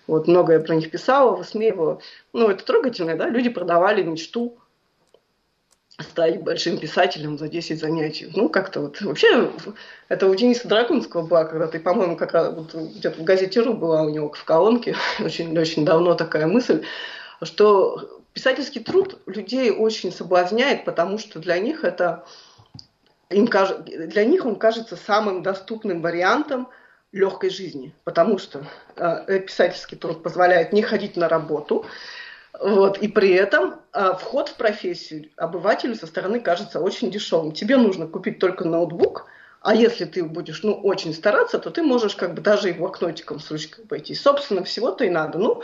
Вот 0.06 0.28
много 0.28 0.54
я 0.54 0.60
про 0.60 0.74
них 0.74 0.90
писала, 0.90 1.34
высмеивала. 1.34 2.00
Ну, 2.32 2.48
это 2.48 2.64
трогательно, 2.64 3.16
да, 3.16 3.28
люди 3.28 3.48
продавали 3.48 4.02
мечту 4.02 4.58
стать 5.98 6.42
большим 6.42 6.78
писателем 6.78 7.38
за 7.38 7.48
10 7.48 7.80
занятий. 7.80 8.30
Ну, 8.34 8.48
как-то 8.48 8.82
вот. 8.82 9.00
Вообще, 9.00 9.50
это 10.08 10.28
у 10.28 10.34
Дениса 10.34 10.68
Драгунского 10.68 11.22
была, 11.22 11.44
когда 11.44 11.66
ты, 11.68 11.80
по-моему, 11.80 12.16
как 12.16 12.34
вот, 12.54 12.74
где-то 12.74 13.20
в 13.20 13.24
газете 13.24 13.60
РУ 13.62 13.74
была 13.74 14.02
у 14.02 14.10
него 14.10 14.30
в 14.30 14.44
колонке, 14.44 14.94
очень-очень 15.20 15.84
давно 15.84 16.14
такая 16.14 16.46
мысль, 16.46 16.84
что 17.42 18.22
писательский 18.32 18.82
труд 18.82 19.20
людей 19.26 19.70
очень 19.70 20.12
соблазняет, 20.12 20.84
потому 20.84 21.18
что 21.18 21.38
для 21.38 21.58
них 21.58 21.84
это 21.84 22.24
им 23.30 23.46
для 23.46 24.24
них 24.24 24.46
он 24.46 24.56
кажется 24.56 24.96
самым 24.96 25.42
доступным 25.42 26.00
вариантом 26.00 26.68
легкой 27.12 27.50
жизни, 27.50 27.94
потому 28.04 28.38
что 28.38 28.66
э, 28.96 29.40
писательский 29.40 29.96
труд 29.96 30.22
позволяет 30.22 30.72
не 30.72 30.82
ходить 30.82 31.16
на 31.16 31.28
работу, 31.28 31.86
Вот, 32.58 32.98
и 32.98 33.08
при 33.08 33.32
этом 33.32 33.80
а, 33.92 34.14
вход 34.14 34.48
в 34.48 34.54
профессию 34.54 35.28
обывателю 35.36 35.94
со 35.94 36.06
стороны 36.06 36.40
кажется 36.40 36.80
очень 36.80 37.10
дешевым. 37.10 37.52
Тебе 37.52 37.76
нужно 37.76 38.06
купить 38.06 38.38
только 38.38 38.64
ноутбук, 38.64 39.26
а 39.60 39.74
если 39.74 40.04
ты 40.04 40.24
будешь, 40.24 40.62
ну, 40.62 40.72
очень 40.72 41.12
стараться, 41.12 41.58
то 41.58 41.70
ты 41.70 41.82
можешь 41.82 42.16
как 42.16 42.34
бы 42.34 42.40
даже 42.40 42.70
и 42.70 42.72
блокнотиком 42.72 43.40
с 43.40 43.50
ручкой 43.50 43.84
пойти. 43.84 44.14
Собственно, 44.14 44.64
всего-то 44.64 45.04
и 45.04 45.10
надо. 45.10 45.38
Ну, 45.38 45.62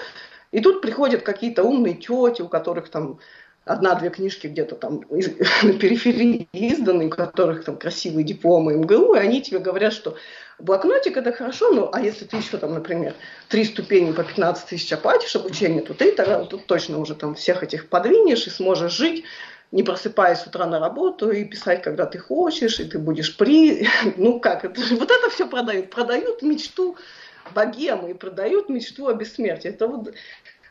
и 0.53 0.61
тут 0.61 0.81
приходят 0.81 1.23
какие-то 1.23 1.65
умные 1.65 1.95
тети, 1.95 2.43
у 2.43 2.49
которых 2.49 2.91
там 2.91 3.19
одна-две 3.65 4.11
книжки 4.11 4.47
где-то 4.47 4.77
там 4.77 5.03
на 5.11 5.73
периферии 5.73 6.49
изданы, 6.53 7.07
у 7.07 7.11
которых 7.11 7.65
там 7.65 7.77
красивые 7.77 8.25
дипломы 8.25 8.75
МГУ, 8.75 9.15
и 9.15 9.19
они 9.19 9.43
тебе 9.43 9.59
говорят, 9.59 9.93
что 9.93 10.17
блокнотик 10.59 11.17
это 11.17 11.33
хорошо, 11.33 11.73
ну 11.73 11.91
а 11.93 12.01
если 12.01 12.25
ты 12.25 12.37
еще 12.37 12.59
там, 12.59 12.75
например, 12.75 13.15
три 13.49 13.65
ступени 13.65 14.13
по 14.13 14.25
15 14.25 14.67
тысяч 14.67 14.93
оплатишь 14.93 15.35
обучение, 15.37 15.83
то 15.83 15.95
ты 15.95 16.13
тогда 16.13 16.45
тут 16.45 16.67
точно 16.67 16.99
уже 16.99 17.15
там 17.15 17.35
всех 17.35 17.63
этих 17.63 17.89
подвинешь 17.89 18.47
и 18.47 18.51
сможешь 18.51 18.93
жить 18.93 19.25
не 19.73 19.83
просыпаясь 19.83 20.41
с 20.41 20.47
утра 20.47 20.67
на 20.67 20.79
работу 20.79 21.31
и 21.31 21.45
писать, 21.45 21.83
когда 21.83 22.05
ты 22.05 22.19
хочешь, 22.19 22.79
и 22.79 22.85
ты 22.85 22.99
будешь 22.99 23.37
при... 23.37 23.89
Ну 24.19 24.39
как, 24.39 24.67
это, 24.67 24.81
вот 24.91 25.11
это 25.11 25.31
все 25.31 25.49
продают. 25.49 25.91
Продают 25.91 26.43
мечту 26.43 26.97
богемы 27.55 28.11
и 28.11 28.15
продают 28.15 28.69
мечту 28.69 29.09
о 29.09 29.15
бессмертии. 29.15 29.71
Это 29.71 29.87
вот 29.87 30.13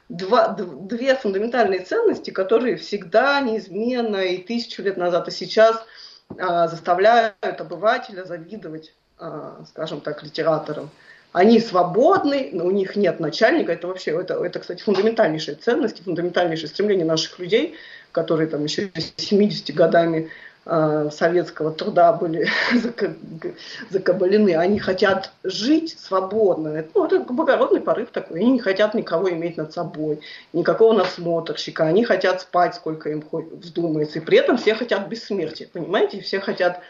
два, 0.10 0.50
две 0.50 1.16
фундаментальные 1.16 1.82
ценности, 1.82 2.32
которые 2.32 2.78
всегда 2.78 3.40
неизменно 3.42 4.18
и 4.18 4.38
тысячу 4.38 4.82
лет 4.84 4.98
назад, 4.98 5.28
и 5.28 5.32
сейчас 5.32 5.86
а, 6.38 6.68
заставляют 6.68 7.36
обывателя 7.42 8.24
завидовать, 8.24 8.94
а, 9.18 9.64
скажем 9.68 10.02
так, 10.02 10.24
литераторам. 10.24 10.90
Они 11.34 11.62
свободны, 11.62 12.50
но 12.52 12.66
у 12.66 12.72
них 12.72 12.98
нет 12.98 13.22
начальника. 13.22 13.72
Это 13.72 13.88
вообще, 13.88 14.12
это, 14.12 14.44
это, 14.44 14.60
кстати, 14.60 14.82
фундаментальнейшие 14.82 15.56
ценности, 15.56 16.02
фундаментальнейшее 16.02 16.68
стремление 16.68 17.06
наших 17.06 17.40
людей– 17.40 17.76
которые 18.12 18.48
там 18.48 18.64
еще 18.64 18.92
70 19.18 19.74
годами 19.76 20.18
э, 20.20 20.30
советского 20.64 21.72
труда 21.72 22.14
были 22.14 22.48
закабалены, 23.90 24.56
они 24.56 24.78
хотят 24.78 25.32
жить 25.44 25.98
свободно. 26.00 26.86
Ну, 26.94 27.06
это 27.06 27.20
благородный 27.20 27.82
порыв 27.82 28.12
такой. 28.12 28.42
Они 28.42 28.52
не 28.52 28.60
хотят 28.60 28.94
никого 28.94 29.32
иметь 29.32 29.58
над 29.58 29.74
собой, 29.74 30.22
никакого 30.54 30.94
насмотрщика. 30.94 31.86
Они 31.86 32.04
хотят 32.04 32.42
спать, 32.42 32.76
сколько 32.76 33.10
им 33.10 33.24
вздумается. 33.32 34.20
И 34.20 34.22
при 34.22 34.38
этом 34.38 34.58
все 34.58 34.76
хотят 34.76 35.08
бессмертия. 35.08 35.68
Понимаете? 35.68 36.22
Все 36.22 36.40
хотят 36.40 36.82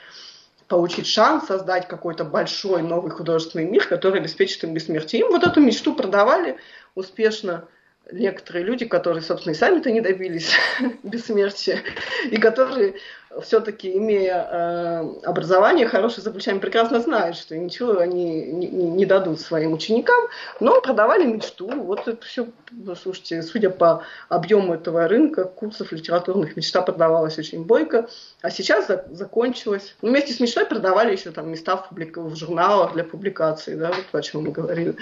получить 0.68 1.08
шанс 1.08 1.48
создать 1.48 1.88
какой-то 1.88 2.26
большой 2.26 2.82
новый 2.82 3.12
художественный 3.12 3.66
мир, 3.66 3.88
который 3.88 4.20
обеспечит 4.20 4.64
им 4.66 4.74
бессмертие. 4.74 5.22
Им 5.22 5.30
вот 5.30 5.44
эту 5.44 5.62
мечту 5.62 5.94
продавали 5.94 6.58
успешно 6.96 7.66
некоторые 8.12 8.66
люди, 8.66 8.86
которые, 8.86 9.22
собственно, 9.22 9.54
и 9.54 9.58
сами-то 9.58 9.92
не 9.92 10.02
добились 10.02 10.52
бессмертия, 11.04 11.82
и 12.30 12.38
которые 12.38 12.96
все-таки, 13.40 13.98
имея 13.98 14.48
э, 14.50 15.14
образование 15.24 15.88
хорошее 15.88 16.22
за 16.22 16.32
плечами, 16.32 16.60
прекрасно 16.60 17.00
знают, 17.00 17.38
что 17.38 17.58
ничего 17.58 17.98
они 17.98 18.44
не, 18.44 18.68
не, 18.68 19.06
дадут 19.06 19.40
своим 19.40 19.74
ученикам, 19.74 20.20
но 20.60 20.82
продавали 20.82 21.26
мечту. 21.26 21.70
Вот 21.70 22.08
это 22.08 22.26
все, 22.26 22.48
ну, 22.72 22.96
слушайте, 22.96 23.42
судя 23.42 23.70
по 23.70 24.04
объему 24.28 24.74
этого 24.74 25.08
рынка, 25.08 25.46
курсов 25.46 25.92
литературных 25.92 26.58
мечта 26.58 26.82
продавалась 26.82 27.38
очень 27.38 27.64
бойко, 27.64 28.10
а 28.42 28.50
сейчас 28.50 28.88
за, 28.88 29.06
закончилась. 29.12 29.96
Ну, 30.02 30.10
вместе 30.10 30.34
с 30.34 30.40
мечтой 30.40 30.66
продавали 30.66 31.14
еще 31.14 31.32
там 31.32 31.50
места 31.50 31.78
в, 31.78 31.90
публик... 31.90 32.18
в 32.18 32.36
журналах 32.36 32.94
для 32.94 33.04
публикации, 33.04 33.76
да, 33.76 33.90
вот 33.90 34.20
о 34.20 34.22
чем 34.22 34.44
мы 34.44 34.52
говорили. 34.52 34.96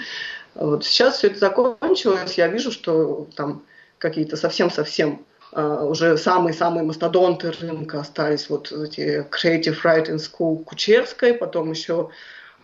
Вот 0.54 0.84
сейчас 0.84 1.18
все 1.18 1.28
это 1.28 1.38
закончилось, 1.38 2.34
я 2.34 2.46
вижу, 2.46 2.70
что 2.70 3.26
там 3.34 3.64
какие-то 3.98 4.36
совсем-совсем 4.36 5.24
уже 5.52 6.16
самые-самые 6.16 6.84
мастодонты 6.84 7.50
рынка 7.50 8.00
остались 8.00 8.48
вот 8.48 8.70
эти 8.70 9.26
Creative 9.30 9.76
Writing 9.82 10.18
School 10.18 10.64
Кучерской, 10.64 11.34
потом 11.34 11.70
еще 11.70 12.10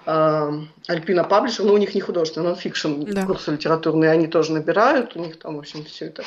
Альпина 0.05 1.25
Паблишер, 1.25 1.65
но 1.65 1.73
у 1.75 1.79
них 1.79 1.95
не 1.95 2.01
художественный, 2.01 2.47
нон-фикшн 2.47 3.03
да. 3.03 3.27
курсы 3.27 3.51
литературные, 3.51 4.13
они 4.13 4.29
тоже 4.29 4.53
набирают, 4.53 5.17
у 5.17 5.19
них 5.19 5.39
там, 5.39 5.57
в 5.57 5.59
общем, 5.59 5.85
все 5.85 6.07
это 6.07 6.23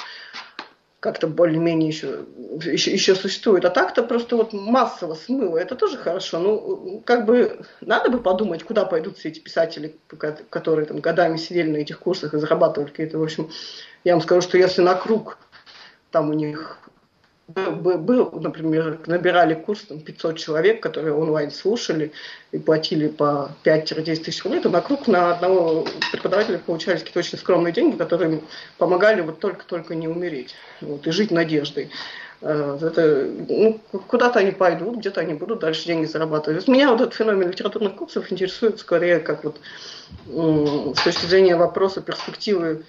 как-то 1.00 1.28
более-менее 1.28 1.88
еще, 1.88 2.26
еще, 2.66 2.92
еще 2.92 3.16
существует. 3.16 3.64
А 3.64 3.70
так-то 3.70 4.04
просто 4.04 4.36
вот 4.36 4.52
массово 4.52 5.16
смыло, 5.16 5.58
это 5.58 5.76
тоже 5.76 5.96
хорошо. 5.96 6.40
Ну, 6.40 7.02
как 7.06 7.26
бы 7.26 7.62
надо 7.80 8.10
бы 8.10 8.20
подумать, 8.20 8.64
куда 8.64 8.84
пойдут 8.84 9.18
все 9.18 9.30
эти 9.30 9.40
писатели, 9.40 9.96
которые 10.50 10.86
там 10.86 11.00
годами 11.00 11.38
сидели 11.38 11.72
на 11.72 11.78
этих 11.78 12.00
курсах 12.00 12.34
и 12.34 12.38
зарабатывали 12.38 12.90
какие-то, 12.90 13.18
в 13.18 13.24
общем, 13.24 13.50
я 14.04 14.14
вам 14.14 14.22
скажу, 14.22 14.42
что 14.42 14.58
если 14.58 14.82
на 14.82 14.96
круг 14.96 15.38
там 16.12 16.30
у 16.30 16.34
них 16.34 16.80
был, 17.50 18.32
например, 18.32 19.00
набирали 19.08 19.56
курс 19.56 19.82
там, 19.82 20.00
500 20.00 20.38
человек, 20.38 20.84
которые 20.84 21.14
онлайн 21.14 21.52
слушали 21.52 22.12
и 22.52 22.60
платили 22.60 23.08
по 23.08 23.52
5-10 23.64 24.24
тысяч 24.24 24.44
рублей, 24.44 24.62
то 24.62 24.70
вокруг 24.70 25.08
на 25.08 25.34
одного 25.34 25.86
преподавателя 26.12 26.60
получались 26.60 27.00
какие-то 27.00 27.20
очень 27.20 27.38
скромные 27.38 27.74
деньги, 27.74 27.98
которые 27.98 28.42
помогали 28.78 29.22
вот 29.22 29.40
только-только 29.40 29.96
не 29.96 30.08
умереть 30.08 30.56
вот, 30.82 31.08
и 31.08 31.12
жить 31.12 31.32
надеждой. 31.32 31.90
Э, 32.42 32.78
это, 32.82 33.28
ну, 33.48 33.80
куда-то 34.08 34.40
они 34.40 34.52
пойдут, 34.52 34.98
где-то 34.98 35.22
они 35.22 35.34
будут 35.34 35.60
дальше 35.60 35.86
деньги 35.86 36.06
зарабатывать. 36.06 36.68
Меня 36.68 36.92
вот 36.92 37.02
этот 37.02 37.16
феномен 37.16 37.50
литературных 37.50 37.96
курсов 37.96 38.32
интересует 38.32 38.80
скорее 38.80 39.20
как 39.20 39.44
вот 39.44 39.60
с 40.28 41.04
точки 41.04 41.26
зрения 41.26 41.56
вопроса 41.56 42.02
перспективы 42.02 42.84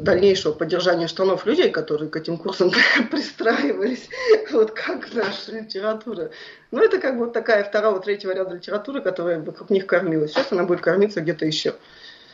дальнейшего 0.00 0.52
поддержания 0.52 1.08
штанов 1.08 1.46
людей, 1.46 1.70
которые 1.70 2.10
к 2.10 2.16
этим 2.16 2.36
курсам 2.36 2.72
пристраивались, 3.10 4.08
вот 4.52 4.72
как 4.72 5.12
наша 5.14 5.52
литература. 5.52 6.30
Ну, 6.70 6.80
это 6.80 6.98
как 6.98 7.18
бы 7.18 7.26
такая 7.30 7.64
второго, 7.64 8.00
третьего 8.00 8.32
ряда 8.32 8.56
литературы, 8.56 9.00
которая 9.00 9.40
вокруг 9.40 9.70
них 9.70 9.86
кормилась. 9.86 10.32
Сейчас 10.32 10.52
она 10.52 10.64
будет 10.64 10.80
кормиться 10.80 11.20
где-то 11.20 11.46
еще. 11.46 11.74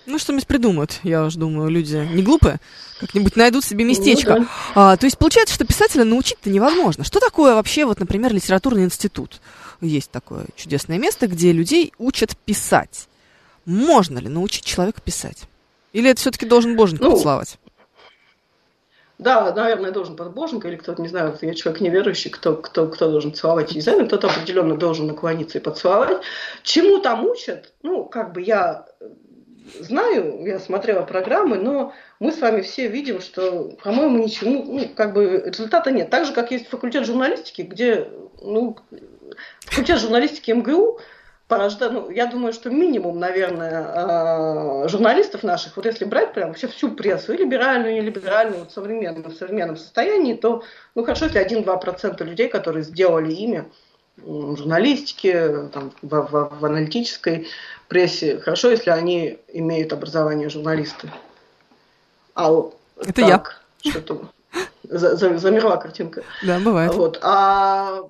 Ну, 0.06 0.18
что-нибудь 0.18 0.46
придумают, 0.46 0.98
я 1.02 1.24
уж 1.24 1.34
думаю, 1.34 1.68
люди 1.68 1.96
не 1.96 2.22
глупые, 2.22 2.58
как-нибудь 2.98 3.36
найдут 3.36 3.64
себе 3.64 3.84
местечко. 3.84 4.36
Ну, 4.36 4.44
да. 4.44 4.92
а, 4.92 4.96
то 4.96 5.04
есть 5.04 5.18
получается, 5.18 5.54
что 5.54 5.66
писателя 5.66 6.04
научить-то 6.04 6.48
невозможно. 6.48 7.04
Что 7.04 7.20
такое 7.20 7.54
вообще, 7.54 7.84
вот, 7.84 8.00
например, 8.00 8.32
литературный 8.32 8.84
институт? 8.84 9.40
Есть 9.80 10.10
такое 10.10 10.46
чудесное 10.56 10.98
место, 10.98 11.26
где 11.26 11.52
людей 11.52 11.92
учат 11.98 12.36
писать. 12.36 13.08
Можно 13.66 14.18
ли 14.18 14.28
научить 14.28 14.64
человека 14.64 15.00
писать? 15.02 15.44
Или 15.92 16.10
это 16.10 16.20
все-таки 16.20 16.46
должен 16.46 16.76
боженька 16.76 17.04
ну, 17.04 17.12
поцеловать? 17.12 17.58
Да, 19.18 19.52
наверное, 19.52 19.90
должен 19.90 20.16
подбоженька, 20.16 20.68
или 20.68 20.76
кто-то, 20.76 21.02
не 21.02 21.08
знаю, 21.08 21.36
я 21.42 21.54
человек 21.54 21.82
неверующий, 21.82 22.30
кто, 22.30 22.56
кто, 22.56 22.86
кто 22.86 23.10
должен 23.10 23.34
целовать, 23.34 23.74
не 23.74 23.80
знаю, 23.80 24.06
кто-то 24.06 24.28
определенно 24.28 24.76
должен 24.76 25.06
наклониться 25.08 25.58
и 25.58 25.60
поцеловать. 25.60 26.22
Чему 26.62 27.00
там 27.00 27.26
учат? 27.26 27.72
Ну, 27.82 28.04
как 28.04 28.32
бы 28.32 28.40
я 28.40 28.86
знаю, 29.78 30.44
я 30.46 30.58
смотрела 30.58 31.02
программы, 31.02 31.58
но 31.58 31.92
мы 32.18 32.32
с 32.32 32.40
вами 32.40 32.62
все 32.62 32.88
видим, 32.88 33.20
что, 33.20 33.76
по-моему, 33.82 34.24
ничему, 34.24 34.64
ну, 34.64 34.88
как 34.94 35.12
бы 35.12 35.42
результата 35.46 35.90
нет. 35.90 36.10
Так 36.10 36.24
же, 36.24 36.32
как 36.32 36.50
есть 36.50 36.68
факультет 36.68 37.06
журналистики, 37.06 37.62
где, 37.62 38.08
ну, 38.42 38.78
факультет 39.60 40.00
журналистики 40.00 40.50
МГУ, 40.50 41.00
порождает, 41.50 41.92
ну, 41.92 42.10
я 42.10 42.26
думаю, 42.26 42.52
что 42.52 42.70
минимум, 42.70 43.18
наверное, 43.18 43.84
а, 43.84 44.88
журналистов 44.88 45.42
наших, 45.42 45.76
вот 45.76 45.84
если 45.84 46.04
брать 46.04 46.32
прям 46.32 46.48
вообще 46.48 46.68
всю 46.68 46.92
прессу, 46.92 47.32
и 47.32 47.38
либеральную, 47.38 47.96
и 47.96 48.00
нелиберальную, 48.00 48.60
вот 48.60 48.72
современную, 48.72 49.28
в 49.28 49.34
современном 49.34 49.76
состоянии, 49.76 50.34
то, 50.34 50.62
ну, 50.94 51.04
хорошо, 51.04 51.24
если 51.24 51.44
1-2% 51.44 52.24
людей, 52.24 52.48
которые 52.48 52.84
сделали 52.84 53.32
имя 53.32 53.66
в 54.16 54.56
журналистике, 54.56 55.68
там, 55.72 55.92
в, 56.02 56.08
в, 56.08 56.60
в 56.60 56.64
аналитической 56.64 57.48
прессе, 57.88 58.38
хорошо, 58.38 58.70
если 58.70 58.90
они 58.90 59.40
имеют 59.48 59.92
образование 59.92 60.48
журналисты. 60.50 61.10
А 62.36 62.48
Это 62.96 63.12
так, 63.12 63.60
я. 63.82 63.90
Что-то 63.90 64.30
замерла 64.84 65.78
картинка. 65.78 66.22
Да, 66.42 66.60
бывает. 66.60 66.94
Вот. 66.94 67.18
А 67.22 68.04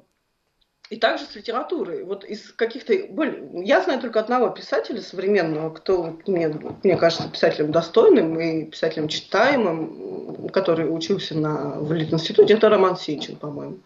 и 0.91 0.97
также 0.97 1.25
с 1.25 1.37
литературой. 1.37 2.03
Вот 2.03 2.25
из 2.25 2.53
каких-то... 2.53 2.93
Я 2.93 3.81
знаю 3.81 4.01
только 4.01 4.19
одного 4.19 4.49
писателя 4.49 5.01
современного, 5.01 5.71
кто 5.71 6.19
мне, 6.27 6.49
мне 6.83 6.97
кажется 6.97 7.29
писателем 7.29 7.71
достойным 7.71 8.39
и 8.41 8.65
писателем 8.65 9.07
читаемым, 9.07 10.49
который 10.49 10.93
учился 10.93 11.39
на, 11.39 11.79
в 11.79 11.97
институте. 11.97 12.55
Это 12.55 12.69
Роман 12.69 12.97
Сенчин, 12.97 13.37
по-моему. 13.37 13.79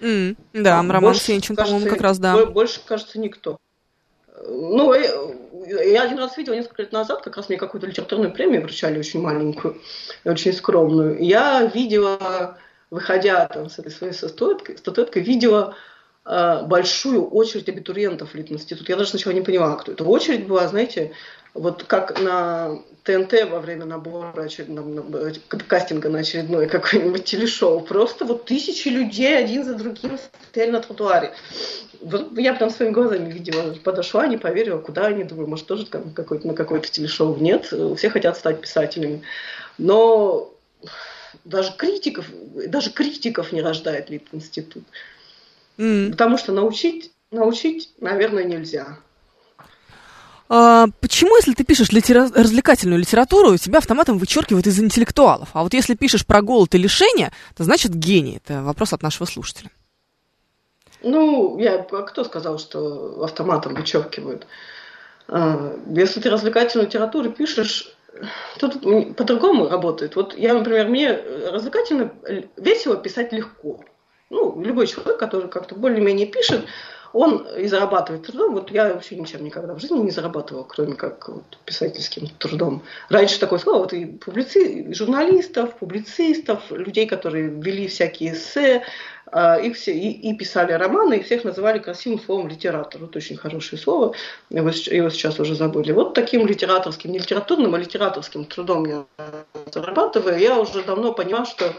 Mm, 0.00 0.36
да, 0.52 0.76
Роман 0.76 1.00
больше, 1.00 1.20
Сенчин, 1.22 1.56
по-моему, 1.56 1.88
как 1.88 2.00
раз, 2.00 2.20
да. 2.20 2.46
Больше, 2.46 2.80
кажется, 2.86 3.18
никто. 3.18 3.58
Ну, 4.46 4.94
я 4.94 6.02
один 6.02 6.18
раз 6.18 6.36
видела 6.36 6.54
несколько 6.54 6.82
лет 6.82 6.92
назад, 6.92 7.22
как 7.22 7.36
раз 7.36 7.48
мне 7.48 7.58
какую-то 7.58 7.88
литературную 7.88 8.32
премию 8.32 8.62
вручали, 8.62 9.00
очень 9.00 9.20
маленькую, 9.20 9.80
очень 10.24 10.52
скромную. 10.52 11.20
Я 11.20 11.64
видела, 11.64 12.58
выходя 12.90 13.46
там 13.46 13.68
с 13.68 13.80
этой 13.80 13.90
своей 13.90 14.12
статуэткой, 14.12 14.78
статуэткой 14.78 15.22
видела 15.22 15.74
Э, 15.74 15.93
большую 16.24 17.28
очередь 17.28 17.68
абитуриентов 17.68 18.30
в 18.30 18.34
Литинститут. 18.34 18.88
Я 18.88 18.96
даже 18.96 19.10
сначала 19.10 19.34
не 19.34 19.42
понимала, 19.42 19.76
кто 19.76 19.92
это. 19.92 20.04
Очередь 20.04 20.46
была, 20.46 20.66
знаете, 20.68 21.12
Вот 21.54 21.84
как 21.84 22.20
на 22.20 22.80
ТНТ 23.04 23.48
во 23.48 23.60
время 23.60 23.84
набора 23.84 24.42
очередного, 24.42 25.32
кастинга 25.68 26.08
на 26.08 26.18
очередное 26.18 26.66
какое-нибудь 26.66 27.24
телешоу. 27.24 27.80
Просто 27.80 28.24
вот 28.24 28.44
тысячи 28.44 28.88
людей 28.88 29.38
один 29.38 29.64
за 29.64 29.74
другим 29.74 30.18
стояли 30.50 30.72
на 30.72 30.80
тротуаре. 30.80 31.32
Вот 32.00 32.36
я 32.36 32.54
прям 32.54 32.70
своими 32.70 32.92
глазами 32.92 33.30
видела, 33.30 33.72
подошла, 33.84 34.26
не 34.26 34.36
поверила, 34.36 34.78
куда 34.78 35.06
они, 35.06 35.22
думаю, 35.22 35.46
может, 35.48 35.66
тоже 35.66 35.86
какой-то, 35.86 36.48
на 36.48 36.54
какое-то 36.54 36.90
телешоу. 36.90 37.36
Нет, 37.36 37.66
все 37.66 38.10
хотят 38.10 38.36
стать 38.36 38.60
писателями. 38.60 39.22
Но 39.78 40.52
даже 41.44 41.72
критиков, 41.76 42.26
даже 42.66 42.90
критиков 42.90 43.52
не 43.52 43.62
рождает 43.62 44.10
Лит-институт. 44.10 44.82
Mm. 45.78 46.10
Потому 46.10 46.38
что 46.38 46.52
научить, 46.52 47.12
научить, 47.30 47.90
наверное, 48.00 48.44
нельзя. 48.44 48.98
А, 50.48 50.86
почему, 51.00 51.36
если 51.36 51.54
ты 51.54 51.64
пишешь 51.64 51.90
литера... 51.90 52.28
развлекательную 52.32 53.00
литературу, 53.00 53.56
тебя 53.56 53.78
автоматом 53.78 54.18
вычеркивают 54.18 54.66
из 54.66 54.78
интеллектуалов? 54.78 55.50
А 55.54 55.62
вот 55.62 55.74
если 55.74 55.94
пишешь 55.94 56.26
про 56.26 56.42
голод 56.42 56.74
и 56.74 56.78
лишение, 56.78 57.32
то 57.56 57.64
значит 57.64 57.94
гений. 57.94 58.40
Это 58.44 58.62
вопрос 58.62 58.92
от 58.92 59.02
нашего 59.02 59.26
слушателя. 59.26 59.70
Ну, 61.02 61.58
я, 61.58 61.86
а 61.90 62.02
кто 62.02 62.24
сказал, 62.24 62.58
что 62.58 63.24
автоматом 63.24 63.74
вычеркивают? 63.74 64.46
А, 65.28 65.76
если 65.88 66.20
ты 66.20 66.30
развлекательную 66.30 66.86
литературу 66.86 67.30
пишешь, 67.30 67.94
тут 68.58 68.80
по-другому 69.16 69.68
работает. 69.68 70.14
Вот 70.14 70.36
я, 70.36 70.54
например, 70.54 70.88
мне 70.88 71.12
развлекательно, 71.12 72.12
весело 72.56 72.96
писать 72.96 73.32
легко. 73.32 73.84
Ну, 74.30 74.60
любой 74.62 74.86
человек, 74.86 75.18
который 75.18 75.48
как-то 75.48 75.74
более-менее 75.74 76.26
пишет, 76.26 76.64
он 77.14 77.46
и 77.56 77.68
зарабатывает 77.68 78.26
трудом. 78.26 78.54
Вот 78.54 78.72
я 78.72 78.92
вообще 78.92 79.14
ничем 79.14 79.44
никогда 79.44 79.74
в 79.74 79.78
жизни 79.78 80.00
не 80.00 80.10
зарабатывала, 80.10 80.64
кроме 80.64 80.94
как 80.94 81.28
вот, 81.28 81.44
писательским 81.64 82.26
трудом. 82.38 82.82
Раньше 83.08 83.38
такое 83.38 83.60
слово, 83.60 83.78
вот 83.78 83.92
и 83.92 84.06
публици... 84.06 84.92
журналистов, 84.92 85.76
публицистов, 85.76 86.72
людей, 86.72 87.06
которые 87.06 87.48
вели 87.50 87.86
всякие 87.86 88.32
эссе, 88.32 88.82
а, 89.30 89.58
их 89.58 89.76
все 89.76 89.92
и, 89.92 90.10
и 90.10 90.36
писали 90.36 90.72
романы, 90.72 91.18
и 91.18 91.22
всех 91.22 91.44
называли 91.44 91.78
красивым 91.78 92.20
словом 92.20 92.48
литератор. 92.48 93.00
Вот 93.00 93.14
очень 93.14 93.36
хорошее 93.36 93.80
слово, 93.80 94.14
его, 94.50 94.70
его 94.70 95.10
сейчас 95.10 95.38
уже 95.38 95.54
забыли. 95.54 95.92
Вот 95.92 96.14
таким 96.14 96.46
литераторским, 96.48 97.12
не 97.12 97.20
литературным, 97.20 97.76
а 97.76 97.78
литераторским 97.78 98.44
трудом 98.44 98.86
я 98.86 99.04
зарабатываю. 99.72 100.38
Я 100.38 100.58
уже 100.58 100.82
давно 100.82 101.12
поняла, 101.12 101.46
что 101.46 101.72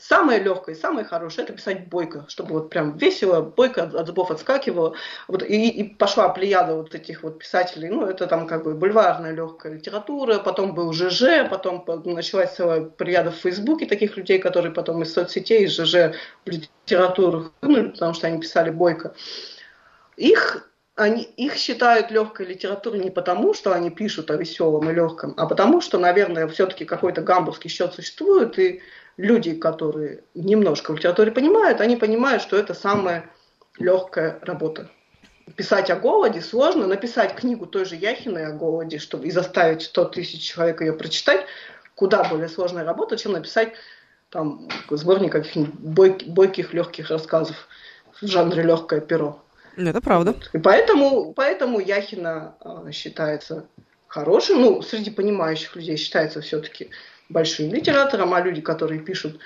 Самое 0.00 0.38
легкое, 0.38 0.76
самое 0.76 1.04
хорошее 1.04 1.44
это 1.44 1.54
писать 1.54 1.88
бойко, 1.88 2.24
чтобы 2.28 2.54
вот 2.54 2.70
прям 2.70 2.96
весело, 2.96 3.42
бойко 3.42 3.82
от, 3.82 4.06
зубов 4.06 4.30
отскакивало. 4.30 4.94
Вот, 5.26 5.42
и, 5.42 5.68
и 5.68 5.82
пошла 5.82 6.28
плеяда 6.28 6.76
вот 6.76 6.94
этих 6.94 7.24
вот 7.24 7.40
писателей. 7.40 7.88
Ну, 7.88 8.06
это 8.06 8.28
там 8.28 8.46
как 8.46 8.62
бы 8.62 8.74
бульварная 8.74 9.32
легкая 9.32 9.72
литература, 9.72 10.38
потом 10.38 10.72
был 10.72 10.92
ЖЖ, 10.92 11.50
потом 11.50 11.84
началась 12.04 12.54
целая 12.54 12.82
плеяда 12.82 13.32
в 13.32 13.36
Фейсбуке 13.38 13.86
таких 13.86 14.16
людей, 14.16 14.38
которые 14.38 14.70
потом 14.72 15.02
из 15.02 15.12
соцсетей, 15.12 15.64
из 15.64 15.72
ЖЖ 15.72 16.14
в 16.46 16.48
литературу 16.48 17.50
вынули, 17.60 17.88
потому 17.88 18.14
что 18.14 18.28
они 18.28 18.40
писали 18.40 18.70
бойко. 18.70 19.14
Их 20.16 20.64
они, 20.94 21.22
их 21.22 21.54
считают 21.54 22.10
легкой 22.10 22.46
литературой 22.46 23.00
не 23.00 23.10
потому, 23.10 23.54
что 23.54 23.72
они 23.72 23.90
пишут 23.90 24.30
о 24.32 24.36
веселом 24.36 24.90
и 24.90 24.92
легком, 24.92 25.32
а 25.36 25.46
потому, 25.46 25.80
что, 25.80 25.96
наверное, 25.98 26.48
все-таки 26.48 26.84
какой-то 26.84 27.22
гамбургский 27.22 27.70
счет 27.70 27.94
существует, 27.94 28.58
и 28.58 28.80
люди, 29.18 29.54
которые 29.54 30.24
немножко 30.34 30.92
в 30.92 30.96
литературе 30.96 31.30
понимают, 31.30 31.82
они 31.82 31.96
понимают, 31.96 32.40
что 32.40 32.56
это 32.56 32.72
самая 32.72 33.28
легкая 33.78 34.38
работа. 34.42 34.88
Писать 35.56 35.90
о 35.90 35.96
голоде 35.96 36.40
сложно, 36.40 36.86
написать 36.86 37.34
книгу 37.34 37.66
той 37.66 37.84
же 37.84 37.96
Яхиной 37.96 38.46
о 38.46 38.52
голоде, 38.52 38.98
чтобы 38.98 39.26
и 39.26 39.30
заставить 39.30 39.82
100 39.82 40.04
тысяч 40.06 40.40
человек 40.40 40.80
ее 40.80 40.92
прочитать, 40.92 41.44
куда 41.94 42.24
более 42.24 42.48
сложная 42.48 42.84
работа, 42.84 43.16
чем 43.16 43.32
написать 43.32 43.72
там 44.30 44.68
сборник 44.90 45.32
каких-нибудь 45.32 45.74
бойких, 45.80 46.28
бойких 46.28 46.74
легких 46.74 47.10
рассказов 47.10 47.68
в 48.20 48.26
жанре 48.26 48.62
легкое 48.62 49.00
перо. 49.00 49.42
Это 49.76 50.00
правда. 50.00 50.34
И 50.52 50.58
поэтому, 50.58 51.32
поэтому 51.32 51.80
Яхина 51.80 52.56
э, 52.60 52.90
считается 52.92 53.66
хорошим, 54.06 54.60
ну, 54.60 54.82
среди 54.82 55.10
понимающих 55.10 55.76
людей 55.76 55.96
считается 55.96 56.40
все-таки 56.40 56.90
большим 57.28 57.72
литератором, 57.72 58.34
а 58.34 58.40
люди, 58.40 58.60
которые 58.60 59.00
пишут 59.00 59.38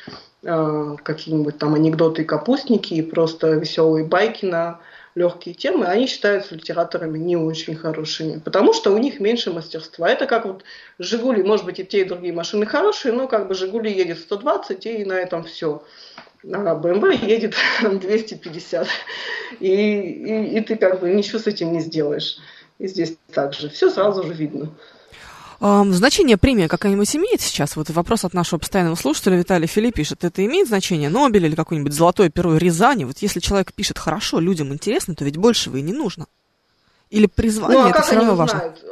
э, 0.42 0.96
какие-нибудь 1.02 1.58
там 1.58 1.74
анекдоты 1.74 2.22
и 2.22 2.24
капустники 2.24 2.94
и 2.94 3.02
просто 3.02 3.52
веселые 3.52 4.04
байки 4.04 4.44
на 4.44 4.80
легкие 5.14 5.54
темы, 5.54 5.86
они 5.86 6.06
считаются 6.06 6.54
литераторами 6.54 7.18
не 7.18 7.36
очень 7.36 7.76
хорошими, 7.76 8.38
потому 8.38 8.72
что 8.72 8.92
у 8.92 8.98
них 8.98 9.20
меньше 9.20 9.52
мастерства. 9.52 10.08
Это 10.08 10.26
как 10.26 10.46
вот 10.46 10.64
Жигули, 10.98 11.42
может 11.42 11.66
быть, 11.66 11.80
и 11.80 11.84
те, 11.84 12.00
и 12.00 12.04
другие 12.04 12.32
машины 12.32 12.64
хорошие, 12.64 13.12
но 13.12 13.28
как 13.28 13.48
бы 13.48 13.54
Жигули 13.54 13.90
едет 13.90 14.20
120, 14.20 14.86
и 14.86 15.04
на 15.04 15.14
этом 15.14 15.44
все. 15.44 15.82
А 16.50 16.74
БМВ 16.74 17.22
едет 17.22 17.54
250. 17.82 18.88
И, 19.60 19.68
и, 19.68 20.58
и 20.58 20.60
ты 20.62 20.76
как 20.76 21.00
бы 21.00 21.10
ничего 21.10 21.38
с 21.38 21.46
этим 21.46 21.72
не 21.72 21.80
сделаешь. 21.80 22.38
И 22.78 22.86
здесь 22.88 23.16
также. 23.32 23.68
Все 23.68 23.90
сразу 23.90 24.22
же 24.24 24.32
видно. 24.32 24.70
Значение 25.62 26.36
премия 26.36 26.66
какая-нибудь 26.66 27.14
имеет 27.14 27.40
сейчас? 27.40 27.76
Вот 27.76 27.88
вопрос 27.90 28.24
от 28.24 28.34
нашего 28.34 28.58
постоянного 28.58 28.96
слушателя 28.96 29.36
Виталия 29.36 29.68
Филипп 29.68 29.94
пишет. 29.94 30.24
Это 30.24 30.44
имеет 30.44 30.66
значение 30.66 31.08
Нобель 31.08 31.46
или 31.46 31.54
какой-нибудь 31.54 31.92
золотое 31.92 32.30
перо 32.30 32.56
Рязани? 32.56 33.04
Вот 33.04 33.18
если 33.18 33.38
человек 33.38 33.72
пишет 33.72 33.96
хорошо, 33.96 34.40
людям 34.40 34.72
интересно, 34.72 35.14
то 35.14 35.24
ведь 35.24 35.36
большего 35.36 35.76
и 35.76 35.82
не 35.82 35.92
нужно. 35.92 36.26
Или 37.10 37.26
призвание, 37.26 37.78
ну, 37.78 37.86
а 37.86 37.90
это 37.90 38.02
все 38.02 38.16
равно 38.16 38.34
важно? 38.34 38.58
Знают? 38.58 38.84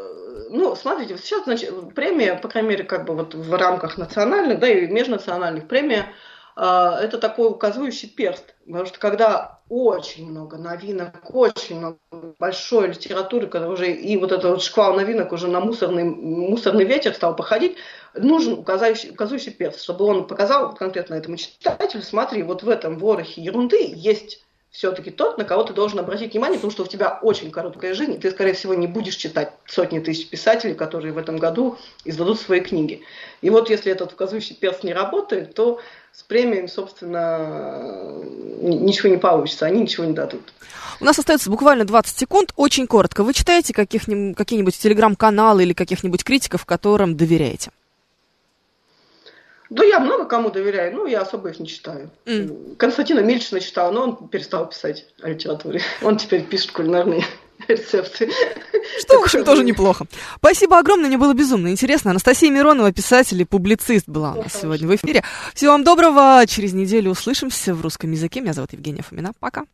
Ну, 0.52 0.76
смотрите, 0.76 1.18
сейчас 1.18 1.44
значит, 1.44 1.94
премия, 1.94 2.36
по 2.36 2.48
крайней 2.48 2.68
мере, 2.68 2.84
как 2.84 3.04
бы 3.04 3.14
вот 3.14 3.34
в 3.34 3.52
рамках 3.54 3.98
национальных, 3.98 4.60
да, 4.60 4.68
и 4.68 4.86
межнациональных 4.86 5.66
премия– 5.66 6.06
это 6.56 7.18
такой 7.18 7.48
указывающий 7.48 8.08
перст. 8.08 8.54
Потому 8.66 8.86
что 8.86 8.98
когда 8.98 9.60
очень 9.68 10.28
много 10.28 10.56
новинок, 10.56 11.34
очень 11.34 11.78
много 11.78 11.98
большой 12.38 12.88
литературы, 12.88 13.46
когда 13.46 13.68
уже 13.68 13.90
и 13.92 14.16
вот 14.16 14.32
этот 14.32 14.50
вот 14.50 14.62
шквал 14.62 14.94
новинок 14.94 15.32
уже 15.32 15.48
на 15.48 15.60
мусорный, 15.60 16.04
мусорный 16.04 16.84
ветер 16.84 17.14
стал 17.14 17.34
походить, 17.36 17.76
нужен 18.14 18.54
указывающий, 18.54 19.10
указывающий 19.10 19.52
перст, 19.52 19.82
чтобы 19.82 20.04
он 20.04 20.26
показал 20.26 20.74
конкретно 20.74 21.14
этому 21.14 21.36
читателю, 21.36 22.02
смотри, 22.02 22.42
вот 22.42 22.62
в 22.62 22.68
этом 22.68 22.98
ворохе 22.98 23.40
ерунды 23.40 23.92
есть 23.94 24.44
все-таки 24.70 25.10
тот, 25.10 25.36
на 25.36 25.44
кого 25.44 25.64
ты 25.64 25.72
должен 25.72 25.98
обратить 25.98 26.32
внимание, 26.32 26.56
потому 26.56 26.70
что 26.70 26.84
у 26.84 26.86
тебя 26.86 27.18
очень 27.22 27.50
короткая 27.50 27.92
жизнь, 27.92 28.14
и 28.14 28.18
ты, 28.18 28.30
скорее 28.30 28.52
всего, 28.52 28.74
не 28.74 28.86
будешь 28.86 29.16
читать 29.16 29.52
сотни 29.66 29.98
тысяч 29.98 30.28
писателей, 30.28 30.74
которые 30.74 31.12
в 31.12 31.18
этом 31.18 31.38
году 31.38 31.76
издадут 32.04 32.40
свои 32.40 32.60
книги. 32.60 33.02
И 33.42 33.50
вот 33.50 33.68
если 33.68 33.90
этот 33.90 34.12
указывающий 34.12 34.54
перст 34.54 34.84
не 34.84 34.92
работает, 34.92 35.54
то 35.54 35.80
с 36.12 36.22
премиями, 36.22 36.66
собственно, 36.66 38.22
ничего 38.60 39.08
не 39.08 39.18
получится, 39.18 39.66
они 39.66 39.82
ничего 39.82 40.04
не 40.04 40.12
дадут. 40.12 40.52
У 41.00 41.04
нас 41.04 41.18
остается 41.18 41.50
буквально 41.50 41.84
20 41.84 42.18
секунд, 42.18 42.52
очень 42.56 42.86
коротко. 42.86 43.22
Вы 43.22 43.32
читаете 43.32 43.72
какие-нибудь 43.72 44.78
телеграм-каналы 44.78 45.62
или 45.62 45.72
каких-нибудь 45.72 46.24
критиков, 46.24 46.66
которым 46.66 47.16
доверяете? 47.16 47.70
Да 49.70 49.84
я 49.84 50.00
много 50.00 50.24
кому 50.24 50.50
доверяю, 50.50 50.96
но 50.96 51.06
я 51.06 51.20
особо 51.20 51.50
их 51.50 51.60
не 51.60 51.68
читаю. 51.68 52.10
Mm. 52.26 52.74
Константина 52.76 53.20
Мильчина 53.20 53.60
читала, 53.60 53.92
но 53.92 54.02
он 54.02 54.28
перестал 54.28 54.68
писать 54.68 55.06
о 55.22 55.28
литературе. 55.28 55.80
Он 56.02 56.16
теперь 56.16 56.44
пишет 56.44 56.72
кулинарные 56.72 57.24
рецепты. 57.68 58.30
Что, 59.00 59.20
в 59.20 59.24
общем, 59.24 59.44
тоже 59.44 59.64
неплохо. 59.64 60.06
Спасибо 60.36 60.78
огромное, 60.78 61.08
мне 61.08 61.18
было 61.18 61.34
безумно 61.34 61.68
интересно. 61.68 62.10
Анастасия 62.10 62.50
Миронова, 62.50 62.92
писатель 62.92 63.40
и 63.40 63.44
публицист, 63.44 64.08
была 64.08 64.32
у 64.32 64.42
нас 64.42 64.60
сегодня 64.60 64.88
в 64.88 64.94
эфире. 64.96 65.24
Всего 65.54 65.72
вам 65.72 65.84
доброго, 65.84 66.44
через 66.46 66.72
неделю 66.72 67.10
услышимся 67.10 67.74
в 67.74 67.80
русском 67.80 68.10
языке. 68.10 68.40
Меня 68.40 68.52
зовут 68.52 68.72
Евгения 68.72 69.02
Фомина. 69.02 69.32
Пока. 69.40 69.64